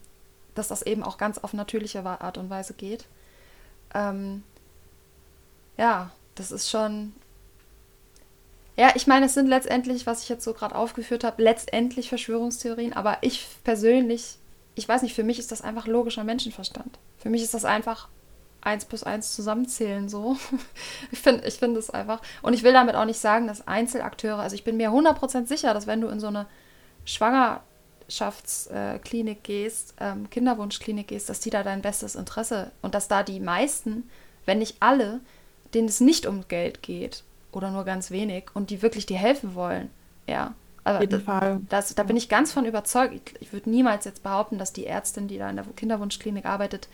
[0.56, 3.06] dass das eben auch ganz auf natürliche Art und Weise geht.
[3.94, 4.44] Ähm,
[5.78, 7.14] ja, das ist schon.
[8.78, 12.94] Ja, ich meine, es sind letztendlich, was ich jetzt so gerade aufgeführt habe, letztendlich Verschwörungstheorien,
[12.94, 14.38] aber ich persönlich,
[14.76, 16.98] ich weiß nicht, für mich ist das einfach logischer Menschenverstand.
[17.18, 18.08] Für mich ist das einfach
[18.62, 20.38] eins plus eins zusammenzählen so.
[21.12, 22.22] ich finde ich find das einfach.
[22.42, 25.74] Und ich will damit auch nicht sagen, dass Einzelakteure, also ich bin mir 100% sicher,
[25.74, 26.46] dass wenn du in so eine
[27.06, 33.40] Schwangerschaftsklinik gehst, ähm, Kinderwunschklinik gehst, dass die da dein bestes Interesse und dass da die
[33.40, 34.10] meisten,
[34.46, 35.22] wenn nicht alle,
[35.74, 39.56] denen es nicht um Geld geht oder nur ganz wenig und die wirklich dir helfen
[39.56, 39.90] wollen.
[40.28, 40.54] Ja.
[41.00, 41.62] Jeden das, Fall.
[41.70, 43.14] das, da bin ich ganz von überzeugt.
[43.14, 46.88] Ich, ich würde niemals jetzt behaupten, dass die Ärztin, die da in der Kinderwunschklinik arbeitet,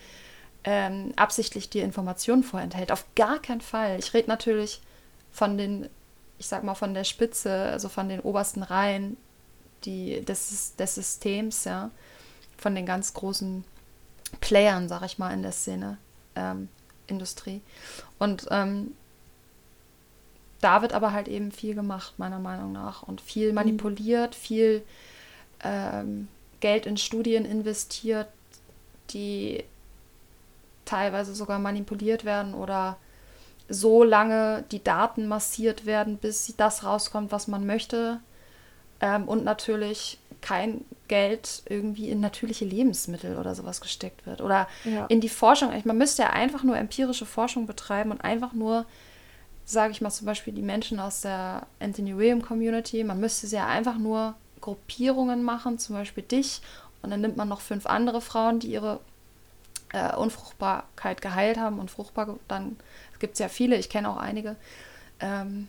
[0.64, 2.92] ähm, absichtlich dir Informationen vorenthält.
[2.92, 3.98] Auf gar keinen Fall.
[3.98, 4.80] Ich rede natürlich
[5.30, 5.88] von den,
[6.38, 9.16] ich sag mal, von der Spitze, also von den obersten Reihen
[9.84, 11.90] die, des, des Systems, ja,
[12.56, 13.64] von den ganz großen
[14.40, 15.98] Playern, sag ich mal, in der Szene,
[16.34, 16.68] ähm,
[17.06, 17.62] Industrie.
[18.18, 18.92] Und ähm,
[20.60, 23.02] da wird aber halt eben viel gemacht, meiner Meinung nach.
[23.02, 24.82] Und viel manipuliert, viel
[25.62, 26.28] ähm,
[26.60, 28.28] Geld in Studien investiert,
[29.10, 29.64] die
[30.88, 32.96] teilweise sogar manipuliert werden oder
[33.68, 38.20] so lange die Daten massiert werden, bis das rauskommt, was man möchte.
[39.00, 44.40] Ähm, und natürlich kein Geld irgendwie in natürliche Lebensmittel oder sowas gesteckt wird.
[44.40, 45.06] Oder Ja.
[45.06, 45.70] in die Forschung.
[45.84, 48.86] Man müsste ja einfach nur empirische Forschung betreiben und einfach nur,
[49.64, 53.56] sage ich mal zum Beispiel die Menschen aus der Anthony William Community, man müsste sie
[53.56, 56.60] ja einfach nur Gruppierungen machen, zum Beispiel dich.
[57.02, 59.00] Und dann nimmt man noch fünf andere Frauen, die ihre
[59.92, 62.76] äh, Unfruchtbarkeit geheilt haben und fruchtbar, dann
[63.18, 64.56] gibt es ja viele, ich kenne auch einige,
[65.20, 65.68] ähm,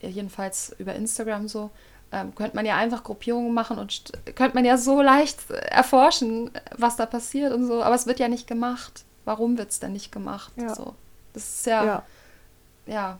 [0.00, 1.70] jedenfalls über Instagram so,
[2.12, 6.96] ähm, könnte man ja einfach Gruppierungen machen und könnte man ja so leicht erforschen, was
[6.96, 9.04] da passiert und so, aber es wird ja nicht gemacht.
[9.24, 10.52] Warum wird es denn nicht gemacht?
[10.56, 10.74] Ja.
[10.74, 10.94] So.
[11.32, 12.02] Das ist ja, ja,
[12.86, 13.18] Ja.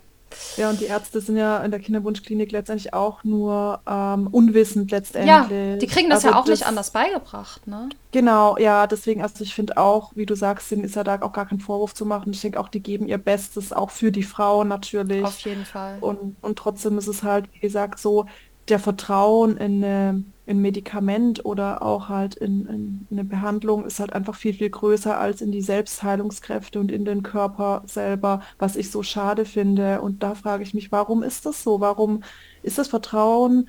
[0.56, 4.90] Ja, und die Ärzte sind ja in der Kinderwunschklinik letztendlich auch nur ähm, unwissend
[5.20, 5.78] ja, letztendlich.
[5.78, 7.94] die kriegen das Also ja auch nicht das, anders beigebracht, ne?
[8.12, 11.32] genau, ja, deswegen, also ich finde auch, wie du sagst, denen ist ja da auch
[11.32, 12.32] gar kein Vorwurf zu machen.
[12.32, 15.24] Ich denke auch, die geben ihr Bestes, auch für die Frauen natürlich.
[15.24, 15.98] Auf jeden Fall.
[16.00, 18.26] Und, und trotzdem ist es halt, wie gesagt, so,
[18.68, 24.12] der Vertrauen in, eine, in Medikament oder auch halt in, in eine Behandlung ist halt
[24.12, 28.90] einfach viel, viel größer als in die Selbstheilungskräfte und in den Körper selber, was ich
[28.90, 30.00] so schade finde.
[30.00, 31.80] Und da frage ich mich, warum ist das so?
[31.80, 32.22] Warum
[32.62, 33.68] ist das Vertrauen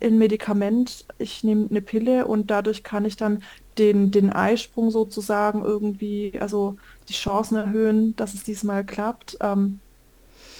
[0.00, 1.06] in Medikament?
[1.18, 3.42] Ich nehme eine Pille und dadurch kann ich dann
[3.78, 6.76] den, den Eisprung sozusagen irgendwie, also
[7.08, 9.38] die Chancen erhöhen, dass es diesmal klappt.
[9.40, 9.80] Ähm,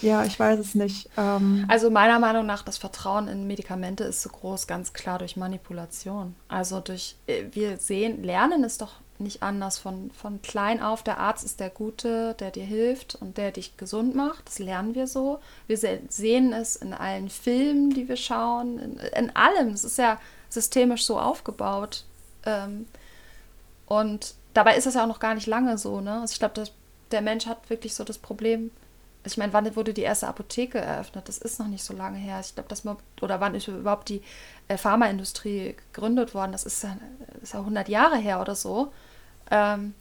[0.02, 1.08] ja, ich weiß es nicht.
[1.16, 5.36] Ähm, Also meiner Meinung nach, das Vertrauen in Medikamente ist so groß, ganz klar durch
[5.36, 6.34] Manipulation.
[6.48, 11.02] Also durch, äh, wir sehen, lernen es doch nicht anders von, von klein auf.
[11.02, 14.46] Der Arzt ist der Gute, der dir hilft und der dich gesund macht.
[14.48, 15.38] Das lernen wir so.
[15.66, 19.68] Wir se sehen es in allen Filmen, die wir schauen, in, in allem.
[19.68, 22.04] Es ist ja systemisch so aufgebaut.
[22.44, 22.86] Ähm,
[23.86, 26.20] und dabei ist es ja auch noch gar nicht lange so, ne?
[26.20, 26.64] Also ich glaube,
[27.10, 28.70] der Mensch hat wirklich so das Problem.
[29.24, 31.28] Also ich meine, wann wurde die erste Apotheke eröffnet?
[31.28, 32.40] Das ist noch nicht so lange her.
[32.40, 34.22] Ich glaube, dass man, oder wann ist überhaupt die
[34.68, 36.52] äh, Pharmaindustrie gegründet worden?
[36.52, 36.96] Das ist ja,
[37.40, 38.92] ist ja 100 Jahre her oder so.
[39.50, 39.94] Ähm,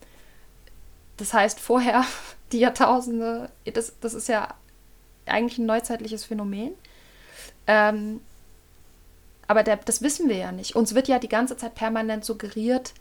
[1.17, 2.03] das heißt, vorher,
[2.51, 4.55] die Jahrtausende, das, das ist ja
[5.27, 6.73] eigentlich ein neuzeitliches Phänomen.
[7.67, 8.21] Ähm,
[9.47, 10.75] aber der, das wissen wir ja nicht.
[10.75, 12.93] Uns wird ja die ganze Zeit permanent suggeriert,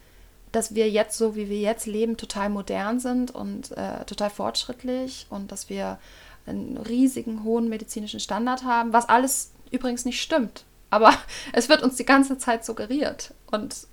[0.52, 5.26] dass wir jetzt so, wie wir jetzt leben, total modern sind und äh, total fortschrittlich
[5.30, 5.98] und dass wir
[6.46, 10.64] einen riesigen, hohen medizinischen Standard haben, was alles übrigens nicht stimmt.
[10.90, 11.14] Aber
[11.52, 13.34] es wird uns die ganze Zeit suggeriert.
[13.50, 13.86] Und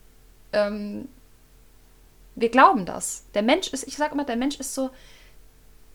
[0.53, 1.07] ähm,
[2.35, 3.23] wir glauben das.
[3.33, 4.89] Der Mensch ist, ich sage immer, der Mensch ist so,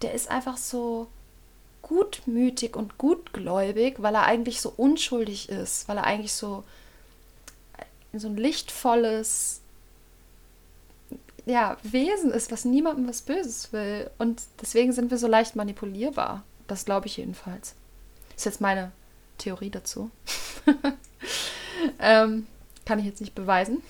[0.02, 1.08] der ist einfach so
[1.82, 6.62] gutmütig und gutgläubig, weil er eigentlich so unschuldig ist, weil er eigentlich so,
[8.12, 9.61] so ein lichtvolles
[11.46, 14.10] ja, Wesen ist, was niemandem was Böses will.
[14.18, 16.44] Und deswegen sind wir so leicht manipulierbar.
[16.66, 17.74] Das glaube ich jedenfalls.
[18.36, 18.92] Ist jetzt meine
[19.38, 20.10] Theorie dazu.
[21.98, 22.46] ähm,
[22.84, 23.82] kann ich jetzt nicht beweisen.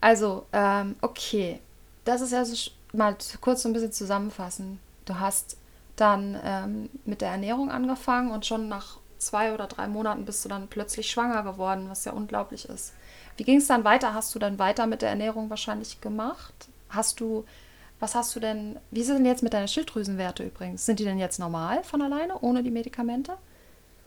[0.00, 1.60] Also, ähm, okay.
[2.04, 4.78] Das ist also mal kurz so ein bisschen zusammenfassen.
[5.04, 5.56] Du hast
[5.96, 10.48] dann ähm, mit der Ernährung angefangen und schon nach zwei oder drei Monaten bist du
[10.48, 12.92] dann plötzlich schwanger geworden, was ja unglaublich ist.
[13.38, 14.14] Wie ging es dann weiter?
[14.14, 16.68] Hast du dann weiter mit der Ernährung wahrscheinlich gemacht?
[16.90, 17.44] Hast du,
[18.00, 20.84] was hast du denn, wie sind denn jetzt mit deinen Schilddrüsenwerte übrigens?
[20.86, 23.38] Sind die denn jetzt normal von alleine, ohne die Medikamente?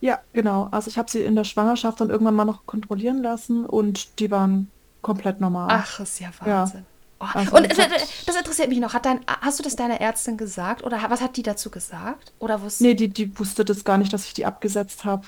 [0.01, 0.67] ja, genau.
[0.71, 4.31] Also ich habe sie in der Schwangerschaft dann irgendwann mal noch kontrollieren lassen und die
[4.31, 4.71] waren
[5.01, 5.69] komplett normal.
[5.71, 6.61] Ach, ist ja Ja.
[6.61, 6.85] Wahnsinn.
[7.19, 7.25] Oh.
[7.33, 7.77] Also und das,
[8.25, 8.97] das interessiert mich noch.
[8.99, 12.33] Dein, hast du das deiner Ärztin gesagt oder was hat die dazu gesagt?
[12.39, 15.27] Oder wusste nee, die, die wusste das gar nicht, dass ich die abgesetzt habe.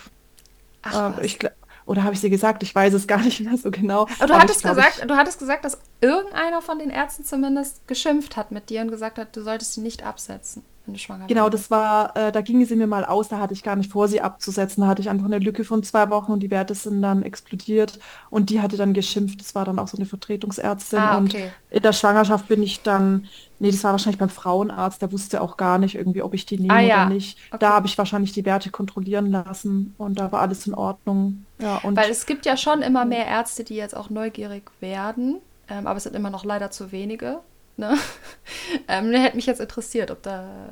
[0.81, 1.39] Ach, äh, ich,
[1.85, 2.63] oder habe ich sie gesagt?
[2.63, 4.07] Ich weiß es gar nicht mehr so genau.
[4.19, 7.87] Aber du, hattest, ich, gesagt, ich, du hattest gesagt, dass irgendeiner von den Ärzten zumindest
[7.87, 11.27] geschimpft hat mit dir und gesagt hat, du solltest sie nicht absetzen wenn du schwanger
[11.27, 13.91] Genau, das war, äh, da ging sie mir mal aus, da hatte ich gar nicht
[13.91, 14.81] vor, sie abzusetzen.
[14.81, 17.99] Da hatte ich einfach eine Lücke von zwei Wochen und die Werte sind dann explodiert
[18.29, 19.39] und die hatte dann geschimpft.
[19.39, 20.99] Das war dann auch so eine Vertretungsärztin.
[20.99, 21.43] Ah, okay.
[21.69, 23.27] Und in der Schwangerschaft bin ich dann,
[23.59, 26.59] nee, das war wahrscheinlich beim Frauenarzt, der wusste auch gar nicht irgendwie, ob ich die
[26.59, 27.05] nehme ah, ja.
[27.05, 27.37] oder nicht.
[27.49, 27.57] Okay.
[27.61, 31.45] Da habe ich wahrscheinlich die Werte kontrollieren lassen und da war alles in Ordnung.
[31.59, 35.39] Ja, Weil es gibt ja schon immer mehr Ärzte, die jetzt auch neugierig werden,
[35.69, 37.39] ähm, aber es sind immer noch leider zu wenige.
[37.77, 37.97] Ne?
[38.87, 40.69] ähm, hätte mich jetzt interessiert, ob da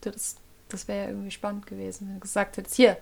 [0.00, 0.36] das,
[0.68, 2.96] das wäre ja irgendwie spannend gewesen, wenn du gesagt hättest, hier,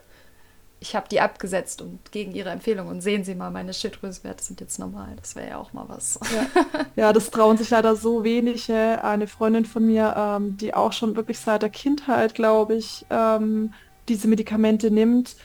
[0.80, 4.60] ich habe die abgesetzt und gegen ihre Empfehlung und sehen Sie mal, meine Schilddrüsenwerte sind
[4.60, 5.14] jetzt normal.
[5.16, 6.20] Das wäre ja auch mal was.
[6.32, 6.64] Ja.
[6.96, 7.12] ja.
[7.12, 9.02] das trauen sich leider so wenige.
[9.02, 13.74] Eine Freundin von mir, ähm, die auch schon wirklich seit der Kindheit, glaube ich, ähm,
[14.08, 15.36] diese Medikamente nimmt,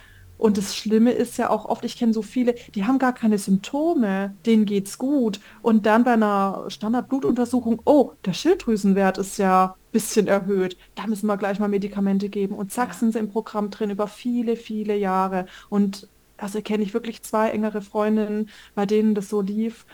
[0.44, 3.38] und das Schlimme ist ja auch oft, ich kenne so viele, die haben gar keine
[3.38, 5.40] Symptome, denen geht's gut.
[5.62, 10.76] Und dann bei einer Standardblutuntersuchung, oh, der Schilddrüsenwert ist ja ein bisschen erhöht.
[10.96, 12.56] Da müssen wir gleich mal Medikamente geben.
[12.56, 12.94] Und zack, ja.
[12.96, 15.46] sind sie im Programm drin über viele, viele Jahre.
[15.70, 19.86] Und also kenne ich wirklich zwei engere Freundinnen, bei denen das so lief.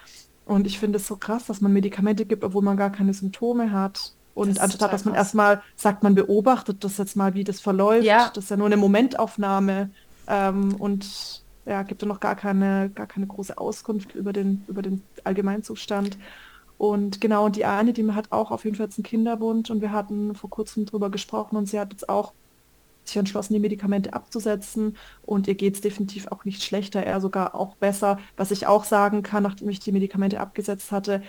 [0.46, 3.72] Und ich finde es so krass, dass man Medikamente gibt, obwohl man gar keine Symptome
[3.72, 4.14] hat.
[4.34, 8.06] Und das anstatt, dass man erstmal sagt, man beobachtet das jetzt mal, wie das verläuft,
[8.06, 8.32] ja.
[8.34, 9.92] das ist ja nur eine Momentaufnahme.
[10.30, 14.82] Ähm, und ja, gibt ja noch gar keine, gar keine große Auskunft über den, über
[14.82, 16.18] den Allgemeinzustand.
[16.78, 19.92] Und genau, die eine, die hat auch auf jeden Fall jetzt einen Kinderwunsch und wir
[19.92, 22.32] hatten vor kurzem drüber gesprochen und sie hat jetzt auch
[23.04, 27.56] sich entschlossen, die Medikamente abzusetzen und ihr geht es definitiv auch nicht schlechter, eher sogar
[27.56, 28.20] auch besser.
[28.38, 31.22] Was ich auch sagen kann, nachdem ich die Medikamente abgesetzt hatte,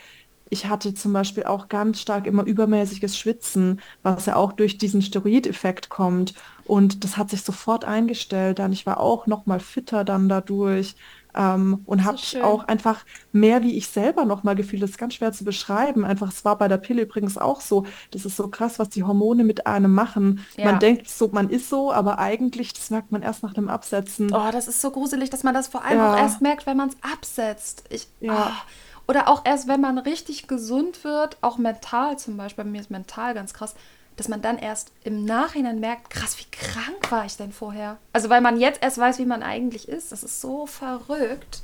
[0.51, 5.01] ich hatte zum Beispiel auch ganz stark immer übermäßiges Schwitzen, was ja auch durch diesen
[5.01, 6.35] Steroideffekt kommt.
[6.71, 8.61] Und das hat sich sofort eingestellt.
[8.61, 10.95] Dann ich war auch noch mal fitter dann dadurch
[11.35, 14.81] ähm, und habe auch einfach mehr wie ich selber noch mal gefühlt.
[14.81, 16.05] Das ist ganz schwer zu beschreiben.
[16.05, 17.87] Einfach, es war bei der Pille übrigens auch so.
[18.13, 20.47] Das ist so krass, was die Hormone mit einem machen.
[20.57, 20.67] Ja.
[20.67, 24.33] Man denkt so, man ist so, aber eigentlich, das merkt man erst nach dem Absetzen.
[24.33, 26.15] Oh, das ist so gruselig, dass man das vor allem ja.
[26.15, 27.83] auch erst merkt, wenn man es absetzt.
[27.91, 28.47] Ich, ja.
[28.47, 29.11] Oh.
[29.11, 32.93] Oder auch erst, wenn man richtig gesund wird, auch mental zum Beispiel, bei mir ist
[32.93, 33.75] mental ganz krass,
[34.21, 37.97] dass man dann erst im Nachhinein merkt, krass, wie krank war ich denn vorher?
[38.13, 40.13] Also weil man jetzt erst weiß, wie man eigentlich ist.
[40.13, 41.63] Das ist so verrückt,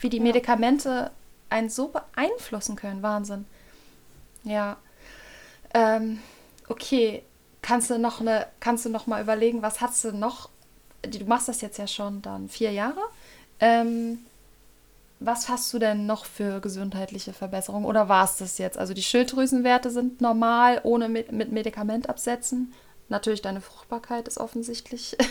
[0.00, 0.22] wie die ja.
[0.22, 1.10] Medikamente
[1.50, 3.02] einen so beeinflussen können.
[3.02, 3.44] Wahnsinn.
[4.42, 4.78] Ja.
[5.74, 6.22] Ähm,
[6.70, 7.24] okay.
[7.60, 10.48] Kannst du noch eine, kannst du noch mal überlegen, was hast du noch?
[11.02, 13.02] Du machst das jetzt ja schon dann vier Jahre.
[13.60, 14.20] Ähm,
[15.20, 17.86] was hast du denn noch für gesundheitliche Verbesserungen?
[17.86, 18.78] Oder war es das jetzt?
[18.78, 22.72] Also die Schilddrüsenwerte sind normal, ohne mit, mit Medikament absetzen.
[23.08, 25.16] Natürlich deine Fruchtbarkeit ist offensichtlich.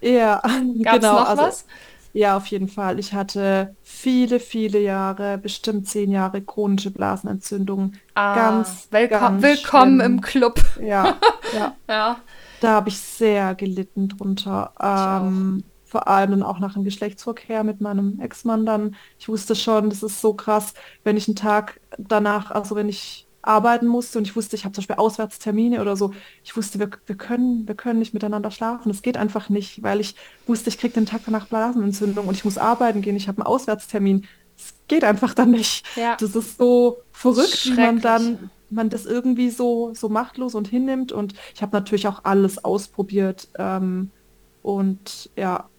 [0.00, 0.40] Ja,
[0.82, 1.12] Gab's genau.
[1.14, 1.64] Noch also, was?
[2.12, 2.98] Ja, auf jeden Fall.
[2.98, 7.92] Ich hatte viele, viele Jahre, bestimmt zehn Jahre chronische Blasenentzündung.
[8.14, 10.60] Ah, ganz, willkommen, ganz willkommen im Club.
[10.80, 11.16] Ja,
[11.54, 11.76] ja.
[11.88, 12.20] ja.
[12.60, 14.72] Da habe ich sehr gelitten drunter.
[14.80, 18.94] Ähm, vor allem dann auch nach dem Geschlechtsverkehr mit meinem Ex-Mann dann.
[19.18, 23.26] Ich wusste schon, das ist so krass, wenn ich einen Tag danach, also wenn ich
[23.40, 26.12] arbeiten musste und ich wusste, ich habe zum Beispiel Auswärtstermine oder so,
[26.44, 28.90] ich wusste, wir, wir, können, wir können nicht miteinander schlafen.
[28.90, 30.14] Das geht einfach nicht, weil ich
[30.46, 33.46] wusste, ich kriege den Tag danach Blasenentzündung und ich muss arbeiten gehen, ich habe einen
[33.46, 34.26] Auswärtstermin.
[34.56, 35.86] Es geht einfach dann nicht.
[35.96, 36.16] Ja.
[36.20, 41.10] Das ist so verrückt, wie man dann man das irgendwie so, so machtlos und hinnimmt.
[41.10, 43.48] Und ich habe natürlich auch alles ausprobiert.
[43.56, 44.10] Ähm,
[44.62, 45.70] und ja,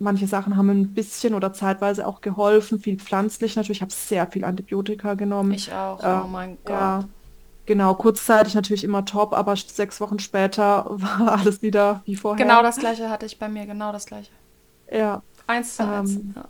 [0.00, 3.78] manche Sachen haben ein bisschen oder zeitweise auch geholfen, viel pflanzlich natürlich.
[3.78, 5.52] Ich habe sehr viel Antibiotika genommen.
[5.52, 6.70] Ich auch, äh, oh mein Gott.
[6.70, 7.04] Ja,
[7.66, 12.44] genau, kurzzeitig natürlich immer top, aber sechs Wochen später war alles wieder wie vorher.
[12.44, 14.32] Genau das gleiche hatte ich bei mir, genau das gleiche.
[14.90, 15.22] Ja.
[15.46, 16.16] Eins zu eins.
[16.16, 16.44] Ähm, ja.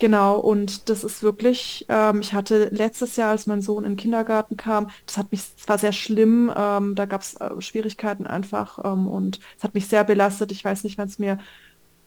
[0.00, 3.96] Genau, und das ist wirklich, ähm, ich hatte letztes Jahr, als mein Sohn in den
[3.98, 8.26] Kindergarten kam, das hat mich, es war sehr schlimm, ähm, da gab es äh, Schwierigkeiten
[8.26, 10.52] einfach ähm, und es hat mich sehr belastet.
[10.52, 11.38] Ich weiß nicht, wann es mir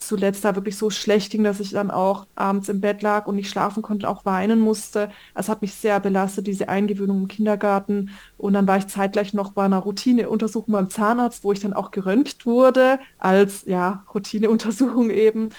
[0.07, 3.35] zuletzt da wirklich so schlecht ging, dass ich dann auch abends im Bett lag und
[3.35, 5.09] nicht schlafen konnte, auch weinen musste.
[5.35, 8.11] Es hat mich sehr belastet, diese Eingewöhnung im Kindergarten.
[8.37, 11.91] Und dann war ich zeitgleich noch bei einer Routineuntersuchung beim Zahnarzt, wo ich dann auch
[11.91, 15.49] geröntgt wurde, als ja, Routineuntersuchung eben.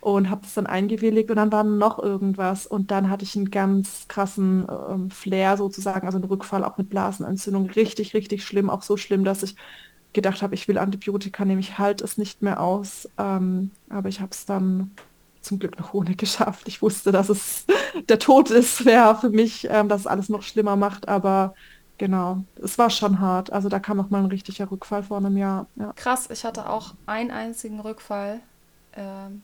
[0.00, 2.66] Und habe es dann eingewilligt und dann war noch irgendwas.
[2.66, 6.90] Und dann hatte ich einen ganz krassen ähm, Flair sozusagen, also einen Rückfall auch mit
[6.90, 7.70] Blasenentzündung.
[7.70, 9.56] Richtig, richtig schlimm, auch so schlimm, dass ich
[10.16, 13.08] gedacht habe, ich will Antibiotika nehmen, ich halte es nicht mehr aus.
[13.18, 14.90] Ähm, aber ich habe es dann
[15.40, 16.66] zum Glück noch ohne geschafft.
[16.66, 17.66] Ich wusste, dass es
[18.08, 21.54] der Tod ist, wäre für mich, ähm, dass es alles noch schlimmer macht, aber
[21.98, 23.52] genau, es war schon hart.
[23.52, 25.66] Also da kam noch mal ein richtiger Rückfall vor einem Jahr.
[25.76, 25.92] Ja.
[25.94, 28.40] Krass, ich hatte auch einen einzigen Rückfall,
[28.94, 29.42] ähm,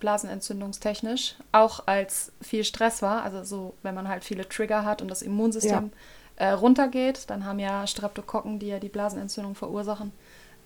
[0.00, 3.22] blasenentzündungstechnisch, auch als viel Stress war.
[3.22, 5.90] Also so, wenn man halt viele Trigger hat und das Immunsystem ja.
[6.36, 10.12] Äh, runtergeht, dann haben ja Streptokokken, die ja die Blasenentzündung verursachen,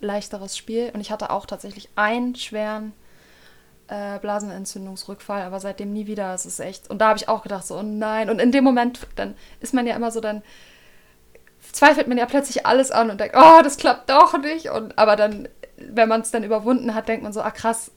[0.01, 0.91] leichteres Spiel.
[0.93, 2.93] Und ich hatte auch tatsächlich einen schweren
[3.89, 6.35] äh, Blasenentzündungsrückfall, aber seitdem nie wieder.
[6.35, 6.91] Es ist echt.
[6.91, 8.31] Und da habe ich auch gedacht, so, oh nein.
[8.31, 10.43] Und in dem Moment, dann ist man ja immer so, dann
[11.73, 14.71] zweifelt man ja plötzlich alles an und denkt, oh, das klappt doch nicht.
[14.71, 17.93] Und aber dann, wenn man es dann überwunden hat, denkt man so, ah krass,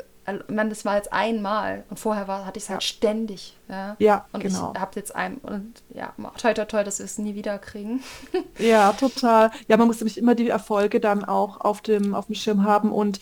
[0.47, 3.57] man, das war jetzt einmal und vorher war, hatte ich es halt ständig.
[3.67, 4.71] Ja, ja und genau.
[4.73, 8.01] ich habe jetzt ein und ja, toll, toll, toll, dass wir es nie wieder kriegen.
[8.59, 9.51] ja, total.
[9.67, 12.91] Ja, man muss nämlich immer die Erfolge dann auch auf dem, auf dem Schirm haben
[12.91, 13.19] und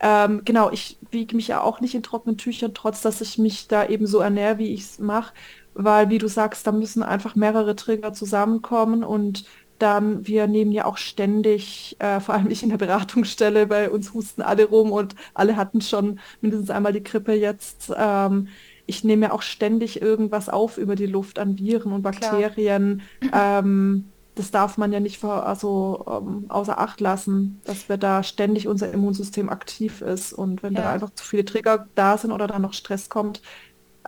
[0.00, 3.66] ähm, genau, ich wiege mich ja auch nicht in trockenen Tüchern, trotz dass ich mich
[3.66, 5.34] da eben so ernähre, wie ich es mache,
[5.74, 9.44] weil, wie du sagst, da müssen einfach mehrere Trigger zusammenkommen und
[9.78, 14.12] dann, wir nehmen ja auch ständig, äh, vor allem ich in der Beratungsstelle, bei uns
[14.14, 17.92] husten alle rum und alle hatten schon mindestens einmal die Grippe jetzt.
[17.96, 18.48] Ähm,
[18.86, 23.02] ich nehme ja auch ständig irgendwas auf über die Luft an Viren und Bakterien.
[23.32, 28.22] Ähm, das darf man ja nicht vor, also, ähm, außer Acht lassen, dass wir da
[28.22, 30.32] ständig unser Immunsystem aktiv ist.
[30.32, 30.82] Und wenn ja.
[30.82, 33.42] da einfach zu viele Trigger da sind oder da noch Stress kommt,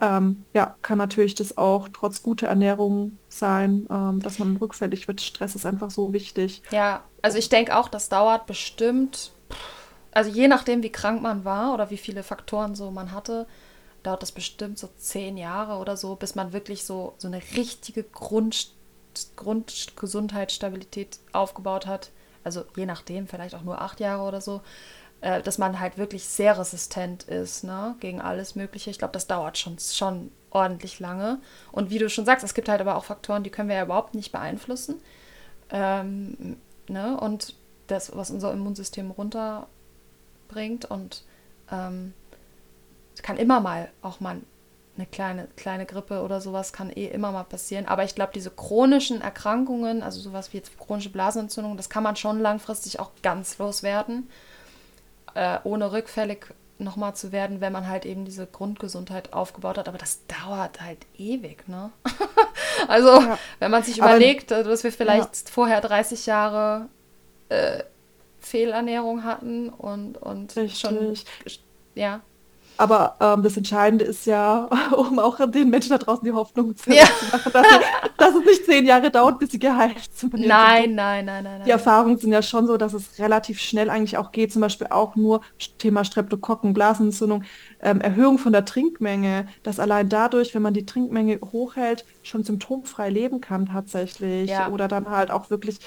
[0.00, 5.20] ähm, ja, kann natürlich das auch trotz guter Ernährung sein, ähm, dass man rückfällig wird.
[5.20, 6.62] Stress ist einfach so wichtig.
[6.70, 9.32] Ja, also ich denke auch, das dauert bestimmt,
[10.12, 13.46] also je nachdem, wie krank man war oder wie viele Faktoren so man hatte,
[14.02, 18.02] dauert das bestimmt so zehn Jahre oder so, bis man wirklich so, so eine richtige
[18.02, 18.72] Grund,
[19.36, 22.10] Grundgesundheitsstabilität aufgebaut hat.
[22.42, 24.62] Also je nachdem, vielleicht auch nur acht Jahre oder so
[25.20, 28.90] äh, dass man halt wirklich sehr resistent ist ne, gegen alles Mögliche.
[28.90, 31.40] Ich glaube, das dauert schon, schon ordentlich lange.
[31.72, 33.84] Und wie du schon sagst, es gibt halt aber auch Faktoren, die können wir ja
[33.84, 35.00] überhaupt nicht beeinflussen.
[35.70, 36.56] Ähm,
[36.88, 37.18] ne?
[37.20, 37.54] Und
[37.86, 41.24] das, was unser Immunsystem runterbringt und
[41.70, 42.14] ähm,
[43.22, 44.40] kann immer mal auch mal
[44.96, 47.86] eine kleine, kleine Grippe oder sowas kann eh immer mal passieren.
[47.86, 52.16] Aber ich glaube, diese chronischen Erkrankungen, also sowas wie jetzt chronische Blasenentzündung, das kann man
[52.16, 54.28] schon langfristig auch ganz loswerden
[55.34, 56.46] äh, ohne rückfällig
[56.78, 59.88] nochmal zu werden, wenn man halt eben diese Grundgesundheit aufgebaut hat.
[59.88, 61.90] Aber das dauert halt ewig, ne?
[62.88, 63.38] also, ja.
[63.58, 65.52] wenn man sich überlegt, Aber, dass wir vielleicht ja.
[65.52, 66.88] vorher 30 Jahre
[67.48, 67.82] äh,
[68.40, 71.14] Fehlernährung hatten und, und schon.
[71.94, 72.20] Ja.
[72.80, 74.66] Aber ähm, das Entscheidende ist ja,
[74.96, 77.04] um auch den Menschen da draußen die Hoffnung zu ja.
[77.30, 77.66] machen, dass,
[78.16, 80.32] dass, es nicht zehn Jahre dauert, bis sie geheilt sind.
[80.32, 81.62] Nein, nein, nein, nein.
[81.66, 84.50] Die Erfahrungen sind ja schon so, dass es relativ schnell eigentlich auch geht.
[84.50, 85.42] Zum Beispiel auch nur
[85.76, 87.44] Thema Streptokokken, Blasenentzündung,
[87.82, 93.10] ähm, Erhöhung von der Trinkmenge, dass allein dadurch, wenn man die Trinkmenge hochhält, schon symptomfrei
[93.10, 94.48] leben kann tatsächlich.
[94.48, 94.70] Ja.
[94.70, 95.80] Oder dann halt auch wirklich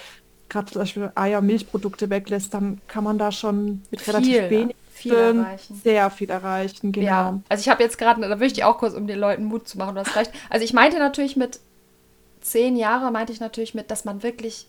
[0.47, 5.13] gerade zum Beispiel Eier, Milchprodukte weglässt, dann kann man da schon mit relativ wenig viel
[5.13, 5.81] erreichen.
[5.83, 7.05] Sehr viel erreichen, genau.
[7.05, 9.67] Ja, also ich habe jetzt gerade, da möchte ich auch kurz, um den Leuten Mut
[9.67, 10.31] zu machen, du hast recht.
[10.49, 11.59] Also ich meinte natürlich mit
[12.41, 14.67] zehn Jahre, meinte ich natürlich mit, dass man wirklich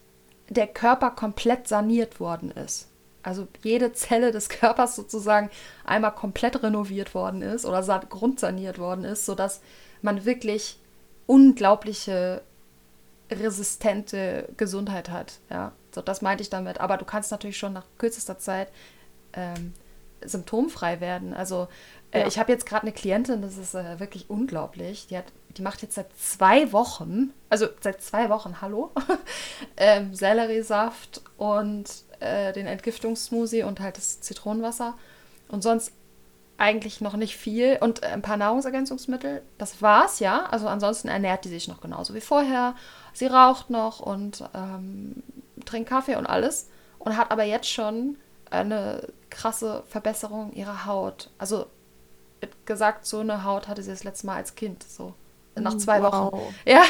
[0.48, 2.89] der Körper komplett saniert worden ist.
[3.23, 5.51] Also jede Zelle des Körpers sozusagen
[5.85, 9.61] einmal komplett renoviert worden ist oder grundsaniert worden ist, sodass
[10.02, 10.78] man wirklich
[11.27, 12.43] unglaubliche
[13.31, 15.39] resistente Gesundheit hat.
[15.51, 16.81] Ja, so das meinte ich damit.
[16.81, 18.69] Aber du kannst natürlich schon nach kürzester Zeit
[19.32, 19.73] ähm,
[20.24, 21.34] symptomfrei werden.
[21.34, 21.68] Also
[22.10, 22.26] äh, ja.
[22.26, 25.09] ich habe jetzt gerade eine Klientin, das ist äh, wirklich unglaublich.
[25.09, 25.26] Die hat,
[25.56, 28.92] die macht jetzt seit zwei Wochen, also seit zwei Wochen, hallo,
[29.76, 31.84] ähm, Selleriesaft und
[32.20, 34.94] äh, den Entgiftungssmoothie und halt das Zitronenwasser
[35.48, 35.92] und sonst
[36.56, 39.42] eigentlich noch nicht viel und äh, ein paar Nahrungsergänzungsmittel.
[39.59, 40.46] Das war's, ja.
[40.46, 42.74] Also ansonsten ernährt die sich noch genauso wie vorher.
[43.12, 45.22] Sie raucht noch und ähm,
[45.64, 46.68] trinkt Kaffee und alles
[46.98, 48.16] und hat aber jetzt schon
[48.51, 51.31] eine krasse Verbesserung ihrer Haut.
[51.39, 51.66] Also
[52.66, 55.15] gesagt, so eine Haut hatte sie das letzte Mal als Kind, so
[55.57, 56.33] nach zwei wow.
[56.33, 56.55] Wochen.
[56.66, 56.83] Ja,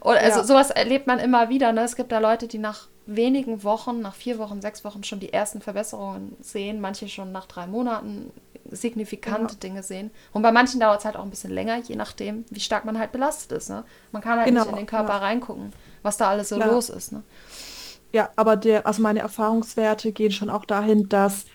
[0.00, 0.44] oder also ja.
[0.44, 1.72] sowas erlebt man immer wieder.
[1.72, 1.82] Ne?
[1.82, 5.32] Es gibt da Leute, die nach wenigen Wochen, nach vier Wochen, sechs Wochen schon die
[5.32, 8.30] ersten Verbesserungen sehen, manche schon nach drei Monaten
[8.70, 9.60] signifikante ja.
[9.60, 10.10] Dinge sehen.
[10.32, 12.98] Und bei manchen dauert es halt auch ein bisschen länger, je nachdem, wie stark man
[12.98, 13.68] halt belastet ist.
[13.68, 13.84] Ne?
[14.12, 14.60] Man kann halt genau.
[14.62, 15.18] nicht in den Körper ja.
[15.18, 15.72] reingucken,
[16.02, 17.12] was da alles so los ist.
[17.12, 17.22] Ne?
[18.12, 21.46] Ja, aber der, also meine Erfahrungswerte gehen schon auch dahin, dass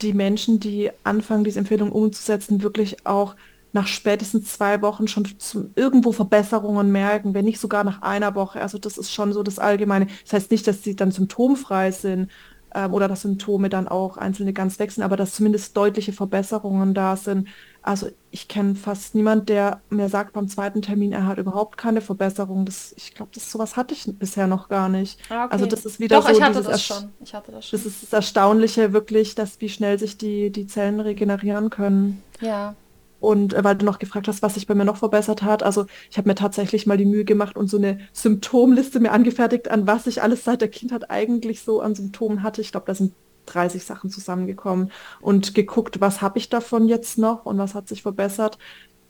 [0.00, 3.34] die Menschen, die anfangen, diese Empfehlung umzusetzen, wirklich auch
[3.72, 8.60] nach spätestens zwei Wochen schon zum, irgendwo Verbesserungen merken, wenn nicht sogar nach einer Woche.
[8.60, 10.06] Also das ist schon so das Allgemeine.
[10.22, 12.30] Das heißt nicht, dass sie dann symptomfrei sind
[12.72, 17.16] ähm, oder dass Symptome dann auch einzelne ganz wechseln, aber dass zumindest deutliche Verbesserungen da
[17.16, 17.48] sind.
[17.86, 22.00] Also ich kenne fast niemand, der mir sagt beim zweiten Termin, er hat überhaupt keine
[22.00, 22.64] Verbesserung.
[22.64, 25.20] Das, ich glaube, das sowas hatte ich bisher noch gar nicht.
[25.28, 25.74] Ah, Also okay.
[25.76, 27.12] das ist wieder Doch, ich so hatte dieses das schon.
[27.20, 27.90] Ich hatte das das schon.
[27.90, 32.22] ist das Erstaunliche wirklich, dass wie schnell sich die, die Zellen regenerieren können.
[32.40, 32.74] Ja.
[33.20, 35.86] Und äh, weil du noch gefragt hast, was sich bei mir noch verbessert hat, also
[36.10, 39.86] ich habe mir tatsächlich mal die Mühe gemacht und so eine Symptomliste mir angefertigt, an
[39.86, 42.60] was ich alles seit der Kindheit eigentlich so an Symptomen hatte.
[42.62, 43.14] Ich glaube, da sind
[43.46, 48.02] 30 Sachen zusammengekommen und geguckt, was habe ich davon jetzt noch und was hat sich
[48.02, 48.58] verbessert.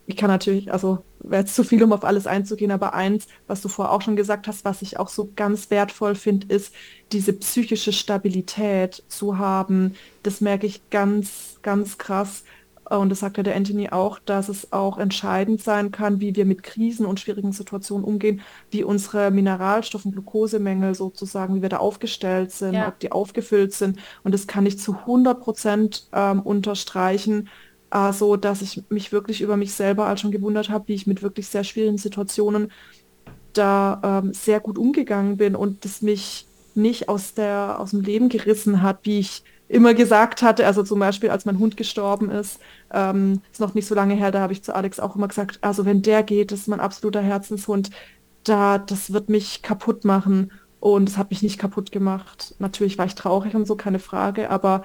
[0.06, 3.62] Ich kann natürlich, also wäre jetzt zu viel, um auf alles einzugehen, aber eins, was
[3.62, 6.74] du vorher auch schon gesagt hast, was ich auch so ganz wertvoll finde, ist
[7.12, 9.94] diese psychische Stabilität zu haben.
[10.22, 12.44] Das merke ich ganz, ganz krass.
[12.90, 16.44] Und das sagt ja der Anthony auch, dass es auch entscheidend sein kann, wie wir
[16.44, 21.78] mit Krisen und schwierigen Situationen umgehen, wie unsere Mineralstoff- und Glukosemängel sozusagen, wie wir da
[21.78, 22.88] aufgestellt sind, Ja.
[22.88, 23.98] ob die aufgefüllt sind.
[24.22, 27.48] Und das kann ich zu 100 Prozent ähm, unterstreichen,
[27.90, 31.06] äh, so dass ich mich wirklich über mich selber als schon gewundert habe, wie ich
[31.06, 32.70] mit wirklich sehr schwierigen Situationen
[33.52, 38.28] da ähm, sehr gut umgegangen bin und das mich nicht aus der, aus dem Leben
[38.28, 40.66] gerissen hat, wie ich immer gesagt hatte.
[40.66, 42.58] Also zum Beispiel, als mein Hund gestorben ist,
[42.94, 45.58] ähm, ist noch nicht so lange her, da habe ich zu Alex auch immer gesagt,
[45.62, 47.90] also wenn der geht, das ist mein absoluter Herzenshund,
[48.44, 50.52] da, das wird mich kaputt machen.
[50.80, 52.54] Und es hat mich nicht kaputt gemacht.
[52.58, 54.84] Natürlich war ich traurig und so, keine Frage, aber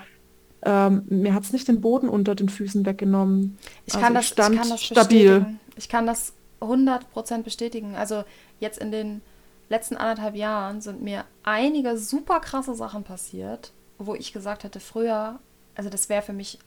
[0.61, 3.57] ähm, mir hat es nicht den Boden unter den Füßen weggenommen.
[3.86, 5.41] Ich Also kann ich das, ich stand kann das stabil.
[5.41, 5.60] bestätigen.
[5.76, 7.95] Ich kann das 100% bestätigen.
[7.95, 8.23] Also
[8.60, 9.22] jetzt in den
[9.69, 15.40] letzten anderthalb Jahren sind mir einige super krasse Sachen passiert, wo ich gesagt hätte, früher,
[15.76, 16.60] also das wäre für mich,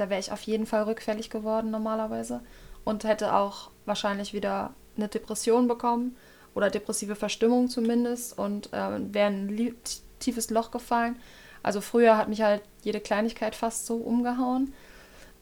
[0.00, 2.40] da wäre ich auf jeden Fall rückfällig geworden normalerweise
[2.84, 6.16] und hätte auch wahrscheinlich wieder eine Depression bekommen
[6.54, 9.74] oder depressive Verstimmung zumindest und ähm, wäre in ein
[10.18, 11.16] tiefes Loch gefallen.
[11.62, 14.72] Also früher hat mich halt jede Kleinigkeit fast so umgehauen.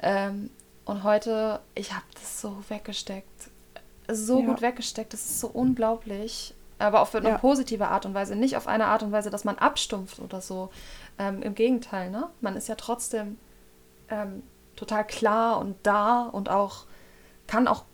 [0.01, 0.51] Ähm,
[0.85, 3.51] und heute, ich habe das so weggesteckt.
[4.11, 4.47] So Ja.
[4.47, 6.55] gut weggesteckt, das ist so unglaublich.
[6.79, 7.39] Aber auf eine Ja.
[7.39, 8.37] positive Art und Weise.
[8.37, 10.71] Nicht auf eine Art und Weise, dass man abstumpft oder so.
[11.19, 12.29] Ähm, Im Gegenteil, ne?
[12.41, 13.37] Man ist ja trotzdem
[14.11, 14.43] ähm,
[14.77, 16.85] total klar und da und auch
[17.47, 17.85] kann auch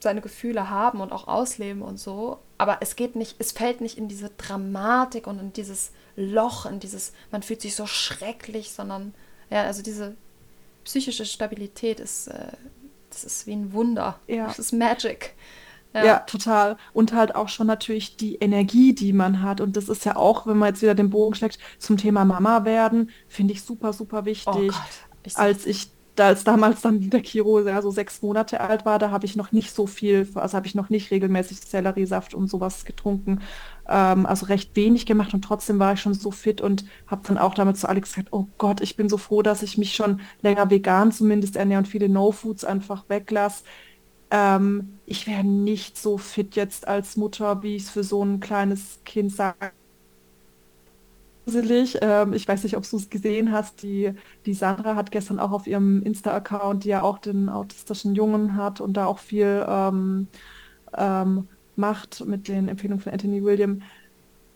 [0.00, 2.38] seine Gefühle haben und auch ausleben und so.
[2.58, 6.80] Aber es geht nicht, es fällt nicht in diese Dramatik und in dieses Loch, in
[6.80, 9.14] dieses, man fühlt sich so schrecklich, sondern
[9.50, 10.16] ja, also diese
[10.84, 12.52] psychische Stabilität ist, äh,
[13.10, 14.18] das ist wie ein Wunder.
[14.26, 14.46] Ja.
[14.46, 15.34] Das ist Magic.
[15.94, 16.78] Ja, total.
[16.94, 19.60] Und halt auch schon natürlich die Energie, die man hat.
[19.60, 22.64] Und das ist ja auch, wenn man jetzt wieder den Bogen schlägt, zum Thema Mama
[22.64, 24.68] werden, finde ich super, super Oh wichtig.
[24.68, 25.11] Gott.
[25.24, 29.10] Ich Als ich, als damals dann der Kiro ja, so sechs Monate alt war, da
[29.10, 32.84] habe ich noch nicht so viel, also habe ich noch nicht regelmäßig Selleriesaft und sowas
[32.84, 33.40] getrunken.
[33.88, 37.38] Ähm, also recht wenig gemacht und trotzdem war ich schon so fit und habe dann
[37.38, 40.20] auch damit zu Alex gesagt, oh Gott, ich bin so froh, dass ich mich schon
[40.42, 43.64] länger vegan zumindest ernähre und viele No-Foods einfach weglasse.
[44.30, 48.40] Ähm, ich wäre nicht so fit jetzt als Mutter, wie ich es für so ein
[48.40, 49.72] kleines Kind sage.
[51.44, 51.98] Gruselig.
[52.02, 53.82] Ähm, ich weiß nicht, ob du es gesehen hast.
[53.82, 54.12] Die,
[54.46, 58.80] die Sandra hat gestern auch auf ihrem Insta-Account, die ja auch den autistischen Jungen hat
[58.80, 60.28] und da auch viel ähm,
[60.96, 63.82] ähm, macht mit den Empfehlungen von Anthony William.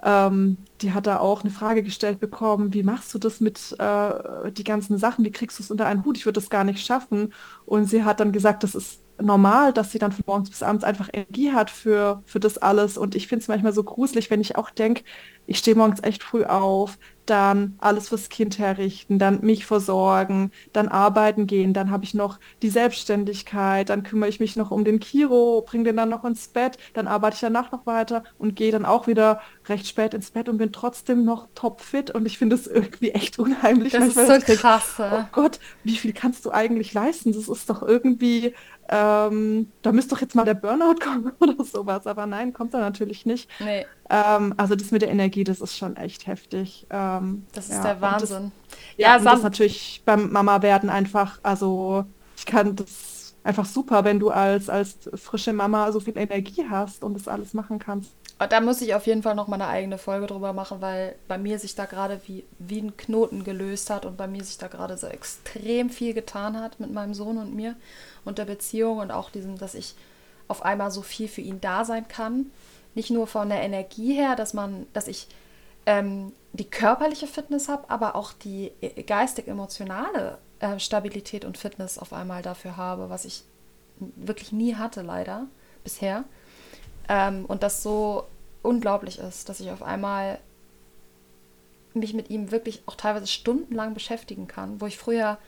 [0.03, 4.53] Ähm, die hat da auch eine Frage gestellt bekommen, wie machst du das mit äh,
[4.53, 6.19] die ganzen Sachen, wie kriegst du es unter einen Hut?
[6.19, 7.33] Ich würde das gar nicht schaffen.
[7.65, 10.85] Und sie hat dann gesagt, das ist normal, dass sie dann von morgens bis abends
[10.85, 12.99] einfach Energie hat für, für das alles.
[12.99, 15.03] Und ich finde es manchmal so gruselig, wenn ich auch denke,
[15.47, 20.89] ich stehe morgens echt früh auf, dann alles fürs Kind herrichten, dann mich versorgen, dann
[20.89, 25.01] arbeiten gehen, dann habe ich noch die Selbstständigkeit, dann kümmere ich mich noch um den
[25.01, 28.71] Kiro, bringe den dann noch ins Bett, dann arbeite ich danach noch weiter und gehe
[28.71, 32.55] dann auch wieder recht spät ins Bett und bin trotzdem noch topfit und ich finde
[32.55, 33.93] es irgendwie echt unheimlich.
[33.93, 34.95] Das ist so denke, krass.
[34.99, 35.25] Oh.
[35.33, 37.33] Gott, wie viel kannst du eigentlich leisten?
[37.33, 38.55] Das ist doch irgendwie,
[38.89, 42.07] ähm, da müsste doch jetzt mal der Burnout kommen oder sowas.
[42.07, 43.49] Aber nein, kommt da natürlich nicht.
[43.61, 46.87] Nee, Ähm, also das mit der Energie, das ist schon echt heftig.
[46.91, 48.53] Ähm, das ist ja, der und das- Wahnsinn.
[48.97, 52.05] ja, Ja, das natürlich beim Mama werden einfach, also
[52.37, 57.03] ich kann das einfach super, wenn du als, als frische Mama so viel Energie hast
[57.05, 58.11] und das alles machen kannst.
[58.49, 61.39] da muss ich auf jeden Fall noch mal eine eigene Folge drüber machen, weil bei
[61.39, 64.67] mir sich da gerade wie, wie ein Knoten gelöst hat und bei mir sich da
[64.69, 67.77] gerade so extrem viel getan hat mit meinem Sohn und mir
[68.27, 69.95] und der Beziehung und auch diesem, dass ich
[70.49, 72.51] auf einmal so viel für ihn da sein kann.
[72.95, 75.29] Nicht nur von der Energie her, dass man, dass ich
[75.87, 82.13] ähm, die körperliche Fitness habe, aber auch die äh, geistig-emotionale äh, Stabilität und Fitness auf
[82.13, 83.45] einmal dafür habe, was ich
[83.99, 85.47] wirklich nie hatte, leider,
[85.85, 86.25] bisher.
[87.09, 88.27] Ähm, und das so
[88.63, 90.39] unglaublich ist, dass ich auf einmal
[91.95, 95.39] mich mit ihm wirklich auch teilweise stundenlang beschäftigen kann, wo ich früher,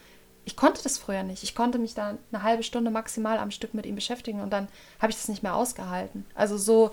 [0.49, 1.43] ich konnte das früher nicht.
[1.43, 4.67] Ich konnte mich da eine halbe Stunde maximal am Stück mit ihm beschäftigen und dann
[4.99, 6.25] habe ich das nicht mehr ausgehalten.
[6.33, 6.89] Also so,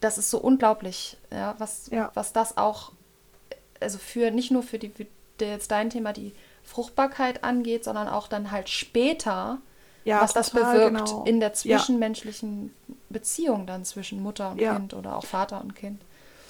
[0.00, 2.10] das ist so unglaublich, ja, was, ja.
[2.14, 2.92] was das auch,
[3.80, 5.06] also für, nicht nur für die, für
[5.44, 6.32] jetzt dein Thema, die
[6.62, 9.58] Fruchtbarkeit angeht, sondern auch dann halt später,
[10.06, 11.24] ja, was das bewirkt genau.
[11.24, 12.74] in der zwischenmenschlichen.
[13.10, 16.00] Beziehung dann zwischen Mutter und Kind oder auch Vater und Kind.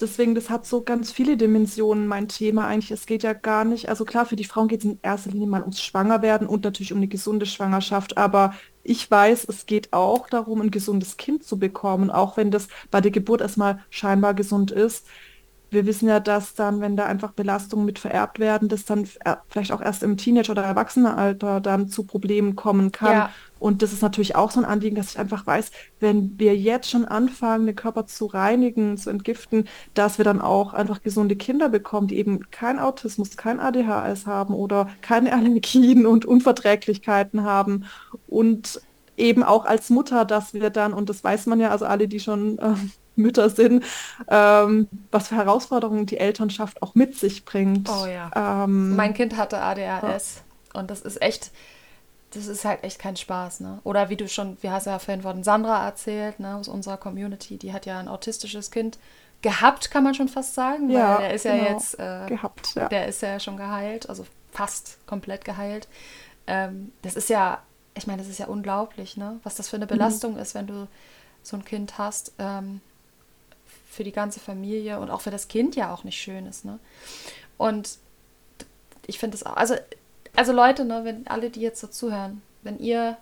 [0.01, 2.91] Deswegen, das hat so ganz viele Dimensionen, mein Thema eigentlich.
[2.91, 5.47] Es geht ja gar nicht, also klar, für die Frauen geht es in erster Linie
[5.47, 8.53] mal ums Schwangerwerden und natürlich um eine gesunde Schwangerschaft, aber
[8.83, 12.99] ich weiß, es geht auch darum, ein gesundes Kind zu bekommen, auch wenn das bei
[12.99, 15.05] der Geburt erstmal scheinbar gesund ist
[15.71, 19.07] wir wissen ja, dass dann, wenn da einfach Belastungen mit vererbt werden, dass dann
[19.47, 23.13] vielleicht auch erst im Teenager- oder Erwachsenenalter dann zu Problemen kommen kann.
[23.13, 23.29] Ja.
[23.61, 25.69] Und das ist natürlich auch so ein Anliegen, dass ich einfach weiß,
[25.99, 30.73] wenn wir jetzt schon anfangen, den Körper zu reinigen, zu entgiften, dass wir dann auch
[30.73, 36.25] einfach gesunde Kinder bekommen, die eben kein Autismus, kein ADHS haben oder keine Allergien und
[36.25, 37.85] Unverträglichkeiten haben.
[38.27, 38.81] Und
[39.15, 42.19] eben auch als Mutter, dass wir dann, und das weiß man ja, also alle, die
[42.19, 42.73] schon äh,
[43.15, 43.83] Mütter sind,
[44.27, 47.89] ähm, was für Herausforderungen die Elternschaft auch mit sich bringt.
[47.89, 48.63] Oh ja.
[48.63, 50.41] Ähm, mein Kind hatte ADHS
[50.73, 50.79] ja.
[50.79, 51.51] und das ist echt,
[52.31, 53.79] das ist halt echt kein Spaß, ne?
[53.83, 56.97] Oder wie du schon, wie hast du ja vorhin von Sandra erzählt, ne, aus unserer
[56.97, 58.97] Community, die hat ja ein autistisches Kind
[59.41, 61.55] gehabt, kann man schon fast sagen, ja, weil der ist genau.
[61.55, 62.89] ja jetzt äh, gehabt, ja.
[62.89, 65.87] der ist ja schon geheilt, also fast komplett geheilt.
[66.47, 67.61] Ähm, das ist ja,
[67.95, 69.39] ich meine, das ist ja unglaublich, ne?
[69.43, 69.89] Was das für eine mhm.
[69.89, 70.39] Belastung mhm.
[70.39, 70.87] ist, wenn du
[71.43, 72.33] so ein Kind hast.
[72.39, 72.81] Ähm,
[73.91, 76.63] für die ganze Familie und auch für das Kind ja auch nicht schön ist.
[76.63, 76.79] Ne?
[77.57, 77.97] Und
[79.05, 79.75] ich finde es auch, also,
[80.35, 83.17] also Leute, ne, wenn alle, die jetzt so zuhören, wenn ihr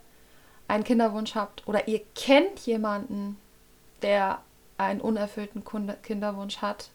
[0.68, 3.38] einen Kinderwunsch habt oder ihr kennt jemanden,
[4.02, 4.41] der
[4.77, 5.64] einen unerfüllten
[6.03, 6.90] Kinderwunsch hat,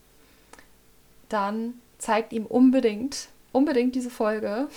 [1.28, 4.68] dann zeigt ihm unbedingt, unbedingt diese Folge.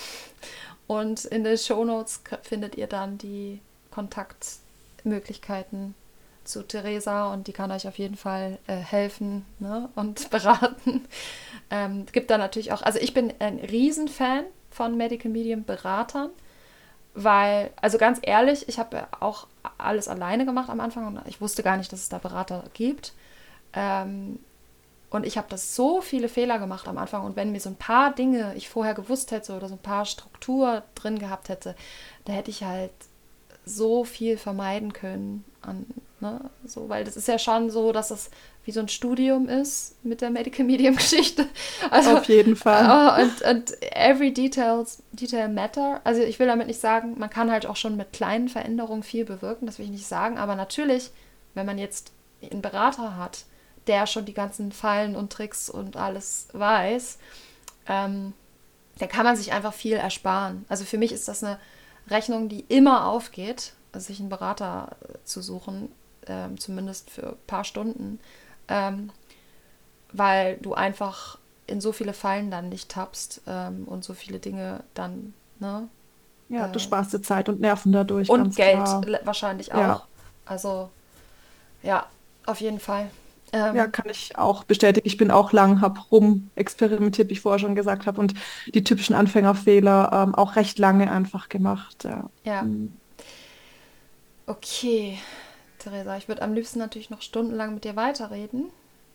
[0.87, 3.59] Und in den Shownotes findet ihr dann die
[3.91, 5.95] Kontaktmöglichkeiten
[6.43, 11.05] zu Theresa und die kann euch auf jeden Fall äh, helfen ne, und beraten.
[11.69, 14.45] Ähm, gibt da natürlich auch, also ich bin ein Riesenfan
[14.77, 16.29] von Medical Medium Beratern,
[17.13, 19.47] weil, also ganz ehrlich, ich habe auch
[19.77, 23.13] alles alleine gemacht am Anfang und ich wusste gar nicht, dass es da Berater gibt.
[23.73, 24.39] Ähm,
[25.09, 27.23] und ich habe das so viele Fehler gemacht am Anfang.
[27.23, 30.05] Und wenn mir so ein paar Dinge ich vorher gewusst hätte oder so ein paar
[30.05, 31.75] Struktur drin gehabt hätte,
[32.25, 32.91] da hätte ich halt
[33.65, 35.85] so viel vermeiden können an
[36.19, 36.49] Ne?
[36.65, 38.31] So, weil das ist ja schon so, dass es
[38.67, 41.47] wie so ein Studium ist mit der Medical Medium Geschichte.
[41.89, 42.83] Also, Auf jeden Fall.
[42.85, 46.01] Uh, und, und every details, detail matter.
[46.03, 49.23] Also ich will damit nicht sagen, man kann halt auch schon mit kleinen Veränderungen viel
[49.23, 50.37] bewirken, das will ich nicht sagen.
[50.37, 51.11] Aber natürlich,
[51.53, 52.11] wenn man jetzt
[52.41, 53.45] einen Berater hat,
[53.87, 57.19] der schon die ganzen Fallen und Tricks und alles weiß,
[57.87, 58.33] ähm,
[58.97, 60.65] dann kann man sich einfach viel ersparen.
[60.67, 61.57] Also für mich ist das eine
[62.09, 65.89] Rechnung, die immer aufgeht, sich einen Berater zu suchen,
[66.27, 68.19] ähm, zumindest für ein paar Stunden,
[68.67, 69.11] ähm,
[70.11, 71.37] weil du einfach
[71.67, 75.87] in so viele Fallen dann nicht tappst ähm, und so viele Dinge dann, ne?
[76.49, 78.29] Ja, du äh, sparst dir Zeit und Nerven dadurch.
[78.29, 79.03] Und Geld klar.
[79.23, 79.79] wahrscheinlich auch.
[79.79, 80.01] Ja.
[80.45, 80.89] Also,
[81.83, 82.05] ja,
[82.45, 83.09] auf jeden Fall.
[83.53, 85.07] Ähm, ja, kann ich auch bestätigen.
[85.07, 88.33] Ich bin auch lang, habe rum experimentiert, wie ich vorher schon gesagt habe, und
[88.73, 92.03] die typischen Anfängerfehler ähm, auch recht lange einfach gemacht.
[92.03, 92.29] Ja.
[92.43, 92.61] ja.
[92.63, 92.93] Mhm.
[94.45, 95.17] Okay,
[95.89, 96.17] Theresa.
[96.17, 98.69] Ich würde am liebsten natürlich noch stundenlang mit dir weiterreden,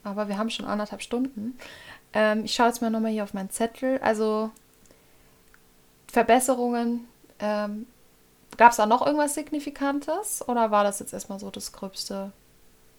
[0.04, 1.58] aber wir haben schon anderthalb Stunden.
[2.12, 3.98] Ähm, ich schaue jetzt mal nochmal hier auf meinen Zettel.
[4.02, 4.50] Also
[6.08, 7.06] Verbesserungen.
[7.38, 7.86] Ähm,
[8.58, 12.32] Gab es da noch irgendwas Signifikantes oder war das jetzt erstmal so das Gröbste?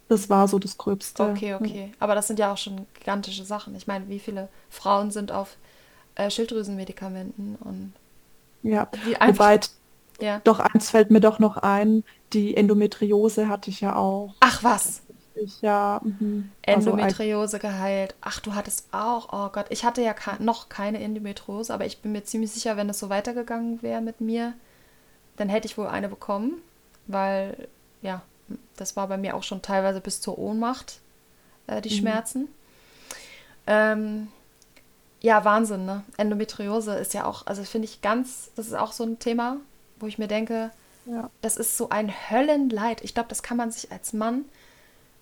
[0.09, 1.23] Das war so das Gröbste.
[1.23, 1.91] Okay, okay.
[1.99, 3.75] Aber das sind ja auch schon gigantische Sachen.
[3.75, 5.57] Ich meine, wie viele Frauen sind auf
[6.15, 7.93] äh, Schilddrüsenmedikamenten und
[8.63, 8.87] ja,
[9.19, 9.59] wobei
[10.23, 10.41] ja.
[10.45, 14.33] Doch eins fällt mir doch noch ein, die Endometriose hatte ich ja auch.
[14.39, 15.01] Ach was.
[15.35, 15.99] Ich, ja.
[16.01, 16.49] Mhm.
[16.61, 18.15] Endometriose also geheilt.
[18.21, 19.33] Ach, du hattest auch.
[19.33, 22.89] Oh Gott, ich hatte ja noch keine Endometriose, aber ich bin mir ziemlich sicher, wenn
[22.89, 24.53] es so weitergegangen wäre mit mir,
[25.35, 26.53] dann hätte ich wohl eine bekommen,
[27.07, 27.67] weil
[28.01, 28.21] ja,
[28.77, 30.99] das war bei mir auch schon teilweise bis zur Ohnmacht,
[31.67, 31.99] äh, die mhm.
[31.99, 32.47] Schmerzen.
[33.67, 34.29] Ähm,
[35.19, 36.03] ja, Wahnsinn, ne?
[36.15, 39.57] Endometriose ist ja auch, also finde ich ganz, das ist auch so ein Thema,
[40.03, 40.71] wo ich mir denke,
[41.05, 41.29] ja.
[41.41, 43.01] das ist so ein Höllenleid.
[43.03, 44.45] Ich glaube, das kann man sich als Mann,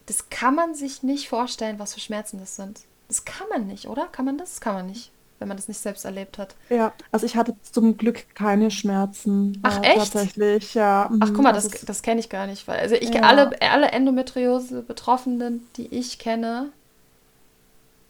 [0.07, 2.81] das kann man sich nicht vorstellen, was für Schmerzen das sind.
[3.07, 4.07] Das kann man nicht, oder?
[4.07, 4.51] Kann man das?
[4.51, 6.55] Das kann man nicht, wenn man das nicht selbst erlebt hat.
[6.69, 9.59] Ja, also ich hatte zum Glück keine Schmerzen.
[9.61, 9.97] Ach, äh, echt?
[9.97, 11.09] Tatsächlich, ja.
[11.19, 12.67] Ach, guck mal, das, das kenne ich gar nicht.
[12.67, 13.21] Weil, also ich ja.
[13.21, 16.71] alle, alle Endometriose-Betroffenen, die ich kenne,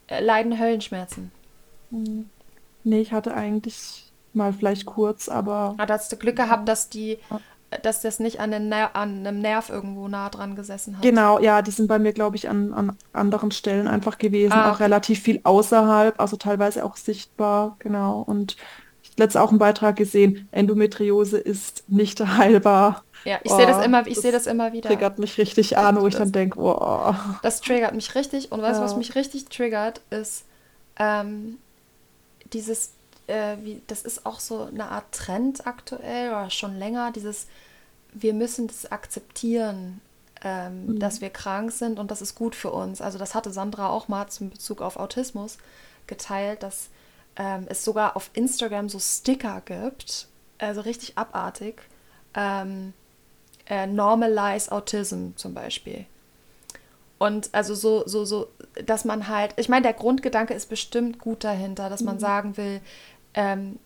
[0.06, 1.30] äh, leiden Höllenschmerzen.
[1.90, 2.30] Hm.
[2.84, 5.74] Nee, ich hatte eigentlich mal vielleicht kurz, aber.
[5.78, 7.18] Ah, da hast du Glück gehabt, dass die,
[7.82, 11.02] dass das nicht an, Ner an einem Nerv irgendwo nah dran gesessen hat.
[11.02, 14.68] Genau, ja, die sind bei mir, glaube ich, an, an anderen Stellen einfach gewesen, Ah,
[14.70, 14.84] auch okay.
[14.84, 18.20] relativ viel außerhalb, also teilweise auch sichtbar, genau.
[18.20, 18.56] Und
[19.02, 23.04] ich habe letztens auch einen Beitrag gesehen, Endometriose ist nicht heilbar.
[23.24, 24.88] Ja, ich sehe das Oh, immer, ich sehe das immer wieder.
[24.88, 28.50] triggert mich richtig an, wo ich dann denke, oh, das triggert mich richtig.
[28.50, 28.98] Und weißt du, was ja.
[28.98, 30.44] mich richtig triggert, ist
[30.98, 31.58] ähm,
[32.52, 32.90] dieses,
[33.26, 37.46] äh, wie, das ist auch so eine Art Trend aktuell oder schon länger, dieses,
[38.12, 40.00] wir müssen das akzeptieren,
[40.44, 41.20] ähm, dass Mhm.
[41.22, 43.00] wir krank sind und das ist gut für uns.
[43.00, 45.58] Also das hatte Sandra auch mal zum Bezug auf Autismus
[46.06, 46.88] geteilt, dass
[47.36, 50.28] ähm, es sogar auf Instagram so Sticker gibt,
[50.58, 51.82] also richtig abartig.
[52.34, 52.92] Ähm,
[53.66, 56.06] äh, Normalize Autism zum Beispiel.
[57.18, 58.48] Und also so, so, so,
[58.84, 62.80] dass man halt, ich meine, der Grundgedanke ist bestimmt gut dahinter, dass man sagen will,
[63.34, 63.78] ähm,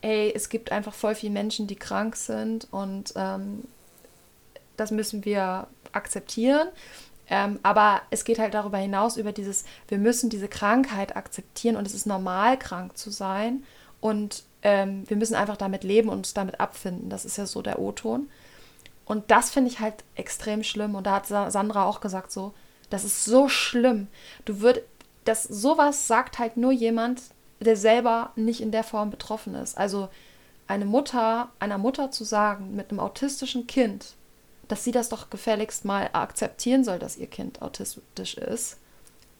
[0.00, 3.64] ey, es gibt einfach voll viele Menschen, die krank sind und ähm,
[4.76, 6.68] das müssen wir akzeptieren.
[7.28, 11.86] Ähm, aber es geht halt darüber hinaus, über dieses, wir müssen diese Krankheit akzeptieren und
[11.86, 13.64] es ist normal, krank zu sein.
[14.00, 17.08] Und ähm, wir müssen einfach damit leben und uns damit abfinden.
[17.08, 18.28] Das ist ja so der O-Ton.
[19.04, 20.94] Und das finde ich halt extrem schlimm.
[20.94, 22.52] Und da hat Sa- Sandra auch gesagt, so,
[22.90, 24.08] das ist so schlimm.
[24.44, 24.82] Du würd,
[25.24, 27.22] das sowas sagt halt nur jemand,
[27.62, 29.76] der selber nicht in der Form betroffen ist.
[29.76, 30.08] Also
[30.66, 34.14] eine Mutter, einer Mutter zu sagen, mit einem autistischen Kind,
[34.68, 38.78] dass sie das doch gefälligst mal akzeptieren soll, dass ihr Kind autistisch ist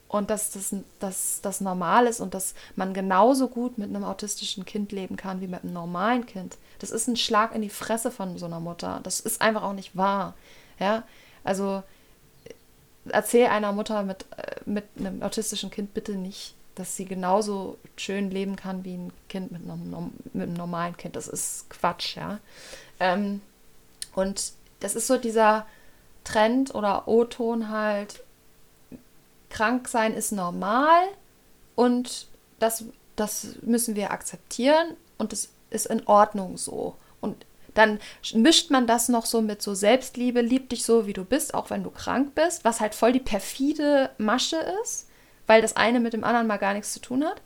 [0.09, 4.67] und dass das, dass das normal ist und dass man genauso gut mit einem autistischen
[4.67, 6.59] Kind leben kann wie mit einem normalen Kind.
[6.81, 9.01] Das ist ein Schlag in die Fresse von so einer Mutter.
[9.05, 10.35] Das ist einfach auch nicht wahr.
[10.79, 11.05] Ja,
[11.45, 11.83] also
[13.09, 18.31] erzähl einer Mutter mit, äh, mit einem autistischen Kind bitte nicht, dass sie genauso schön
[18.31, 21.17] leben kann wie ein Kind mit einem, mit einem normalen Kind.
[21.17, 22.39] Das ist Quatsch, ja.
[23.01, 23.41] Ähm,
[24.15, 25.67] und das ist so dieser
[26.25, 28.23] Trend oder O-Ton halt,
[29.51, 31.03] krank sein ist normal
[31.75, 32.27] und
[32.59, 32.85] das,
[33.17, 36.97] das müssen wir akzeptieren und es ist in Ordnung so.
[37.21, 37.45] Und
[37.75, 38.01] dann
[38.35, 41.71] mischt man das noch so mit so Selbstliebe, lieb dich so, wie du bist, auch
[41.71, 45.09] wenn du krank bist, was halt voll die perfide Masche ist,
[45.53, 47.43] weil das eine mit dem anderen mal gar nichts zu tun hat.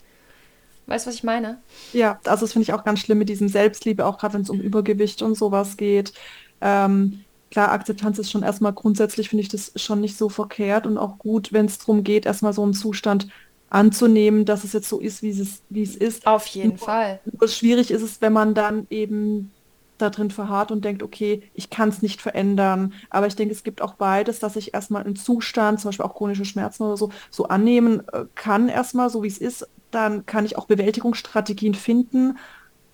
[0.87, 1.59] Weißt du, was ich meine?
[1.93, 4.51] Ja, also das finde ich auch ganz schlimm mit diesem Selbstliebe, auch gerade wenn es
[4.51, 6.13] um Übergewicht und sowas geht.
[6.61, 10.99] Ähm, klar, Akzeptanz ist schon erstmal grundsätzlich, finde ich das schon nicht so verkehrt und
[10.99, 13.27] auch gut, wenn es darum geht, erstmal so einen Zustand
[13.71, 16.29] anzunehmen, dass es jetzt so ist, wie es, wie es ist.
[16.29, 17.19] Auf jeden Nur, Fall.
[17.25, 19.51] nur schwierig ist es, wenn man dann eben
[19.99, 22.93] da drin verharrt und denkt, okay, ich kann es nicht verändern.
[23.11, 26.15] Aber ich denke, es gibt auch beides, dass ich erstmal einen Zustand, zum Beispiel auch
[26.15, 29.69] chronische Schmerzen oder so, so annehmen äh, kann, erstmal so wie es ist.
[29.91, 32.39] Dann kann ich auch Bewältigungsstrategien finden.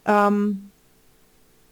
[0.05, 0.71] Ähm,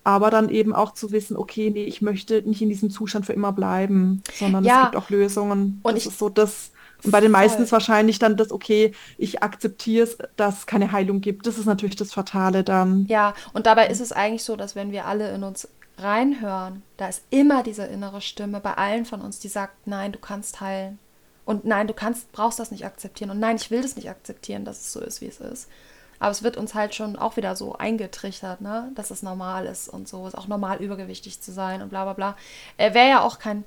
[0.03, 3.35] aber dann eben auch zu wissen, okay, nee, ich möchte nicht in diesem Zustand für
[3.35, 5.81] immer bleiben, sondern es gibt Ja, auch Lösungen.
[5.83, 6.73] und Das ich ist so das.
[7.05, 10.93] Und bei den meisten ist wahrscheinlich dann das, okay, ich akzeptiere es, dass es keine
[10.93, 11.47] Heilung gibt.
[11.47, 13.07] Das ist natürlich das Fatale dann.
[13.09, 15.69] Ja, und dabei ist es eigentlich so, dass wenn wir alle in uns
[15.99, 20.19] reinhören, da ist immer diese innere Stimme bei allen von uns, die sagt, nein, du
[20.19, 20.99] kannst heilen.
[21.45, 23.31] Und nein, du kannst, brauchst das nicht akzeptieren.
[23.31, 25.69] Und nein, ich will das nicht akzeptieren, dass es so ist, wie es ist.
[26.21, 28.93] Aber es wird uns halt schon auch wieder so eingetrichtert, ne?
[28.95, 30.27] dass es normal ist und so.
[30.27, 32.37] Es ist auch normal, übergewichtig zu sein und bla bla bla.
[32.77, 33.65] Äh, Wäre ja auch kein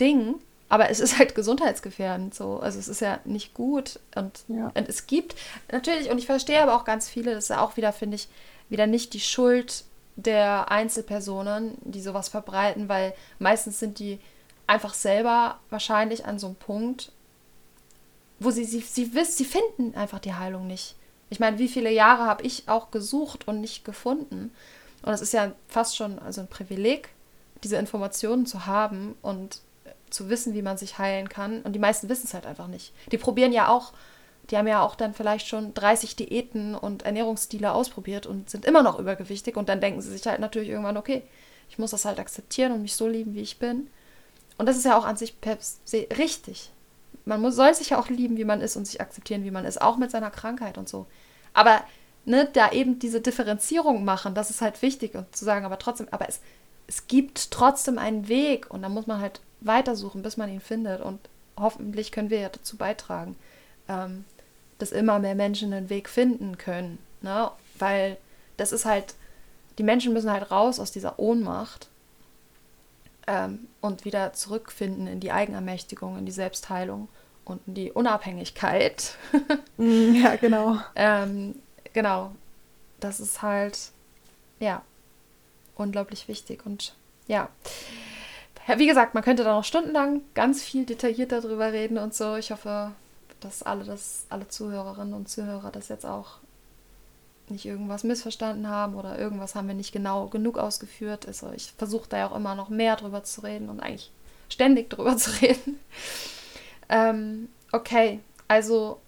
[0.00, 0.36] Ding,
[0.70, 2.60] aber es ist halt gesundheitsgefährdend so.
[2.60, 3.98] Also es ist ja nicht gut.
[4.14, 4.70] Und, Ja.
[4.74, 5.34] und es gibt
[5.70, 8.28] natürlich, und ich verstehe aber auch ganz viele, das ist ja auch wieder, finde ich,
[8.70, 9.84] wieder nicht die Schuld
[10.14, 14.20] der Einzelpersonen, die sowas verbreiten, weil meistens sind die
[14.68, 17.10] einfach selber wahrscheinlich an so einem Punkt,
[18.38, 20.94] wo sie, sie, sie wissen, sie finden einfach die Heilung nicht.
[21.30, 24.52] Ich meine, wie viele Jahre habe ich auch gesucht und nicht gefunden?
[25.02, 27.08] Und es ist ja fast schon also ein Privileg,
[27.64, 29.60] diese Informationen zu haben und
[30.10, 31.62] zu wissen, wie man sich heilen kann.
[31.62, 32.92] Und die meisten wissen es halt einfach nicht.
[33.10, 33.92] Die probieren ja auch,
[34.50, 38.82] die haben ja auch dann vielleicht schon 30 Diäten und Ernährungsstile ausprobiert und sind immer
[38.82, 39.56] noch übergewichtig.
[39.56, 41.22] Und dann denken sie sich halt natürlich irgendwann, okay,
[41.68, 43.88] ich muss das halt akzeptieren und mich so lieben, wie ich bin.
[44.58, 45.36] Und das ist ja auch an sich
[46.18, 46.70] richtig.
[47.24, 49.64] Man muss, soll sich ja auch lieben, wie man ist und sich akzeptieren, wie man
[49.64, 51.06] ist, auch mit seiner Krankheit und so.
[51.54, 51.82] Aber
[52.24, 56.08] ne, da eben diese Differenzierung machen, das ist halt wichtig und zu sagen, aber trotzdem,
[56.10, 56.40] aber es,
[56.90, 61.00] es gibt trotzdem einen Weg und da muss man halt weitersuchen, bis man ihn findet.
[61.00, 61.20] Und
[61.56, 63.36] hoffentlich können wir ja dazu beitragen,
[63.88, 64.24] ähm,
[64.78, 66.98] dass immer mehr Menschen einen Weg finden können.
[67.22, 67.48] Ne?
[67.78, 68.16] Weil
[68.56, 69.14] das ist halt,
[69.78, 71.86] die Menschen müssen halt raus aus dieser Ohnmacht
[73.28, 77.06] ähm, und wieder zurückfinden in die Eigenermächtigung, in die Selbstheilung
[77.44, 79.16] und in die Unabhängigkeit.
[79.76, 80.76] Mm, Ja, genau.
[80.96, 81.54] ähm,
[81.92, 82.32] genau,
[82.98, 83.78] das ist halt
[84.58, 84.82] ja,
[85.80, 86.64] unglaublich wichtig.
[86.64, 86.94] Und
[87.26, 87.48] ja,
[88.76, 92.36] wie gesagt, man könnte da noch stundenlang ganz viel detaillierter darüber reden und so.
[92.36, 92.92] Ich hoffe,
[93.40, 96.38] dass alle, das, alle Zuhörerinnen und Zuhörer das jetzt auch
[97.48, 101.26] nicht irgendwas missverstanden haben oder irgendwas haben wir nicht genau genug ausgeführt.
[101.26, 104.12] Also ich versuche da ja auch immer noch mehr drüber zu reden und eigentlich
[104.48, 105.80] ständig drüber zu reden.
[106.88, 109.00] ähm, okay, also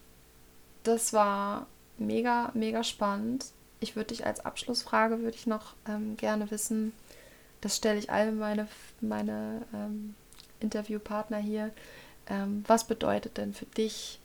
[0.83, 1.67] das war
[1.99, 3.47] mega, mega spannend.
[3.83, 6.93] Ich würde dich als Abschlussfrage, würde ich noch ähm, gerne wissen,
[7.61, 8.69] das stelle ich all meine,
[9.01, 10.15] meine ähm,
[10.61, 11.71] Interviewpartner hier,
[12.29, 14.19] ähm, was bedeutet denn für dich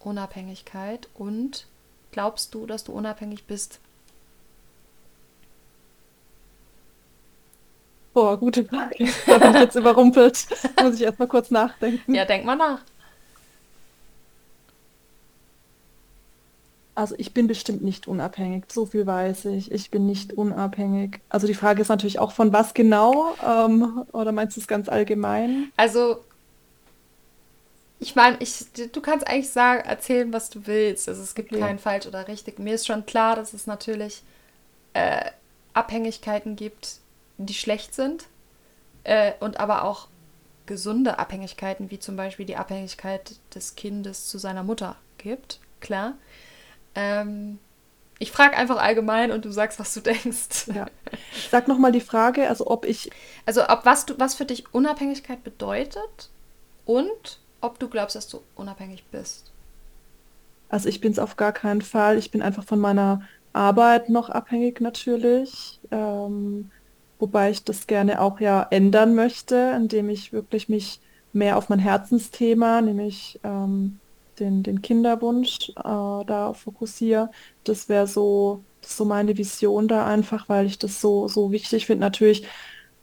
[0.00, 1.66] Unabhängigkeit und
[2.12, 3.80] glaubst du, dass du unabhängig bist?
[8.14, 9.08] Boah, gute Frage.
[9.26, 10.46] Da bin ich jetzt überrumpelt.
[10.82, 12.14] Muss ich erst mal kurz nachdenken.
[12.14, 12.80] Ja, denk mal nach.
[16.98, 19.70] Also ich bin bestimmt nicht unabhängig, so viel weiß ich.
[19.70, 21.20] Ich bin nicht unabhängig.
[21.28, 24.88] Also die Frage ist natürlich auch von was genau, ähm, oder meinst du es ganz
[24.88, 25.70] allgemein?
[25.76, 26.24] Also
[28.00, 31.08] ich meine, ich, du kannst eigentlich sagen, erzählen, was du willst.
[31.08, 31.60] Also es gibt ja.
[31.60, 32.58] kein falsch oder richtig.
[32.58, 34.24] Mir ist schon klar, dass es natürlich
[34.94, 35.30] äh,
[35.74, 36.96] Abhängigkeiten gibt,
[37.36, 38.26] die schlecht sind
[39.04, 40.08] äh, und aber auch
[40.66, 45.60] gesunde Abhängigkeiten, wie zum Beispiel die Abhängigkeit des Kindes zu seiner Mutter gibt.
[45.78, 46.14] Klar.
[46.94, 47.58] Ähm,
[48.18, 50.68] ich frage einfach allgemein und du sagst, was du denkst.
[50.74, 50.86] Ja.
[51.50, 53.10] Sag nochmal die Frage, also ob ich.
[53.46, 56.30] Also ob was du, was für dich Unabhängigkeit bedeutet
[56.84, 59.52] und ob du glaubst, dass du unabhängig bist.
[60.68, 62.18] Also ich bin es auf gar keinen Fall.
[62.18, 65.80] Ich bin einfach von meiner Arbeit noch abhängig natürlich.
[65.90, 66.70] Ähm,
[67.18, 71.00] wobei ich das gerne auch ja ändern möchte, indem ich wirklich mich
[71.32, 73.98] mehr auf mein Herzensthema, nämlich ähm,
[74.40, 77.30] den, den Kinderwunsch äh, da fokussiere.
[77.64, 82.00] Das wäre so, so meine Vision da einfach, weil ich das so, so wichtig finde.
[82.00, 82.46] Natürlich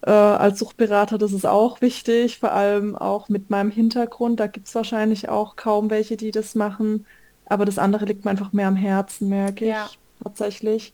[0.01, 4.39] äh, als Suchtberater, das ist auch wichtig, vor allem auch mit meinem Hintergrund.
[4.39, 7.05] Da gibt es wahrscheinlich auch kaum welche, die das machen.
[7.45, 9.85] Aber das andere liegt mir einfach mehr am Herzen, merke ja.
[9.89, 10.93] ich tatsächlich.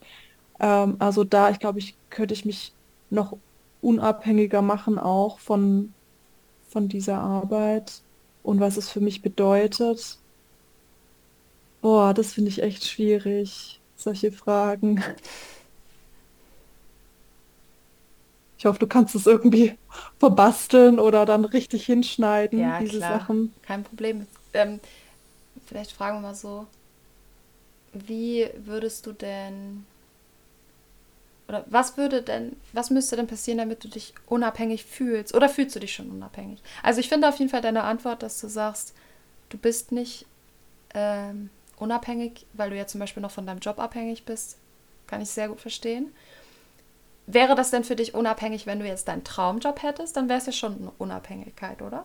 [0.60, 2.72] Ähm, also da, ich glaube, ich könnte ich mich
[3.10, 3.36] noch
[3.82, 5.92] unabhängiger machen auch von,
[6.68, 8.02] von dieser Arbeit
[8.42, 10.18] und was es für mich bedeutet.
[11.82, 15.02] Boah, das finde ich echt schwierig, solche Fragen.
[18.58, 19.76] Ich hoffe, du kannst es irgendwie
[20.18, 23.52] verbasteln oder dann richtig hinschneiden, Ja, diese klar, Sachen.
[23.62, 24.26] kein Problem.
[24.54, 24.80] Ähm,
[25.66, 26.66] vielleicht fragen wir mal so,
[27.92, 29.84] wie würdest du denn,
[31.48, 35.34] oder was würde denn, was müsste denn passieren, damit du dich unabhängig fühlst?
[35.34, 36.62] Oder fühlst du dich schon unabhängig?
[36.82, 38.94] Also ich finde auf jeden Fall deine Antwort, dass du sagst,
[39.50, 40.26] du bist nicht
[40.94, 44.58] ähm, unabhängig, weil du ja zum Beispiel noch von deinem Job abhängig bist.
[45.06, 46.12] Kann ich sehr gut verstehen.
[47.26, 50.16] Wäre das denn für dich unabhängig, wenn du jetzt deinen Traumjob hättest?
[50.16, 52.04] Dann wäre es ja schon eine Unabhängigkeit, oder?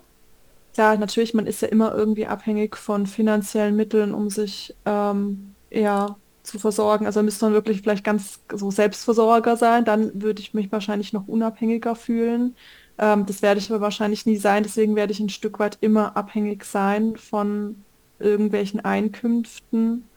[0.76, 6.18] Ja, natürlich, man ist ja immer irgendwie abhängig von finanziellen Mitteln, um sich ähm, ja,
[6.44, 7.06] zu versorgen.
[7.08, 11.28] Also müsste man wirklich vielleicht ganz so Selbstversorger sein, dann würde ich mich wahrscheinlich noch
[11.28, 12.56] unabhängiger fühlen.
[13.00, 16.16] Ähm, das werde ich aber wahrscheinlich nie sein, deswegen werde ich ein Stück weit immer
[16.16, 17.84] abhängig sein von
[18.20, 20.08] irgendwelchen Einkünften.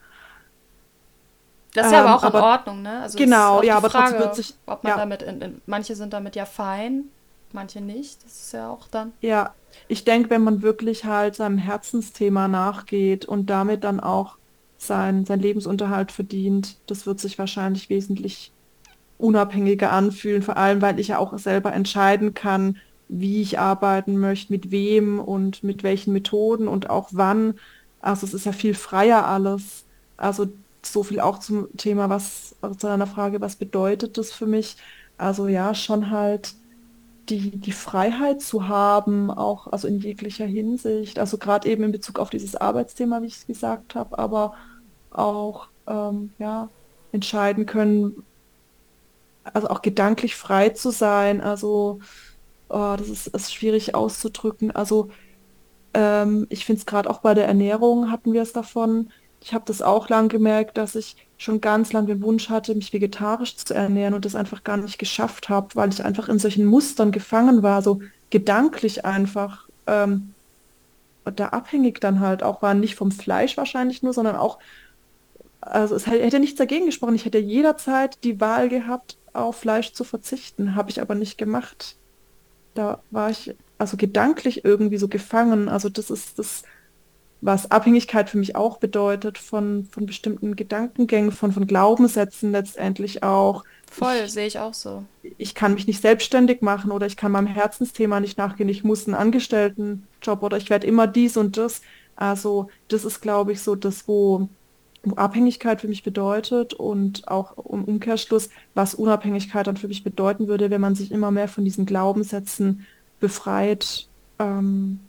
[1.75, 3.01] Das ist ja aber auch ähm, in Ordnung, ne?
[3.03, 4.55] Also genau, ja, aber Frage, trotzdem wird sich.
[4.67, 4.97] Ob man ja.
[4.97, 7.05] damit, in, in, manche sind damit ja fein,
[7.53, 8.25] manche nicht.
[8.25, 9.13] Das ist ja auch dann.
[9.21, 9.55] Ja,
[9.87, 14.37] ich denke, wenn man wirklich halt seinem Herzensthema nachgeht und damit dann auch
[14.79, 18.53] sein, sein Lebensunterhalt verdient, das wird sich wahrscheinlich wesentlich
[19.19, 22.79] unabhängiger anfühlen, vor allem weil ich ja auch selber entscheiden kann,
[23.09, 27.55] wie ich arbeiten möchte, mit wem und mit welchen Methoden und auch wann.
[28.01, 29.85] Also es ist ja viel freier alles.
[30.17, 30.49] Also
[30.83, 34.77] so viel auch zum Thema, was, also zu einer Frage, was bedeutet das für mich?
[35.19, 36.55] Also ja, schon halt
[37.29, 41.19] die, die Freiheit zu haben, auch also in jeglicher Hinsicht.
[41.19, 44.55] Also gerade eben in Bezug auf dieses Arbeitsthema, wie ich es gesagt habe, aber
[45.11, 46.69] auch ähm, ja,
[47.13, 48.25] entscheiden können,
[49.45, 51.41] also auch gedanklich frei zu sein.
[51.41, 52.01] Also
[52.69, 54.71] oh, das ist, ist schwierig auszudrücken.
[54.71, 55.11] Also
[55.95, 59.11] ähm, ich finde es gerade auch bei der Ernährung hatten wir es davon.
[59.43, 62.93] Ich habe das auch lang gemerkt, dass ich schon ganz lange den Wunsch hatte, mich
[62.93, 66.67] vegetarisch zu ernähren und das einfach gar nicht geschafft habe, weil ich einfach in solchen
[66.67, 70.35] Mustern gefangen war, so gedanklich einfach ähm,
[71.25, 74.59] da abhängig dann halt auch war, nicht vom Fleisch wahrscheinlich nur, sondern auch,
[75.61, 77.15] also es hätte nichts dagegen gesprochen.
[77.15, 81.97] Ich hätte jederzeit die Wahl gehabt, auf Fleisch zu verzichten, habe ich aber nicht gemacht.
[82.75, 85.69] Da war ich also gedanklich irgendwie so gefangen.
[85.69, 86.65] Also das ist das,
[87.41, 93.65] was Abhängigkeit für mich auch bedeutet von, von bestimmten Gedankengängen, von, von Glaubenssätzen letztendlich auch.
[93.91, 95.05] Voll, sehe ich auch so.
[95.39, 98.69] ich kann mich nicht selbstständig machen oder ich kann meinem Herzensthema nicht nachgehen.
[98.69, 101.81] Ich muss einen Angestelltenjob oder ich werde immer dies und das.
[102.17, 104.51] Also das ist, glaube ich, so das, wo,
[105.03, 110.49] wo Abhängigkeit für mich bedeutet und auch im Umkehrschluss, was Unabhängigkeit dann für mich bedeuten
[110.49, 112.87] würde, wenn man sich immer mehr von diesen Glaubenssätzen
[113.21, 114.09] befreit.
[114.39, 115.01] Ähm,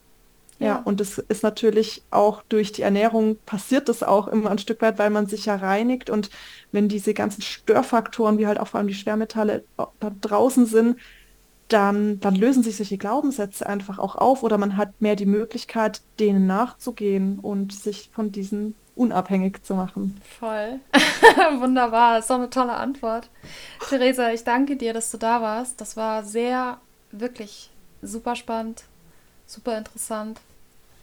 [0.60, 4.60] ja, Ja, und das ist natürlich auch durch die Ernährung passiert das auch immer ein
[4.60, 6.30] Stück weit, weil man sich ja reinigt und
[6.72, 10.98] wenn diese ganzen Störfaktoren, wie halt auch vor allem die Schwermetalle äh, da draußen sind,
[11.70, 16.02] dann, dann lösen sich solche Glaubenssätze einfach auch auf oder man hat mehr die Möglichkeit,
[16.20, 20.22] denen nachzugehen und sich von diesen unabhängig zu machen.
[20.22, 20.80] voll.
[21.60, 23.30] Wunderbar, das ist doch eine tolle Antwort.
[23.90, 25.82] Theresa, ich danke dir, dass du da warst.
[25.82, 26.82] Das war sehr,
[27.12, 27.71] wirklich
[28.02, 28.84] super spannend,
[29.48, 30.42] super interessant.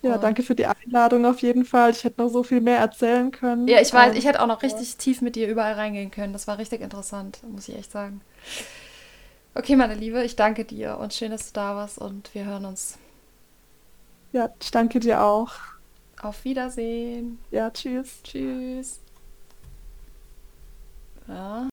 [0.03, 1.91] Ja, Und danke für die Einladung auf jeden Fall.
[1.91, 3.31] Ich hätte noch so viel mehr erzählen
[3.67, 3.81] ja, können.
[3.81, 4.83] ich weiß, ich Ähm, hätte auch noch ja.
[4.83, 6.33] richtig tief mit dir überall reingehen können.
[6.33, 8.21] Das war richtig interessant, muss ich echt sagen.
[9.55, 12.65] Okay, meine Liebe, ich danke dir und schön, dass du da warst und wir hören
[12.65, 12.97] uns.
[14.33, 15.53] ja, ich danke dir auch.
[16.23, 17.39] Auf Wiedersehen.
[17.51, 18.23] Ja, tschüss.
[18.23, 19.01] Tschüss.
[21.29, 21.67] Ja.